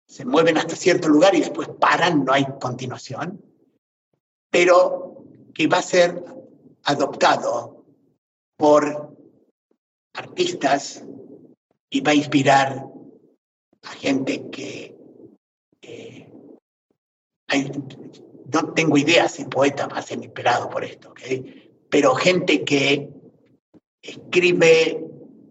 se 0.08 0.26
mueven 0.26 0.58
hasta 0.58 0.76
cierto 0.76 1.08
lugar 1.08 1.34
y 1.36 1.40
después 1.40 1.70
paran, 1.80 2.26
no 2.26 2.34
hay 2.34 2.46
continuación. 2.60 3.42
Pero 4.52 5.24
que 5.54 5.68
va 5.68 5.78
a 5.78 5.82
ser 5.82 6.24
adoptado 6.84 7.86
por 8.58 9.16
artistas 10.14 11.04
y 11.96 12.02
va 12.02 12.12
a 12.12 12.16
inspirar 12.16 12.86
a 13.84 13.92
gente 13.94 14.50
que 14.50 14.94
no 18.52 18.74
tengo 18.74 18.98
idea 18.98 19.30
si 19.30 19.46
poeta 19.46 19.88
va 19.88 20.00
a 20.00 20.02
ser 20.02 20.18
inspirado 20.18 20.70
por 20.70 20.84
esto, 20.84 21.14
pero 21.90 22.14
gente 22.16 22.66
que 22.66 23.10
escribe 24.02 25.06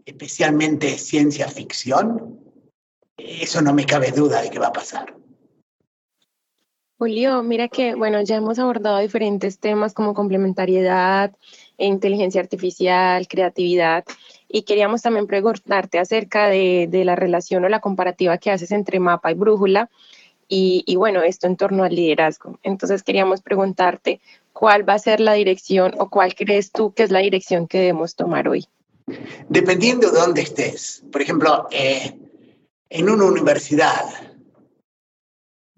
especialmente 0.04 0.98
ciencia 0.98 1.48
ficción, 1.48 2.38
eso 3.16 3.62
no 3.62 3.72
me 3.72 3.86
cabe 3.86 4.10
duda 4.10 4.42
de 4.42 4.50
que 4.50 4.58
va 4.58 4.66
a 4.66 4.72
pasar. 4.72 5.16
Julio, 6.98 7.42
mira 7.42 7.68
que, 7.68 7.94
bueno, 7.94 8.22
ya 8.22 8.36
hemos 8.36 8.58
abordado 8.58 8.98
diferentes 8.98 9.58
temas 9.58 9.94
como 9.94 10.12
complementariedad, 10.12 11.34
inteligencia 11.78 12.40
artificial, 12.40 13.26
creatividad, 13.26 14.04
y 14.54 14.62
queríamos 14.62 15.02
también 15.02 15.26
preguntarte 15.26 15.98
acerca 15.98 16.46
de, 16.46 16.88
la 17.04 17.16
relación 17.16 17.64
o 17.64 17.68
la 17.68 17.80
comparativa 17.80 18.38
que 18.38 18.52
haces 18.52 18.70
entre 18.70 19.00
mapa 19.00 19.32
y 19.32 19.34
brújula, 19.34 19.90
y, 20.46 20.84
y, 20.86 20.94
bueno, 20.94 21.22
esto 21.22 21.48
en 21.48 21.56
torno 21.56 21.82
al 21.82 21.92
liderazgo. 21.92 22.60
Entonces 22.62 23.02
queríamos 23.02 23.42
preguntarte 23.42 24.20
cuál 24.52 24.88
va 24.88 24.92
a 24.92 24.98
ser 25.00 25.18
la 25.18 25.32
dirección 25.32 25.94
o 25.98 26.08
cuál 26.08 26.36
crees 26.36 26.70
tú 26.70 26.92
que 26.94 27.02
es 27.02 27.10
la 27.10 27.18
dirección 27.18 27.66
que 27.66 27.78
debemos 27.78 28.14
tomar 28.14 28.46
hoy. 28.46 28.68
Dependiendo 29.48 30.12
de 30.12 30.20
dónde 30.20 30.42
estés. 30.42 31.02
Por 31.10 31.20
ejemplo, 31.20 31.66
eh, 31.72 32.16
en 32.90 33.10
una 33.10 33.24
universidad, 33.24 34.04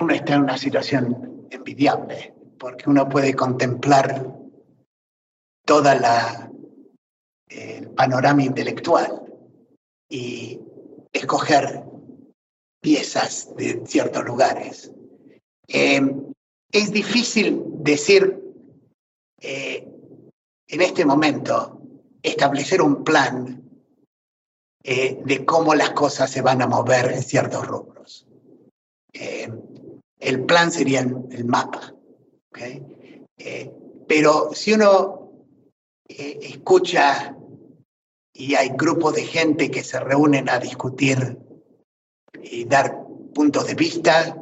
uno 0.00 0.12
está 0.12 0.34
en 0.34 0.42
una 0.42 0.58
situación 0.58 1.46
envidiable, 1.48 2.34
porque 2.58 2.90
uno 2.90 3.08
puede 3.08 3.32
contemplar 3.32 4.26
toda 5.64 5.94
la 5.94 6.50
el 7.48 7.90
panorama 7.90 8.42
intelectual 8.42 9.22
y 10.08 10.60
escoger 11.12 11.84
piezas 12.80 13.54
de 13.56 13.82
ciertos 13.86 14.24
lugares. 14.24 14.92
Eh, 15.68 16.00
es 16.70 16.92
difícil 16.92 17.62
decir 17.80 18.40
eh, 19.40 19.88
en 20.68 20.82
este 20.82 21.04
momento, 21.04 21.80
establecer 22.22 22.82
un 22.82 23.04
plan 23.04 23.62
eh, 24.82 25.20
de 25.24 25.44
cómo 25.44 25.74
las 25.74 25.90
cosas 25.90 26.30
se 26.30 26.42
van 26.42 26.62
a 26.62 26.66
mover 26.66 27.12
en 27.12 27.22
ciertos 27.22 27.66
rubros. 27.66 28.26
el 29.12 30.44
plan 30.44 30.70
sería 30.72 31.00
el, 31.00 31.44
mapa. 31.44 31.94
pero 34.06 34.50
si 34.52 34.72
uno 34.72 35.44
escucha 36.08 37.35
y 38.38 38.54
hay 38.54 38.70
grupos 38.76 39.14
de 39.14 39.24
gente 39.24 39.70
que 39.70 39.82
se 39.82 39.98
reúnen 39.98 40.50
a 40.50 40.58
discutir 40.58 41.38
y 42.42 42.64
dar 42.66 43.02
puntos 43.34 43.66
de 43.66 43.74
vista, 43.74 44.36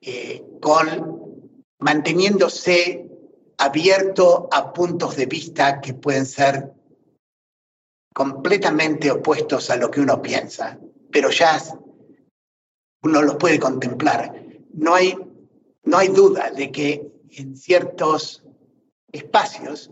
eh, 0.00 0.42
con 0.60 1.52
manteniéndose 1.80 3.06
abierto 3.58 4.48
a 4.50 4.72
puntos 4.72 5.16
de 5.16 5.26
vista 5.26 5.80
que 5.82 5.92
pueden 5.92 6.24
ser 6.24 6.72
completamente 8.14 9.10
opuestos 9.10 9.68
a 9.68 9.76
lo 9.76 9.90
que 9.90 10.00
uno 10.00 10.22
piensa, 10.22 10.78
pero 11.10 11.30
ya 11.30 11.60
uno 13.02 13.20
los 13.20 13.36
puede 13.36 13.60
contemplar. 13.60 14.42
No 14.72 14.94
hay, 14.94 15.14
no 15.82 15.98
hay 15.98 16.08
duda 16.08 16.50
de 16.50 16.72
que 16.72 17.12
en 17.32 17.56
ciertos 17.56 18.42
espacios 19.12 19.90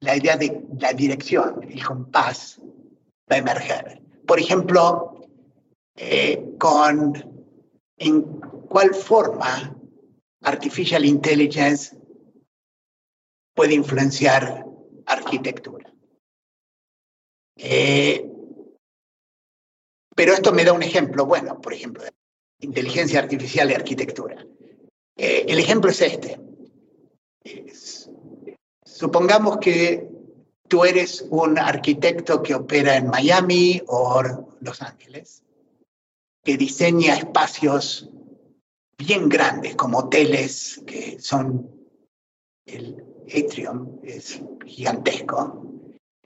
la 0.00 0.16
idea 0.16 0.36
de 0.36 0.62
la 0.78 0.92
dirección, 0.92 1.62
el 1.62 1.84
compás, 1.84 2.60
va 3.30 3.36
a 3.36 3.38
emerger. 3.38 4.02
Por 4.26 4.38
ejemplo, 4.38 5.20
eh, 5.96 6.54
con 6.58 7.14
en 7.96 8.22
cuál 8.68 8.94
forma 8.94 9.76
artificial 10.42 11.04
intelligence 11.04 11.96
puede 13.54 13.74
influenciar 13.74 14.64
arquitectura. 15.06 15.92
Eh, 17.56 18.24
pero 20.14 20.32
esto 20.32 20.52
me 20.52 20.64
da 20.64 20.72
un 20.72 20.82
ejemplo, 20.82 21.26
bueno, 21.26 21.60
por 21.60 21.72
ejemplo, 21.72 22.04
de 22.04 22.12
inteligencia 22.60 23.18
artificial 23.18 23.70
y 23.70 23.74
arquitectura. 23.74 24.46
Eh, 25.16 25.44
el 25.48 25.58
ejemplo 25.58 25.90
es 25.90 26.00
este. 26.02 26.40
Supongamos 28.98 29.58
que 29.58 30.08
tú 30.66 30.84
eres 30.84 31.24
un 31.30 31.56
arquitecto 31.56 32.42
que 32.42 32.56
opera 32.56 32.96
en 32.96 33.06
Miami 33.06 33.80
o 33.86 34.20
Los 34.60 34.82
Ángeles, 34.82 35.44
que 36.42 36.56
diseña 36.56 37.14
espacios 37.14 38.10
bien 38.98 39.28
grandes 39.28 39.76
como 39.76 39.98
hoteles 39.98 40.82
que 40.84 41.20
son 41.20 41.70
el 42.66 43.04
atrium, 43.32 44.00
es 44.02 44.40
gigantesco, 44.66 45.62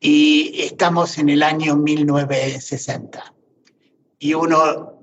y 0.01 0.63
estamos 0.63 1.19
en 1.19 1.29
el 1.29 1.43
año 1.43 1.77
1960. 1.77 3.35
Y 4.19 4.33
uno 4.33 4.99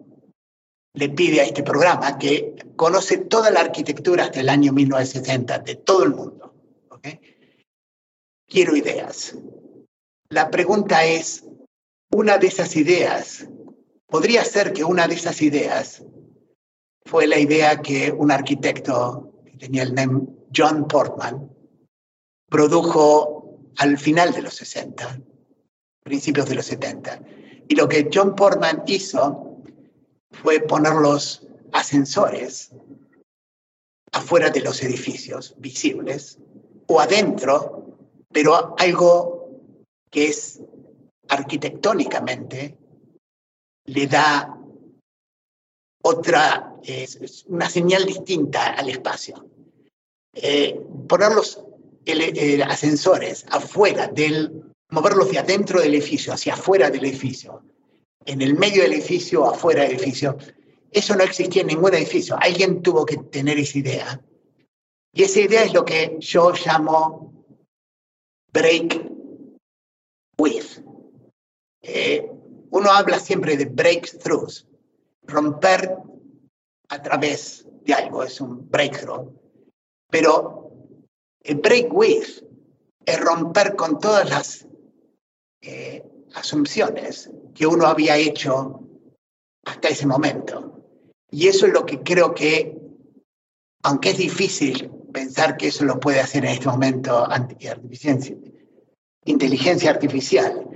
le 0.95 1.09
pide 1.09 1.41
a 1.41 1.43
este 1.43 1.61
programa 1.61 2.17
que 2.17 2.55
conoce 2.75 3.17
toda 3.17 3.51
la 3.51 3.59
arquitectura 3.59 4.23
hasta 4.23 4.39
el 4.39 4.49
año 4.49 4.73
1960 4.73 5.59
de 5.59 5.75
todo 5.75 6.03
el 6.03 6.15
mundo. 6.15 6.51
¿okay? 6.89 7.19
Quiero 8.49 8.75
ideas. 8.75 9.35
La 10.29 10.49
pregunta 10.49 11.05
es, 11.05 11.45
una 12.11 12.37
de 12.37 12.47
esas 12.47 12.75
ideas, 12.75 13.47
podría 14.07 14.43
ser 14.43 14.73
que 14.73 14.83
una 14.83 15.07
de 15.07 15.15
esas 15.15 15.41
ideas 15.41 16.03
fue 17.05 17.27
la 17.27 17.39
idea 17.39 17.81
que 17.81 18.11
un 18.11 18.31
arquitecto 18.31 19.33
que 19.45 19.57
tenía 19.57 19.83
el 19.83 19.93
nombre 19.93 20.33
John 20.55 20.87
Portman 20.87 21.49
produjo 22.49 23.59
al 23.77 23.97
final 23.97 24.33
de 24.33 24.41
los 24.41 24.55
60, 24.55 25.21
principios 26.03 26.49
de 26.49 26.55
los 26.55 26.65
70. 26.65 27.21
Y 27.67 27.75
lo 27.75 27.87
que 27.87 28.09
John 28.11 28.35
Portman 28.35 28.83
hizo 28.87 29.61
fue 30.31 30.59
poner 30.59 30.93
los 30.93 31.47
ascensores 31.71 32.71
afuera 34.11 34.49
de 34.49 34.61
los 34.61 34.81
edificios 34.81 35.53
visibles 35.59 36.39
o 36.87 36.99
adentro 36.99 37.78
pero 38.31 38.75
algo 38.77 39.49
que 40.09 40.27
es 40.27 40.61
arquitectónicamente 41.27 42.77
le 43.85 44.07
da 44.07 44.55
otra, 46.01 46.75
una 47.47 47.69
señal 47.69 48.05
distinta 48.05 48.73
al 48.73 48.89
espacio. 48.89 49.45
Eh, 50.33 50.79
poner 51.07 51.31
los 51.33 51.63
ascensores 52.67 53.45
afuera 53.49 54.07
del, 54.07 54.63
moverlos 54.89 55.31
de 55.31 55.39
adentro 55.39 55.81
del 55.81 55.95
edificio 55.95 56.33
hacia 56.33 56.53
afuera 56.53 56.89
del 56.89 57.05
edificio, 57.05 57.63
en 58.25 58.41
el 58.41 58.55
medio 58.55 58.83
del 58.83 58.93
edificio 58.93 59.45
afuera 59.45 59.83
del 59.83 59.93
edificio, 59.93 60.37
eso 60.91 61.15
no 61.15 61.23
existía 61.23 61.61
en 61.61 61.67
ningún 61.67 61.93
edificio. 61.93 62.37
Alguien 62.39 62.81
tuvo 62.81 63.05
que 63.05 63.17
tener 63.17 63.59
esa 63.59 63.77
idea 63.77 64.21
Y 65.13 65.23
esa 65.23 65.39
idea 65.41 65.63
es 65.63 65.73
lo 65.73 65.85
que 65.85 66.17
yo 66.19 66.51
llamo 66.51 67.28
break 68.51 69.01
with. 70.37 70.83
Eh, 71.81 72.29
uno 72.71 72.91
habla 72.91 73.19
siempre 73.19 73.57
de 73.57 73.65
breakthroughs, 73.65 74.67
romper 75.23 75.95
a 76.89 77.01
través 77.01 77.65
de 77.85 77.93
algo, 77.93 78.23
es 78.23 78.39
un 78.41 78.69
breakthrough. 78.69 79.31
Pero 80.09 80.71
el 81.41 81.55
break 81.55 81.93
with 81.93 82.43
es 83.05 83.19
romper 83.19 83.75
con 83.75 83.99
todas 83.99 84.29
las 84.29 84.67
eh, 85.61 86.03
asunciones 86.35 87.29
que 87.53 87.67
uno 87.67 87.85
había 87.85 88.17
hecho 88.17 88.81
hasta 89.65 89.89
ese 89.89 90.07
momento. 90.07 90.83
Y 91.31 91.47
eso 91.47 91.67
es 91.67 91.73
lo 91.73 91.85
que 91.85 92.01
creo 92.01 92.33
que, 92.33 92.75
aunque 93.83 94.11
es 94.11 94.17
difícil 94.17 94.91
pensar 95.11 95.57
que 95.57 95.67
eso 95.67 95.85
lo 95.85 95.99
puede 95.99 96.19
hacer 96.19 96.45
en 96.45 96.51
este 96.51 96.67
momento 96.67 97.27
inteligencia 99.25 99.89
artificial, 99.89 100.67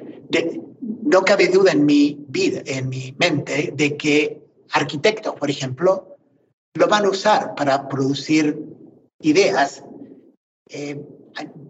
no 0.81 1.21
cabe 1.23 1.47
duda 1.47 1.71
en 1.71 1.85
mi 1.85 2.25
vida, 2.27 2.61
en 2.65 2.89
mi 2.89 3.15
mente, 3.17 3.73
de 3.75 3.97
que 3.97 4.41
arquitectos, 4.71 5.35
por 5.35 5.49
ejemplo, 5.49 6.17
lo 6.73 6.87
van 6.87 7.05
a 7.05 7.09
usar 7.09 7.55
para 7.55 7.87
producir 7.87 8.59
ideas. 9.21 9.83
Eh, 10.69 10.99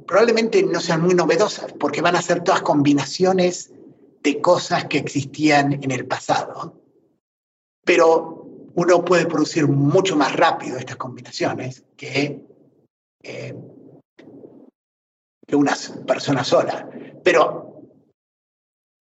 probablemente 0.07 0.63
no 0.63 0.79
sean 0.79 1.01
muy 1.01 1.13
novedosas, 1.13 1.73
porque 1.73 2.01
van 2.01 2.15
a 2.15 2.21
ser 2.21 2.43
todas 2.43 2.61
combinaciones 2.61 3.71
de 4.21 4.39
cosas 4.39 4.85
que 4.85 4.97
existían 4.97 5.73
en 5.73 5.91
el 5.91 6.05
pasado. 6.05 6.79
Pero 7.85 8.47
uno 8.75 9.05
puede 9.05 9.25
producir 9.25 9.67
mucho 9.67 10.15
más 10.15 10.35
rápido 10.35 10.77
estas 10.77 10.95
combinaciones 10.95 11.83
que, 11.97 12.41
eh, 13.23 13.55
que 15.47 15.55
una 15.55 15.75
persona 16.05 16.43
sola. 16.43 16.89
Pero 17.23 17.81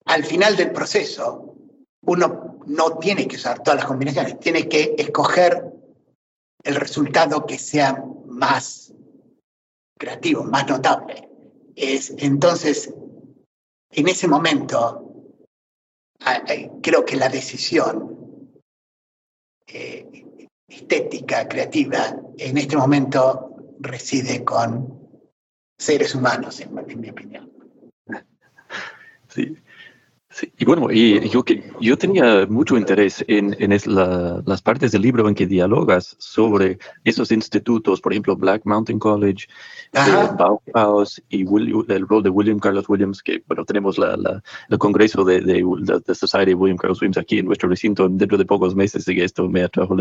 al 0.05 0.25
final 0.25 0.57
del 0.57 0.73
proceso, 0.73 1.57
uno 2.03 2.59
no 2.67 2.99
tiene 2.99 3.27
que 3.27 3.37
usar 3.37 3.63
todas 3.63 3.81
las 3.81 3.89
combinaciones, 3.89 4.39
tiene 4.39 4.69
que 4.69 4.95
escoger 4.99 5.73
el 6.63 6.77
resultado 6.77 7.47
que 7.47 7.59
sea 7.59 8.05
más 8.27 8.93
creativo, 9.99 10.45
más 10.45 10.69
notable. 10.69 11.29
Es, 11.75 12.15
entonces, 12.19 12.93
en 13.91 14.09
ese 14.09 14.29
momento, 14.29 15.03
creo 16.83 17.05
que 17.05 17.17
la 17.17 17.29
decisión 17.29 18.53
eh, 19.67 20.27
estética, 20.69 21.49
creativa, 21.49 22.17
en 22.39 22.59
este 22.59 22.77
momento 22.77 23.52
reside 23.81 24.45
con 24.45 25.09
seres 25.79 26.15
humanos, 26.15 26.61
en, 26.61 27.01
mi 27.01 27.11
opinión. 27.11 27.51
Sí, 29.29 29.57
y 30.59 30.65
bueno, 30.65 30.91
y 30.91 31.29
yo, 31.29 31.45
yo 31.81 31.99
tenía 31.99 32.47
mucho 32.47 32.77
interés 32.77 33.25
en, 33.29 33.55
en 33.59 33.71
las 34.47 34.63
partes 34.63 34.93
del 34.93 35.03
libro 35.03 35.29
en 35.29 35.35
que 35.35 35.47
dialogas 35.47 36.17
sobre 36.19 36.79
esos 37.05 37.31
institutos, 37.33 38.01
por 38.01 38.13
ejemplo, 38.13 38.37
Black 38.37 38.63
Mountain 38.65 38.99
College, 38.99 39.47
eh, 39.93 40.29
Bauhaus 40.39 41.23
y 41.29 41.43
el 41.43 42.09
rol 42.09 42.23
de 42.23 42.31
William 42.31 42.59
Carlos 42.59 42.89
Williams, 42.89 43.23
que 43.23 43.43
bueno, 43.47 43.65
tenemos 43.65 43.99
la, 43.99 44.17
la, 44.17 44.43
el 44.71 44.79
congreso 44.79 45.25
de, 45.25 45.41
de, 45.41 45.63
de, 46.07 46.15
Society 46.15 46.55
William 46.55 46.79
Carlos 46.79 47.01
Williams 47.01 47.19
aquí 47.19 47.39
en 47.39 47.47
nuestro 47.47 47.69
recinto 47.69 48.09
dentro 48.09 48.39
de 48.39 48.45
pocos 48.45 48.75
meses, 48.75 49.07
y 49.09 49.21
esto 49.21 49.49
me 49.49 49.63
atrajo. 49.63 49.97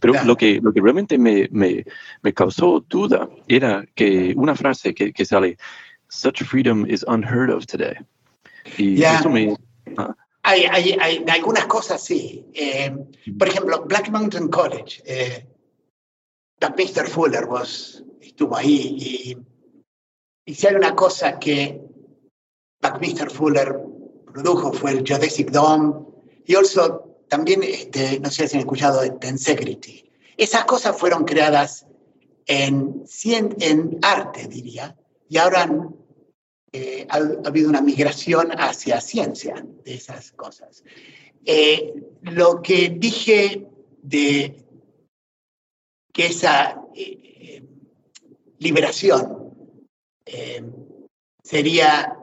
Pero 0.00 0.24
lo, 0.24 0.36
que, 0.36 0.60
lo 0.62 0.72
que 0.72 0.80
realmente 0.80 1.18
me, 1.18 1.48
me, 1.50 1.84
me, 2.22 2.32
causó 2.32 2.84
duda 2.88 3.28
era 3.48 3.84
que 3.94 4.32
una 4.36 4.54
frase 4.54 4.94
que, 4.94 5.12
que 5.12 5.24
sale, 5.24 5.56
such 6.08 6.42
freedom 6.44 6.86
is 6.88 7.04
unheard 7.08 7.50
of 7.50 7.66
today. 7.66 7.96
Y 8.78 9.02
eso 9.02 9.30
me... 9.30 9.56
Hay, 10.42 10.64
hay, 10.64 10.96
hay, 11.00 11.24
algunas 11.28 11.66
cosas, 11.66 12.02
sí. 12.02 12.46
Eh, 12.54 12.94
por 13.36 13.48
ejemplo, 13.48 13.84
Black 13.84 14.10
Mountain 14.10 14.48
College. 14.48 15.02
Eh, 15.04 15.46
Mr. 16.60 17.08
Fuller 17.08 17.46
was, 17.46 18.04
estuvo 18.20 18.56
ahí 18.56 18.96
y, 18.98 19.38
y 20.44 20.54
si 20.54 20.66
hay 20.66 20.74
una 20.76 20.94
cosa 20.94 21.38
que 21.38 21.80
Mr. 22.80 23.30
Fuller 23.30 23.80
produjo 24.32 24.72
fue 24.72 24.92
el 24.92 25.06
Geodesic 25.06 25.50
Dome 25.50 26.06
y 26.46 26.54
also 26.54 27.06
también, 27.28 27.62
este, 27.62 28.20
no 28.20 28.30
sé 28.30 28.46
si 28.46 28.56
han 28.56 28.60
escuchado 28.60 29.00
Tensegrity. 29.18 30.08
Esas 30.36 30.64
cosas 30.64 30.96
fueron 30.96 31.24
creadas 31.24 31.86
en, 32.46 33.04
en 33.24 33.98
arte, 34.02 34.46
diría, 34.46 34.96
y 35.28 35.38
ahora 35.38 35.68
eh, 36.78 37.06
ha, 37.08 37.16
habido 37.48 37.70
una 37.70 37.80
migración 37.80 38.50
hacia 38.52 39.00
ciencia 39.00 39.64
de 39.82 39.94
esas 39.94 40.32
cosas. 40.32 40.84
Eh, 41.42 41.94
lo 42.20 42.60
que 42.60 42.90
dije 42.90 43.66
de 44.02 44.62
que 46.12 46.26
esa 46.26 46.82
eh, 46.94 47.62
liberación 48.58 49.54
sería 51.42 52.18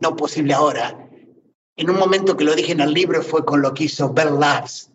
no 0.00 0.16
posible 0.16 0.52
ahora, 0.52 1.08
en 1.76 1.90
un 1.90 1.96
momento 1.96 2.36
que 2.36 2.44
lo 2.44 2.56
dije 2.56 2.72
en 2.72 2.80
el 2.80 2.92
libro 2.92 3.22
fue 3.22 3.44
con 3.44 3.62
lo 3.62 3.72
que 3.72 3.84
hizo 3.84 4.12
Bell 4.12 4.40
Labs, 4.40 4.90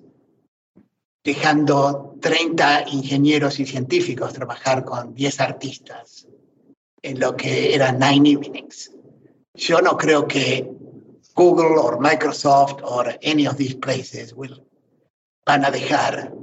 dejando 1.23 2.17
30 2.19 2.89
ingenieros 2.89 3.59
y 3.59 3.65
científicos 3.65 4.33
trabajar 4.33 4.83
con 4.83 5.13
10 5.13 5.39
artistas 5.39 6.20
en 7.03 7.19
lo 7.19 7.35
que 7.35 7.73
era 7.75 7.91
Nine 7.91 8.31
Evenings. 8.31 8.91
Yo 9.53 9.81
no 9.81 9.97
creo 9.97 10.27
que 10.27 10.69
Google 11.35 11.77
o 11.77 11.99
Microsoft 11.99 12.81
o 12.83 13.03
any 13.23 13.47
of 13.47 13.57
these 13.57 13.75
places 13.75 14.33
will, 14.33 14.63
van 15.45 15.65
a 15.65 15.71
dejar 15.71 16.33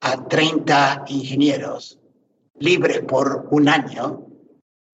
a 0.00 0.28
30 0.28 1.04
ingenieros 1.08 1.98
libres 2.58 3.00
por 3.00 3.48
un 3.50 3.68
año 3.68 4.26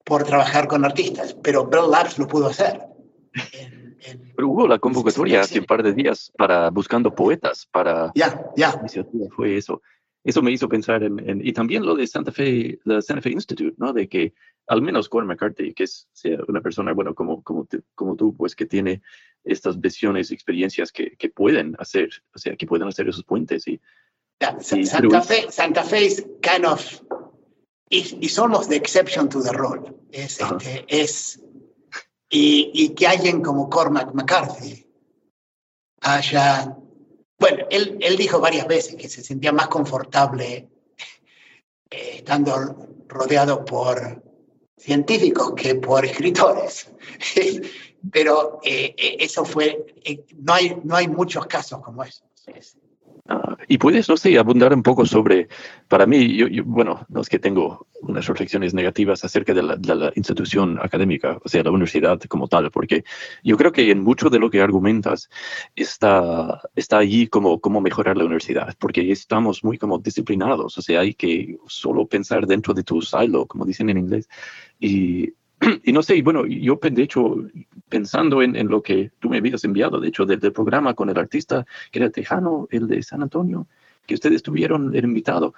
por 0.04 0.24
trabajar 0.24 0.66
con 0.66 0.84
artistas, 0.84 1.34
pero 1.42 1.66
Bell 1.66 1.90
Labs 1.90 2.18
lo 2.18 2.26
pudo 2.26 2.48
hacer. 2.48 2.80
pero 4.34 4.48
hubo 4.48 4.66
la 4.66 4.78
convocatoria 4.78 5.40
hace 5.40 5.60
un 5.60 5.64
par 5.64 5.82
de 5.82 5.92
días 5.92 6.32
para 6.36 6.70
buscando 6.70 7.14
poetas 7.14 7.68
para 7.70 8.10
ya 8.14 8.50
ya 8.56 8.82
fue 9.34 9.56
eso 9.56 9.80
eso 10.24 10.42
me 10.42 10.52
hizo 10.52 10.68
pensar 10.68 11.02
en, 11.02 11.40
y 11.44 11.52
también 11.52 11.84
lo 11.84 11.94
de 11.94 12.06
Santa 12.06 12.30
Fe 12.30 12.78
the 12.84 13.02
Santa 13.02 13.22
Fe 13.22 13.30
Institute 13.30 13.74
no 13.78 13.92
de 13.92 14.08
que 14.08 14.34
al 14.68 14.82
menos 14.82 15.08
Corey 15.08 15.26
McCarthy, 15.26 15.74
que 15.74 15.84
es 15.84 16.08
sea 16.12 16.38
una 16.48 16.60
persona, 16.60 16.92
bueno, 16.92 17.14
como, 17.14 17.42
como, 17.42 17.66
como 17.94 18.16
tú, 18.16 18.34
pues 18.36 18.54
que 18.54 18.66
tiene 18.66 19.02
estas 19.44 19.80
visiones, 19.80 20.30
experiencias 20.30 20.92
que, 20.92 21.16
que 21.16 21.28
pueden 21.28 21.74
hacer, 21.78 22.10
o 22.34 22.38
sea, 22.38 22.56
que 22.56 22.66
pueden 22.66 22.88
hacer 22.88 23.08
esos 23.08 23.24
puentes. 23.24 23.66
Y, 23.66 23.80
Santa, 24.60 25.22
Fe, 25.22 25.50
Santa 25.50 25.84
Fe 25.84 26.06
es 26.06 26.26
kind 26.42 26.64
of, 26.64 27.02
is, 27.90 28.38
almost 28.38 28.68
the 28.70 28.76
exception 28.76 29.28
to 29.28 29.42
the 29.42 29.52
rule. 29.52 29.94
Es, 30.10 30.40
este, 30.40 30.84
es 30.88 31.40
y, 32.28 32.70
y, 32.72 32.94
que 32.94 33.06
alguien 33.06 33.42
como 33.42 33.68
Cormac 33.68 34.14
McCarthy 34.14 34.86
haya, 36.00 36.76
bueno, 37.42 37.66
él, 37.70 37.98
él 38.00 38.16
dijo 38.16 38.38
varias 38.38 38.68
veces 38.68 38.94
que 38.94 39.08
se 39.08 39.20
sentía 39.20 39.50
más 39.50 39.66
confortable 39.66 40.68
eh, 41.90 42.12
estando 42.18 42.86
rodeado 43.08 43.64
por 43.64 44.22
científicos 44.76 45.52
que 45.56 45.74
por 45.74 46.06
escritores. 46.06 46.88
Pero 48.12 48.60
eh, 48.62 48.94
eh, 48.96 49.16
eso 49.18 49.44
fue, 49.44 49.84
no, 50.36 50.54
hay, 50.54 50.76
no 50.84 50.94
hay 50.94 51.08
muchos 51.08 51.44
casos 51.46 51.82
como 51.82 52.04
esos. 52.04 52.22
Y 53.68 53.78
puedes, 53.78 54.08
no 54.08 54.16
sé, 54.16 54.36
abundar 54.36 54.74
un 54.74 54.82
poco 54.82 55.06
sobre, 55.06 55.48
para 55.88 56.06
mí, 56.06 56.36
yo, 56.36 56.46
bueno, 56.64 57.06
no 57.08 57.20
es 57.20 57.28
que 57.28 57.38
tengo 57.38 57.86
unas 58.00 58.26
reflexiones 58.26 58.74
negativas 58.74 59.24
acerca 59.24 59.54
de 59.54 59.62
la, 59.62 60.12
institución 60.16 60.78
académica, 60.82 61.38
o 61.42 61.48
sea, 61.48 61.62
la 61.62 61.70
universidad 61.70 62.20
como 62.22 62.48
tal, 62.48 62.70
porque 62.72 63.04
yo 63.44 63.56
creo 63.56 63.70
que 63.70 63.90
en 63.90 64.02
mucho 64.02 64.28
de 64.28 64.40
lo 64.40 64.50
que 64.50 64.60
argumentas 64.60 65.30
está, 65.76 66.60
está 66.74 66.98
allí 66.98 67.28
como 67.28 67.60
cómo 67.60 67.80
mejorar 67.80 68.16
la 68.16 68.24
universidad, 68.24 68.74
porque 68.78 69.12
estamos 69.12 69.62
muy 69.62 69.78
como 69.78 69.98
disciplinados, 69.98 70.76
o 70.76 70.82
sea, 70.82 71.00
hay 71.00 71.14
que 71.14 71.58
solo 71.68 72.06
pensar 72.06 72.46
dentro 72.46 72.74
de 72.74 72.82
tu 72.82 73.00
silo, 73.02 73.46
como 73.46 73.64
dicen 73.64 73.88
en 73.88 73.98
inglés, 73.98 74.28
y 74.80 75.32
y 75.84 75.92
no 75.92 76.02
sé, 76.02 76.20
bueno, 76.22 76.44
yo 76.46 76.78
de 76.82 77.02
hecho, 77.02 77.36
pensando 77.88 78.42
en, 78.42 78.56
en, 78.56 78.68
lo 78.68 78.82
que 78.82 79.12
tú 79.18 79.28
me 79.28 79.38
habías 79.38 79.64
enviado, 79.64 80.00
de 80.00 80.08
hecho, 80.08 80.26
del, 80.26 80.40
programa 80.52 80.94
con 80.94 81.08
el 81.08 81.18
artista 81.18 81.64
que 81.90 82.00
era 82.00 82.10
tejano, 82.10 82.66
el 82.70 82.88
de 82.88 83.02
San 83.02 83.22
Antonio, 83.22 83.66
que 84.06 84.14
ustedes 84.14 84.42
tuvieron 84.42 84.94
el 84.94 85.04
invitado, 85.04 85.54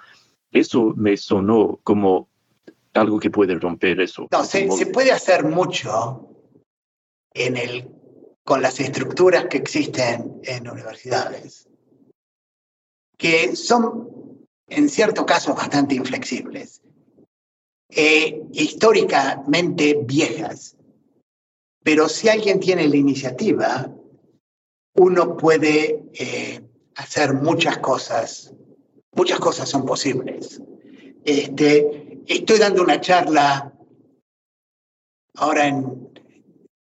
eso 0.51 0.93
me 0.95 1.17
sonó 1.17 1.79
como 1.83 2.29
algo 2.93 3.19
que 3.19 3.29
puede 3.29 3.55
romper 3.55 3.99
eso. 3.99 4.27
No, 4.31 4.43
se, 4.43 4.69
se 4.71 4.85
puede 4.87 5.11
hacer 5.11 5.43
mucho 5.43 6.29
en 7.33 7.57
el, 7.57 7.89
con 8.43 8.61
las 8.61 8.79
estructuras 8.79 9.45
que 9.45 9.57
existen 9.57 10.39
en 10.43 10.69
universidades, 10.69 11.67
que 13.17 13.55
son 13.55 14.45
en 14.67 14.89
cierto 14.89 15.25
caso 15.25 15.53
bastante 15.53 15.95
inflexibles. 15.95 16.81
Eh, 17.97 18.43
históricamente 18.51 19.97
viejas. 20.03 20.75
Pero 21.81 22.09
si 22.09 22.27
alguien 22.27 22.59
tiene 22.59 22.87
la 22.89 22.97
iniciativa, 22.97 23.89
uno 24.95 25.37
puede 25.37 26.03
eh, 26.13 26.61
hacer 26.95 27.33
muchas 27.35 27.77
cosas. 27.77 28.53
Muchas 29.13 29.39
cosas 29.39 29.69
son 29.69 29.85
posibles. 29.85 30.61
Este, 31.23 32.21
estoy 32.27 32.59
dando 32.59 32.83
una 32.83 32.99
charla 32.99 33.73
ahora 35.35 35.67
en 35.67 36.09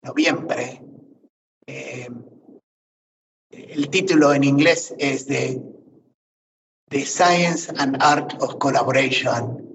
noviembre. 0.03 0.83
Eh, 1.67 2.09
el 3.51 3.89
título 3.89 4.35
en 4.35 4.45
inglés 4.45 4.95
es 4.99 5.27
de 5.27 5.59
The 6.91 7.07
Science 7.07 7.73
and 7.79 7.97
Art 8.01 8.35
of 8.43 8.57
Collaboration 8.57 9.68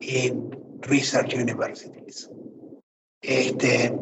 in 0.00 0.78
Research 0.82 1.34
Universities. 1.34 2.30
Este, 3.20 3.96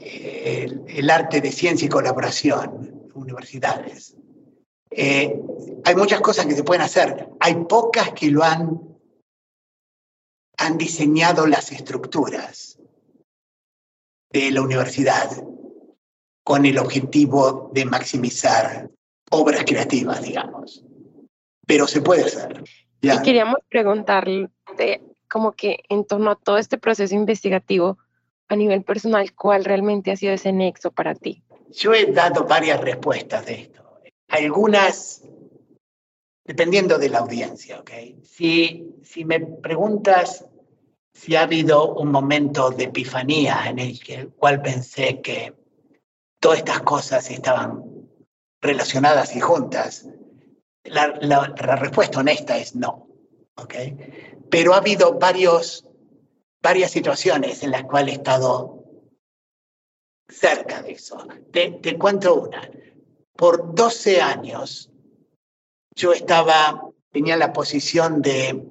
el, 0.00 1.10
arte 1.10 1.40
de 1.40 1.52
ciencia 1.52 1.86
y 1.86 1.88
colaboración 1.88 3.08
universidades. 3.14 4.16
Eh, 4.90 5.38
hay 5.84 5.94
muchas 5.94 6.20
cosas 6.20 6.46
que 6.46 6.54
se 6.54 6.64
pueden 6.64 6.82
hacer. 6.82 7.28
Hay 7.38 7.54
pocas 7.64 8.12
que 8.12 8.30
lo 8.30 8.42
han, 8.42 8.80
han 10.58 10.78
diseñado 10.78 11.46
las 11.46 11.70
estructuras 11.72 12.78
de 14.32 14.50
la 14.50 14.62
universidad 14.62 15.30
con 16.44 16.66
el 16.66 16.78
objetivo 16.78 17.70
de 17.72 17.84
maximizar 17.84 18.90
obras 19.30 19.64
creativas, 19.64 20.22
digamos. 20.22 20.84
Pero 21.66 21.86
se 21.86 22.00
puede 22.00 22.24
hacer. 22.24 22.64
Y 23.00 23.22
queríamos 23.22 23.56
preguntarle, 23.68 24.48
como 25.28 25.52
que 25.52 25.84
en 25.88 26.04
torno 26.04 26.30
a 26.32 26.36
todo 26.36 26.58
este 26.58 26.78
proceso 26.78 27.14
investigativo, 27.14 27.98
a 28.48 28.56
nivel 28.56 28.82
personal, 28.82 29.32
¿cuál 29.34 29.64
realmente 29.64 30.10
ha 30.10 30.16
sido 30.16 30.32
ese 30.32 30.52
nexo 30.52 30.90
para 30.90 31.14
ti? 31.14 31.42
Yo 31.72 31.94
he 31.94 32.06
dado 32.06 32.44
varias 32.44 32.80
respuestas 32.80 33.46
de 33.46 33.54
esto. 33.62 34.00
Algunas, 34.28 35.22
dependiendo 36.44 36.98
de 36.98 37.08
la 37.08 37.18
audiencia, 37.20 37.78
¿ok? 37.78 37.90
Si, 38.24 38.92
si 39.04 39.24
me 39.24 39.40
preguntas 39.40 40.46
si 41.12 41.36
ha 41.36 41.42
habido 41.42 41.94
un 41.94 42.10
momento 42.10 42.70
de 42.70 42.84
epifanía 42.84 43.64
en 43.66 43.78
el 43.78 44.32
cual 44.36 44.62
pensé 44.62 45.20
que 45.20 45.54
todas 46.40 46.58
estas 46.58 46.80
cosas 46.80 47.30
estaban 47.30 47.84
relacionadas 48.60 49.36
y 49.36 49.40
juntas, 49.40 50.08
la, 50.84 51.18
la, 51.20 51.46
respuesta 51.76 52.20
honesta 52.20 52.56
es 52.56 52.74
no. 52.74 53.08
¿okay? 53.56 53.96
Pero 54.50 54.74
ha 54.74 54.78
habido 54.78 55.18
varios, 55.18 55.86
varias 56.62 56.90
situaciones 56.90 57.62
en 57.62 57.70
las 57.70 57.84
cuales 57.84 58.14
he 58.14 58.16
estado 58.18 58.84
cerca 60.28 60.82
de 60.82 60.92
eso. 60.92 61.26
Te, 61.52 61.72
te 61.82 61.98
cuento 61.98 62.34
una. 62.34 62.70
Por 63.36 63.74
12 63.74 64.20
años 64.20 64.90
yo 65.94 66.12
estaba, 66.12 66.88
tenía 67.10 67.36
la 67.36 67.52
posición 67.52 68.22
de 68.22 68.66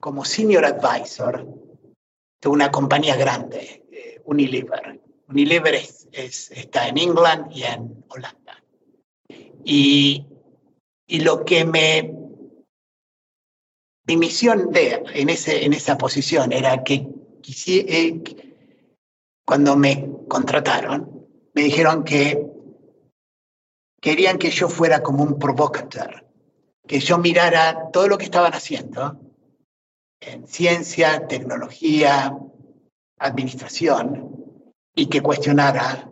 como 0.00 0.24
senior 0.24 0.64
advisor 0.64 1.46
de 2.40 2.48
una 2.48 2.70
compañía 2.70 3.16
grande, 3.16 3.84
eh, 3.92 4.20
Unilever. 4.24 5.00
Unilever 5.28 5.74
es, 5.74 6.50
está 6.50 6.88
en 6.88 6.98
England 6.98 7.52
y 7.52 7.62
en 7.62 8.04
Holanda. 8.08 8.62
Y, 9.64 10.26
y 11.10 11.20
lo 11.20 11.44
que 11.44 11.64
me... 11.64 12.14
Mi 14.06 14.16
misión 14.16 14.70
de, 14.70 15.02
en, 15.14 15.28
ese, 15.28 15.64
en 15.64 15.72
esa 15.72 15.98
posición 15.98 16.52
era 16.52 16.82
que 16.82 17.06
eh, 17.66 18.22
cuando 19.44 19.76
me 19.76 20.08
contrataron, 20.28 21.28
me 21.54 21.62
dijeron 21.62 22.02
que 22.04 22.46
querían 24.00 24.38
que 24.38 24.50
yo 24.50 24.68
fuera 24.68 25.02
como 25.02 25.22
un 25.22 25.38
provocador, 25.38 26.26
que 26.86 26.98
yo 26.98 27.18
mirara 27.18 27.90
todo 27.92 28.08
lo 28.08 28.16
que 28.16 28.24
estaban 28.24 28.54
haciendo 28.54 29.20
en 30.20 30.46
ciencia, 30.46 31.26
tecnología, 31.28 32.36
administración, 33.18 34.64
y 34.94 35.06
que 35.06 35.20
cuestionara 35.20 36.10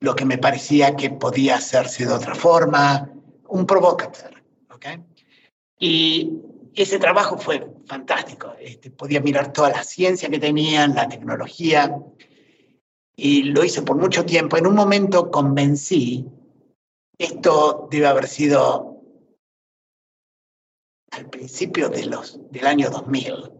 lo 0.00 0.14
que 0.14 0.24
me 0.24 0.38
parecía 0.38 0.96
que 0.96 1.10
podía 1.10 1.56
hacerse 1.56 2.06
de 2.06 2.12
otra 2.12 2.34
forma, 2.34 3.10
un 3.48 3.66
provocador. 3.66 4.42
¿okay? 4.70 5.02
Y 5.78 6.32
ese 6.74 6.98
trabajo 6.98 7.38
fue 7.38 7.66
fantástico. 7.86 8.54
Este, 8.60 8.90
podía 8.90 9.20
mirar 9.20 9.52
toda 9.52 9.70
la 9.70 9.84
ciencia 9.84 10.28
que 10.28 10.38
tenían, 10.38 10.94
la 10.94 11.08
tecnología, 11.08 11.96
y 13.16 13.44
lo 13.44 13.64
hice 13.64 13.82
por 13.82 13.96
mucho 13.96 14.24
tiempo. 14.24 14.56
En 14.56 14.66
un 14.66 14.74
momento 14.74 15.30
convencí, 15.30 16.26
esto 17.18 17.88
debe 17.90 18.06
haber 18.06 18.28
sido 18.28 19.02
al 21.10 21.28
principio 21.28 21.88
de 21.88 22.06
los, 22.06 22.38
del 22.52 22.66
año 22.66 22.90
2000, 22.90 23.50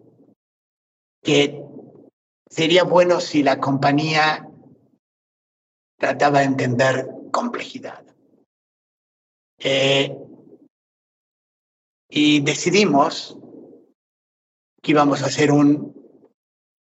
que 1.23 1.61
sería 2.49 2.85
bueno 2.85 3.21
si 3.21 3.43
la 3.43 3.59
compañía 3.59 4.48
trataba 5.99 6.39
de 6.39 6.45
entender 6.45 7.09
complejidad. 7.33 8.05
Eh, 9.59 10.17
y 12.09 12.41
decidimos 12.41 13.37
que 14.81 14.93
íbamos 14.93 15.23
a 15.23 15.27
hacer 15.27 15.51
un, 15.51 15.95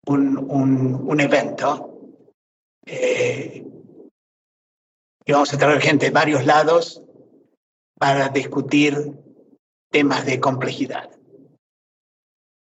un, 0.07 1.21
evento. 1.21 2.17
Eh, 2.87 3.65
íbamos 5.25 5.53
a 5.53 5.59
traer 5.59 5.81
gente 5.81 6.07
de 6.07 6.11
varios 6.11 6.45
lados 6.45 7.03
para 7.99 8.31
discutir 8.31 9.13
temas 9.91 10.27
de 10.27 10.41
complejidad. 10.41 11.11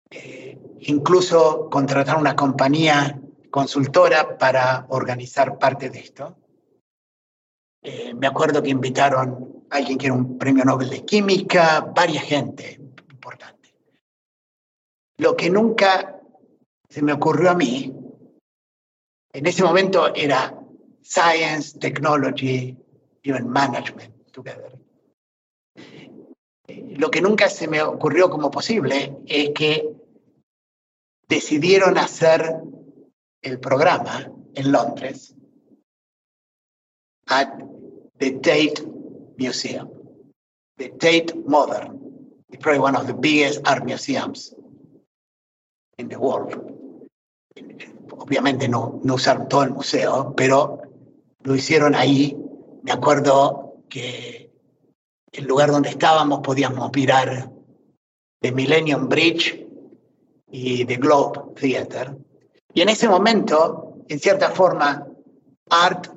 Eh, 0.10 0.58
incluso 0.80 1.70
contratar 1.70 2.18
una 2.18 2.36
compañía 2.36 3.22
consultora 3.58 4.38
para 4.38 4.86
organizar 4.90 5.58
parte 5.58 5.90
de 5.90 6.00
esto. 6.00 6.38
Eh, 7.82 8.14
me 8.14 8.28
acuerdo 8.28 8.62
que 8.62 8.70
invitaron 8.70 9.66
a 9.72 9.78
alguien 9.78 9.98
que 9.98 10.06
era 10.06 10.14
un 10.14 10.38
premio 10.38 10.64
Nobel 10.64 10.92
de 10.92 11.04
Química, 11.04 11.80
varias 11.80 12.26
gente 12.26 12.80
importante. 13.10 13.74
Lo 15.18 15.36
que 15.36 15.50
nunca 15.50 16.22
se 16.88 17.02
me 17.02 17.14
ocurrió 17.14 17.50
a 17.50 17.56
mí, 17.56 17.92
en 19.34 19.46
ese 19.48 19.64
momento 19.64 20.14
era 20.14 20.56
Science, 21.02 21.80
Technology, 21.80 22.78
Even 23.24 23.50
Management 23.50 24.30
Together. 24.32 24.78
Eh, 26.68 26.94
lo 26.96 27.10
que 27.10 27.22
nunca 27.22 27.50
se 27.50 27.68
me 27.68 27.82
ocurrió 27.82 28.30
como 28.30 28.52
posible 28.52 29.18
es 29.26 29.50
que 29.56 29.90
decidieron 31.28 31.98
hacer 31.98 32.62
el 33.42 33.60
programa 33.60 34.32
en 34.56 34.72
Londres 34.72 35.36
at 37.28 37.50
the 38.20 38.32
Tate 38.40 38.84
Museum. 39.38 39.90
The 40.78 40.90
Tate 40.90 41.34
Modern 41.46 42.00
is 42.50 42.60
probably 42.60 42.80
one 42.80 42.96
of 42.96 43.08
the 43.08 43.14
biggest 43.14 43.62
art 43.66 43.84
museums 43.86 44.54
in 45.98 46.10
the 46.10 46.20
world. 46.20 46.56
Obviamente 48.12 48.68
no, 48.68 49.00
no 49.04 49.16
usaron 49.16 49.48
todo 49.48 49.64
el 49.64 49.72
museo, 49.72 50.34
pero 50.36 50.82
lo 51.44 51.56
hicieron 51.56 51.96
ahí. 51.96 52.36
Me 52.84 52.92
acuerdo 52.92 53.84
que 53.90 54.52
el 55.32 55.46
lugar 55.46 55.72
donde 55.72 55.90
estábamos 55.90 56.42
podíamos 56.42 56.92
mirar 56.96 57.52
the 58.42 58.52
Millennium 58.52 59.10
Bridge 59.10 59.66
y 60.50 60.86
The 60.86 60.96
Globe 60.98 61.54
Theater. 61.56 62.18
Y 62.78 62.82
en 62.82 62.90
ese 62.90 63.10
momento, 63.10 64.04
en 64.08 64.20
cierta 64.20 64.52
forma, 64.52 65.08
art, 65.68 66.10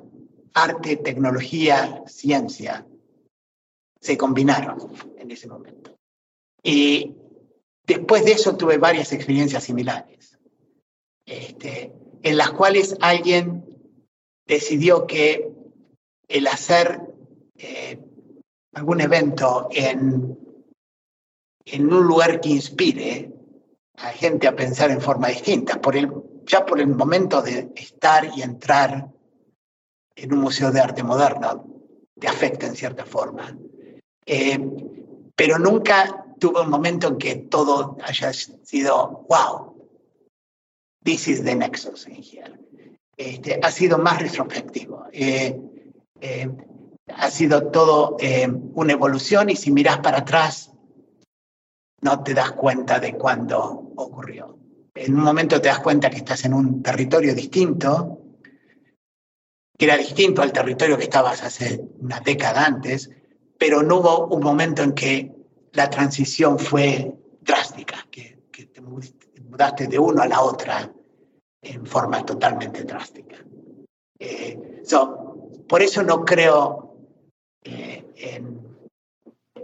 arte, 0.53 0.97
tecnología, 0.97 2.03
ciencia 2.05 2.85
se 3.99 4.15
combinaron 4.15 4.77
en 5.17 5.31
ese 5.31 5.47
momento. 5.47 5.97
Y 6.61 7.15
después 7.87 8.25
de 8.25 8.33
eso 8.33 8.57
tuve 8.57 8.77
varias 8.77 9.11
experiencias 9.11 9.63
similares, 9.63 10.37
este, 11.25 11.93
en 12.21 12.37
las 12.37 12.51
cuales 12.51 12.95
alguien 13.01 13.65
decidió 14.45 15.07
que 15.07 15.51
el 16.27 16.45
hacer 16.45 17.01
eh, 17.57 17.99
algún 18.73 19.01
evento 19.01 19.67
en, 19.71 20.37
en 21.65 21.91
un 21.91 22.05
lugar 22.05 22.39
que 22.39 22.49
inspire 22.49 23.31
a 23.95 24.09
gente 24.09 24.47
a 24.47 24.55
pensar 24.55 24.91
en 24.91 25.01
forma 25.01 25.29
distinta, 25.29 25.81
por 25.81 25.97
el, 25.97 26.29
ya 26.45 26.65
por 26.65 26.79
el 26.79 26.87
momento 26.87 27.41
de 27.41 27.71
estar 27.75 28.29
y 28.35 28.41
entrar 28.41 29.07
en 30.15 30.33
un 30.33 30.39
museo 30.39 30.71
de 30.71 30.79
arte 30.79 31.03
moderno, 31.03 31.65
te 32.19 32.27
afecta 32.27 32.67
en 32.67 32.75
cierta 32.75 33.05
forma. 33.05 33.57
Eh, 34.25 34.59
pero 35.35 35.57
nunca 35.57 36.25
tuve 36.39 36.61
un 36.61 36.69
momento 36.69 37.07
en 37.07 37.17
que 37.17 37.35
todo 37.35 37.97
haya 38.03 38.31
sido, 38.33 39.25
wow, 39.29 39.75
this 41.03 41.27
is 41.27 41.43
the 41.43 41.55
nexus 41.55 42.07
in 42.07 42.21
here. 42.21 42.59
Este, 43.17 43.59
ha 43.61 43.71
sido 43.71 43.97
más 43.97 44.21
retrospectivo. 44.21 45.05
Eh, 45.11 45.59
eh, 46.19 46.49
ha 47.07 47.29
sido 47.29 47.67
todo 47.69 48.17
eh, 48.19 48.47
una 48.73 48.93
evolución 48.93 49.49
y 49.49 49.55
si 49.55 49.71
miras 49.71 49.99
para 49.99 50.19
atrás, 50.19 50.71
no 52.01 52.23
te 52.23 52.33
das 52.33 52.53
cuenta 52.53 52.99
de 52.99 53.13
cuándo 53.13 53.91
ocurrió. 53.95 54.57
En 55.03 55.15
un 55.15 55.23
momento 55.23 55.59
te 55.59 55.67
das 55.67 55.79
cuenta 55.79 56.11
que 56.11 56.17
estás 56.17 56.45
en 56.45 56.53
un 56.53 56.83
territorio 56.83 57.33
distinto, 57.33 58.19
que 59.75 59.85
era 59.85 59.97
distinto 59.97 60.43
al 60.43 60.53
territorio 60.53 60.95
que 60.95 61.05
estabas 61.05 61.41
hace 61.41 61.81
una 61.99 62.19
década 62.19 62.65
antes, 62.65 63.09
pero 63.57 63.81
no 63.81 63.97
hubo 63.97 64.27
un 64.27 64.43
momento 64.43 64.83
en 64.83 64.93
que 64.93 65.31
la 65.73 65.89
transición 65.89 66.59
fue 66.59 67.15
drástica, 67.41 68.07
que, 68.11 68.39
te 68.51 68.79
mudaste 68.79 69.87
de 69.87 69.97
uno 69.97 70.21
a 70.21 70.27
la 70.27 70.41
otra 70.41 70.93
en 71.63 71.85
forma 71.87 72.23
totalmente 72.23 72.83
drástica. 72.83 73.43
Eh, 74.19 74.83
por 75.67 75.81
eso 75.81 76.03
no 76.03 76.23
creo 76.23 76.95
eh, 77.63 78.05
en 78.17 78.61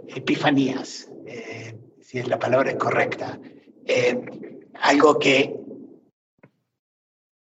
epifanías, 0.08 1.08
eh, 1.26 1.78
si 2.00 2.18
es 2.18 2.26
la 2.26 2.40
palabra 2.40 2.70
es 2.70 2.76
correcta. 2.76 3.38
Algo 4.82 5.18
que 5.18 5.54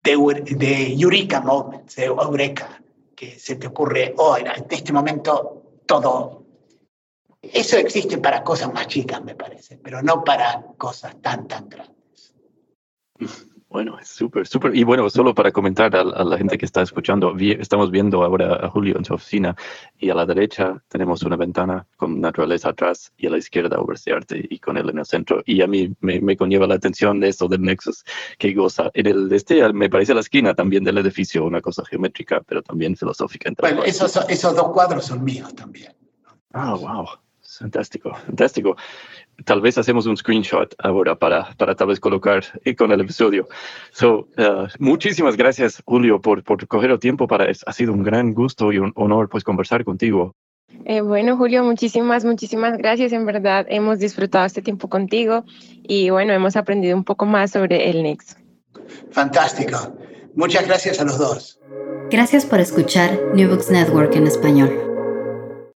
de, 0.03 0.55
de 0.55 0.93
Eureka 0.93 1.41
Moments, 1.41 1.95
de 1.95 2.05
Eureka, 2.05 2.81
que 3.15 3.39
se 3.39 3.55
te 3.55 3.67
ocurre, 3.67 4.13
oh, 4.17 4.37
en 4.37 4.47
este 4.69 4.93
momento 4.93 5.81
todo. 5.85 6.45
Eso 7.41 7.77
existe 7.77 8.17
para 8.17 8.43
cosas 8.43 8.73
más 8.73 8.87
chicas, 8.87 9.23
me 9.23 9.35
parece, 9.35 9.77
pero 9.77 10.01
no 10.01 10.23
para 10.23 10.63
cosas 10.77 11.21
tan, 11.21 11.47
tan 11.47 11.69
grandes. 11.69 12.33
Bueno, 13.69 13.99
es 13.99 14.07
súper, 14.07 14.47
súper. 14.47 14.73
Y 14.75 14.83
bueno, 14.85 15.09
solo 15.09 15.35
para 15.35 15.51
comentar 15.51 15.93
a, 15.93 16.03
la 16.03 16.37
gente 16.37 16.57
que 16.57 16.65
está 16.65 16.81
escuchando, 16.83 17.35
estamos 17.37 17.91
viendo 17.91 18.23
ahora 18.23 18.65
a 18.65 18.69
Julio 18.69 18.95
en 18.97 19.03
su 19.03 19.13
oficina 19.13 19.55
y 19.97 20.09
a 20.09 20.15
la 20.15 20.25
derecha 20.25 20.81
tenemos 20.87 21.21
una 21.23 21.35
ventana 21.35 21.85
con 21.97 22.21
naturaleza 22.21 22.69
atrás 22.69 23.11
y 23.17 23.27
a 23.27 23.29
la 23.29 23.37
izquierda 23.37 23.77
obras 23.77 24.05
de 24.05 24.13
arte 24.13 24.47
y 24.49 24.59
con 24.59 24.77
él 24.77 24.89
en 24.89 24.99
el 24.99 25.05
centro. 25.05 25.43
Y 25.45 25.61
a 25.61 25.67
mí 25.67 25.93
me, 25.99 26.37
conlleva 26.37 26.65
la 26.65 26.75
atención 26.75 27.19
de 27.19 27.27
eso 27.29 27.49
del 27.49 27.61
Nexus 27.61 28.05
que 28.37 28.53
goza. 28.53 28.89
En 28.93 29.05
el 29.05 29.33
este 29.33 29.73
me 29.73 29.89
parece 29.89 30.13
la 30.13 30.21
esquina 30.21 30.53
también 30.53 30.85
del 30.85 30.97
edificio, 30.99 31.43
una 31.43 31.59
cosa 31.59 31.83
geométrica, 31.83 32.41
pero 32.47 32.63
también 32.63 32.95
filosófica. 32.95 33.51
Bueno, 33.59 33.83
esos, 33.83 34.17
esos 34.29 34.55
dos 34.55 34.71
cuadros 34.71 35.05
son 35.05 35.25
míos 35.25 35.53
también. 35.53 35.93
Ah, 36.53 36.73
wow. 36.73 37.05
Fantástico, 37.59 38.13
fantástico. 38.13 38.75
Tal 39.45 39.61
vez 39.61 39.77
hacemos 39.77 40.05
un 40.05 40.17
screenshot 40.17 40.73
ahora 40.79 41.15
para, 41.15 41.53
para 41.57 41.75
tal 41.75 41.87
vez 41.87 41.99
colocar 41.99 42.43
con 42.77 42.91
el 42.91 43.01
episodio. 43.01 43.47
So, 43.91 44.27
uh, 44.37 44.67
muchísimas 44.79 45.37
gracias, 45.37 45.81
Julio, 45.85 46.19
por, 46.21 46.43
por 46.43 46.67
coger 46.67 46.91
el 46.91 46.99
tiempo 46.99 47.27
para 47.27 47.47
Ha 47.65 47.73
sido 47.73 47.93
un 47.93 48.03
gran 48.03 48.33
gusto 48.33 48.71
y 48.71 48.79
un 48.79 48.91
honor 48.95 49.29
pues 49.29 49.43
conversar 49.43 49.83
contigo. 49.83 50.35
Eh, 50.85 51.01
bueno, 51.01 51.37
Julio, 51.37 51.63
muchísimas, 51.63 52.25
muchísimas 52.25 52.77
gracias. 52.77 53.11
En 53.13 53.25
verdad, 53.25 53.65
hemos 53.69 53.99
disfrutado 53.99 54.45
este 54.45 54.61
tiempo 54.61 54.89
contigo 54.89 55.43
y 55.83 56.09
bueno, 56.09 56.33
hemos 56.33 56.55
aprendido 56.55 56.95
un 56.95 57.03
poco 57.03 57.25
más 57.25 57.51
sobre 57.51 57.89
el 57.89 58.03
Nexo. 58.03 58.35
Fantástico. 59.11 59.97
Muchas 60.35 60.67
gracias 60.67 60.99
a 60.99 61.03
los 61.03 61.17
dos. 61.17 61.59
Gracias 62.09 62.45
por 62.45 62.59
escuchar 62.59 63.19
New 63.33 63.49
Books 63.49 63.71
Network 63.71 64.15
en 64.15 64.27
español. 64.27 64.86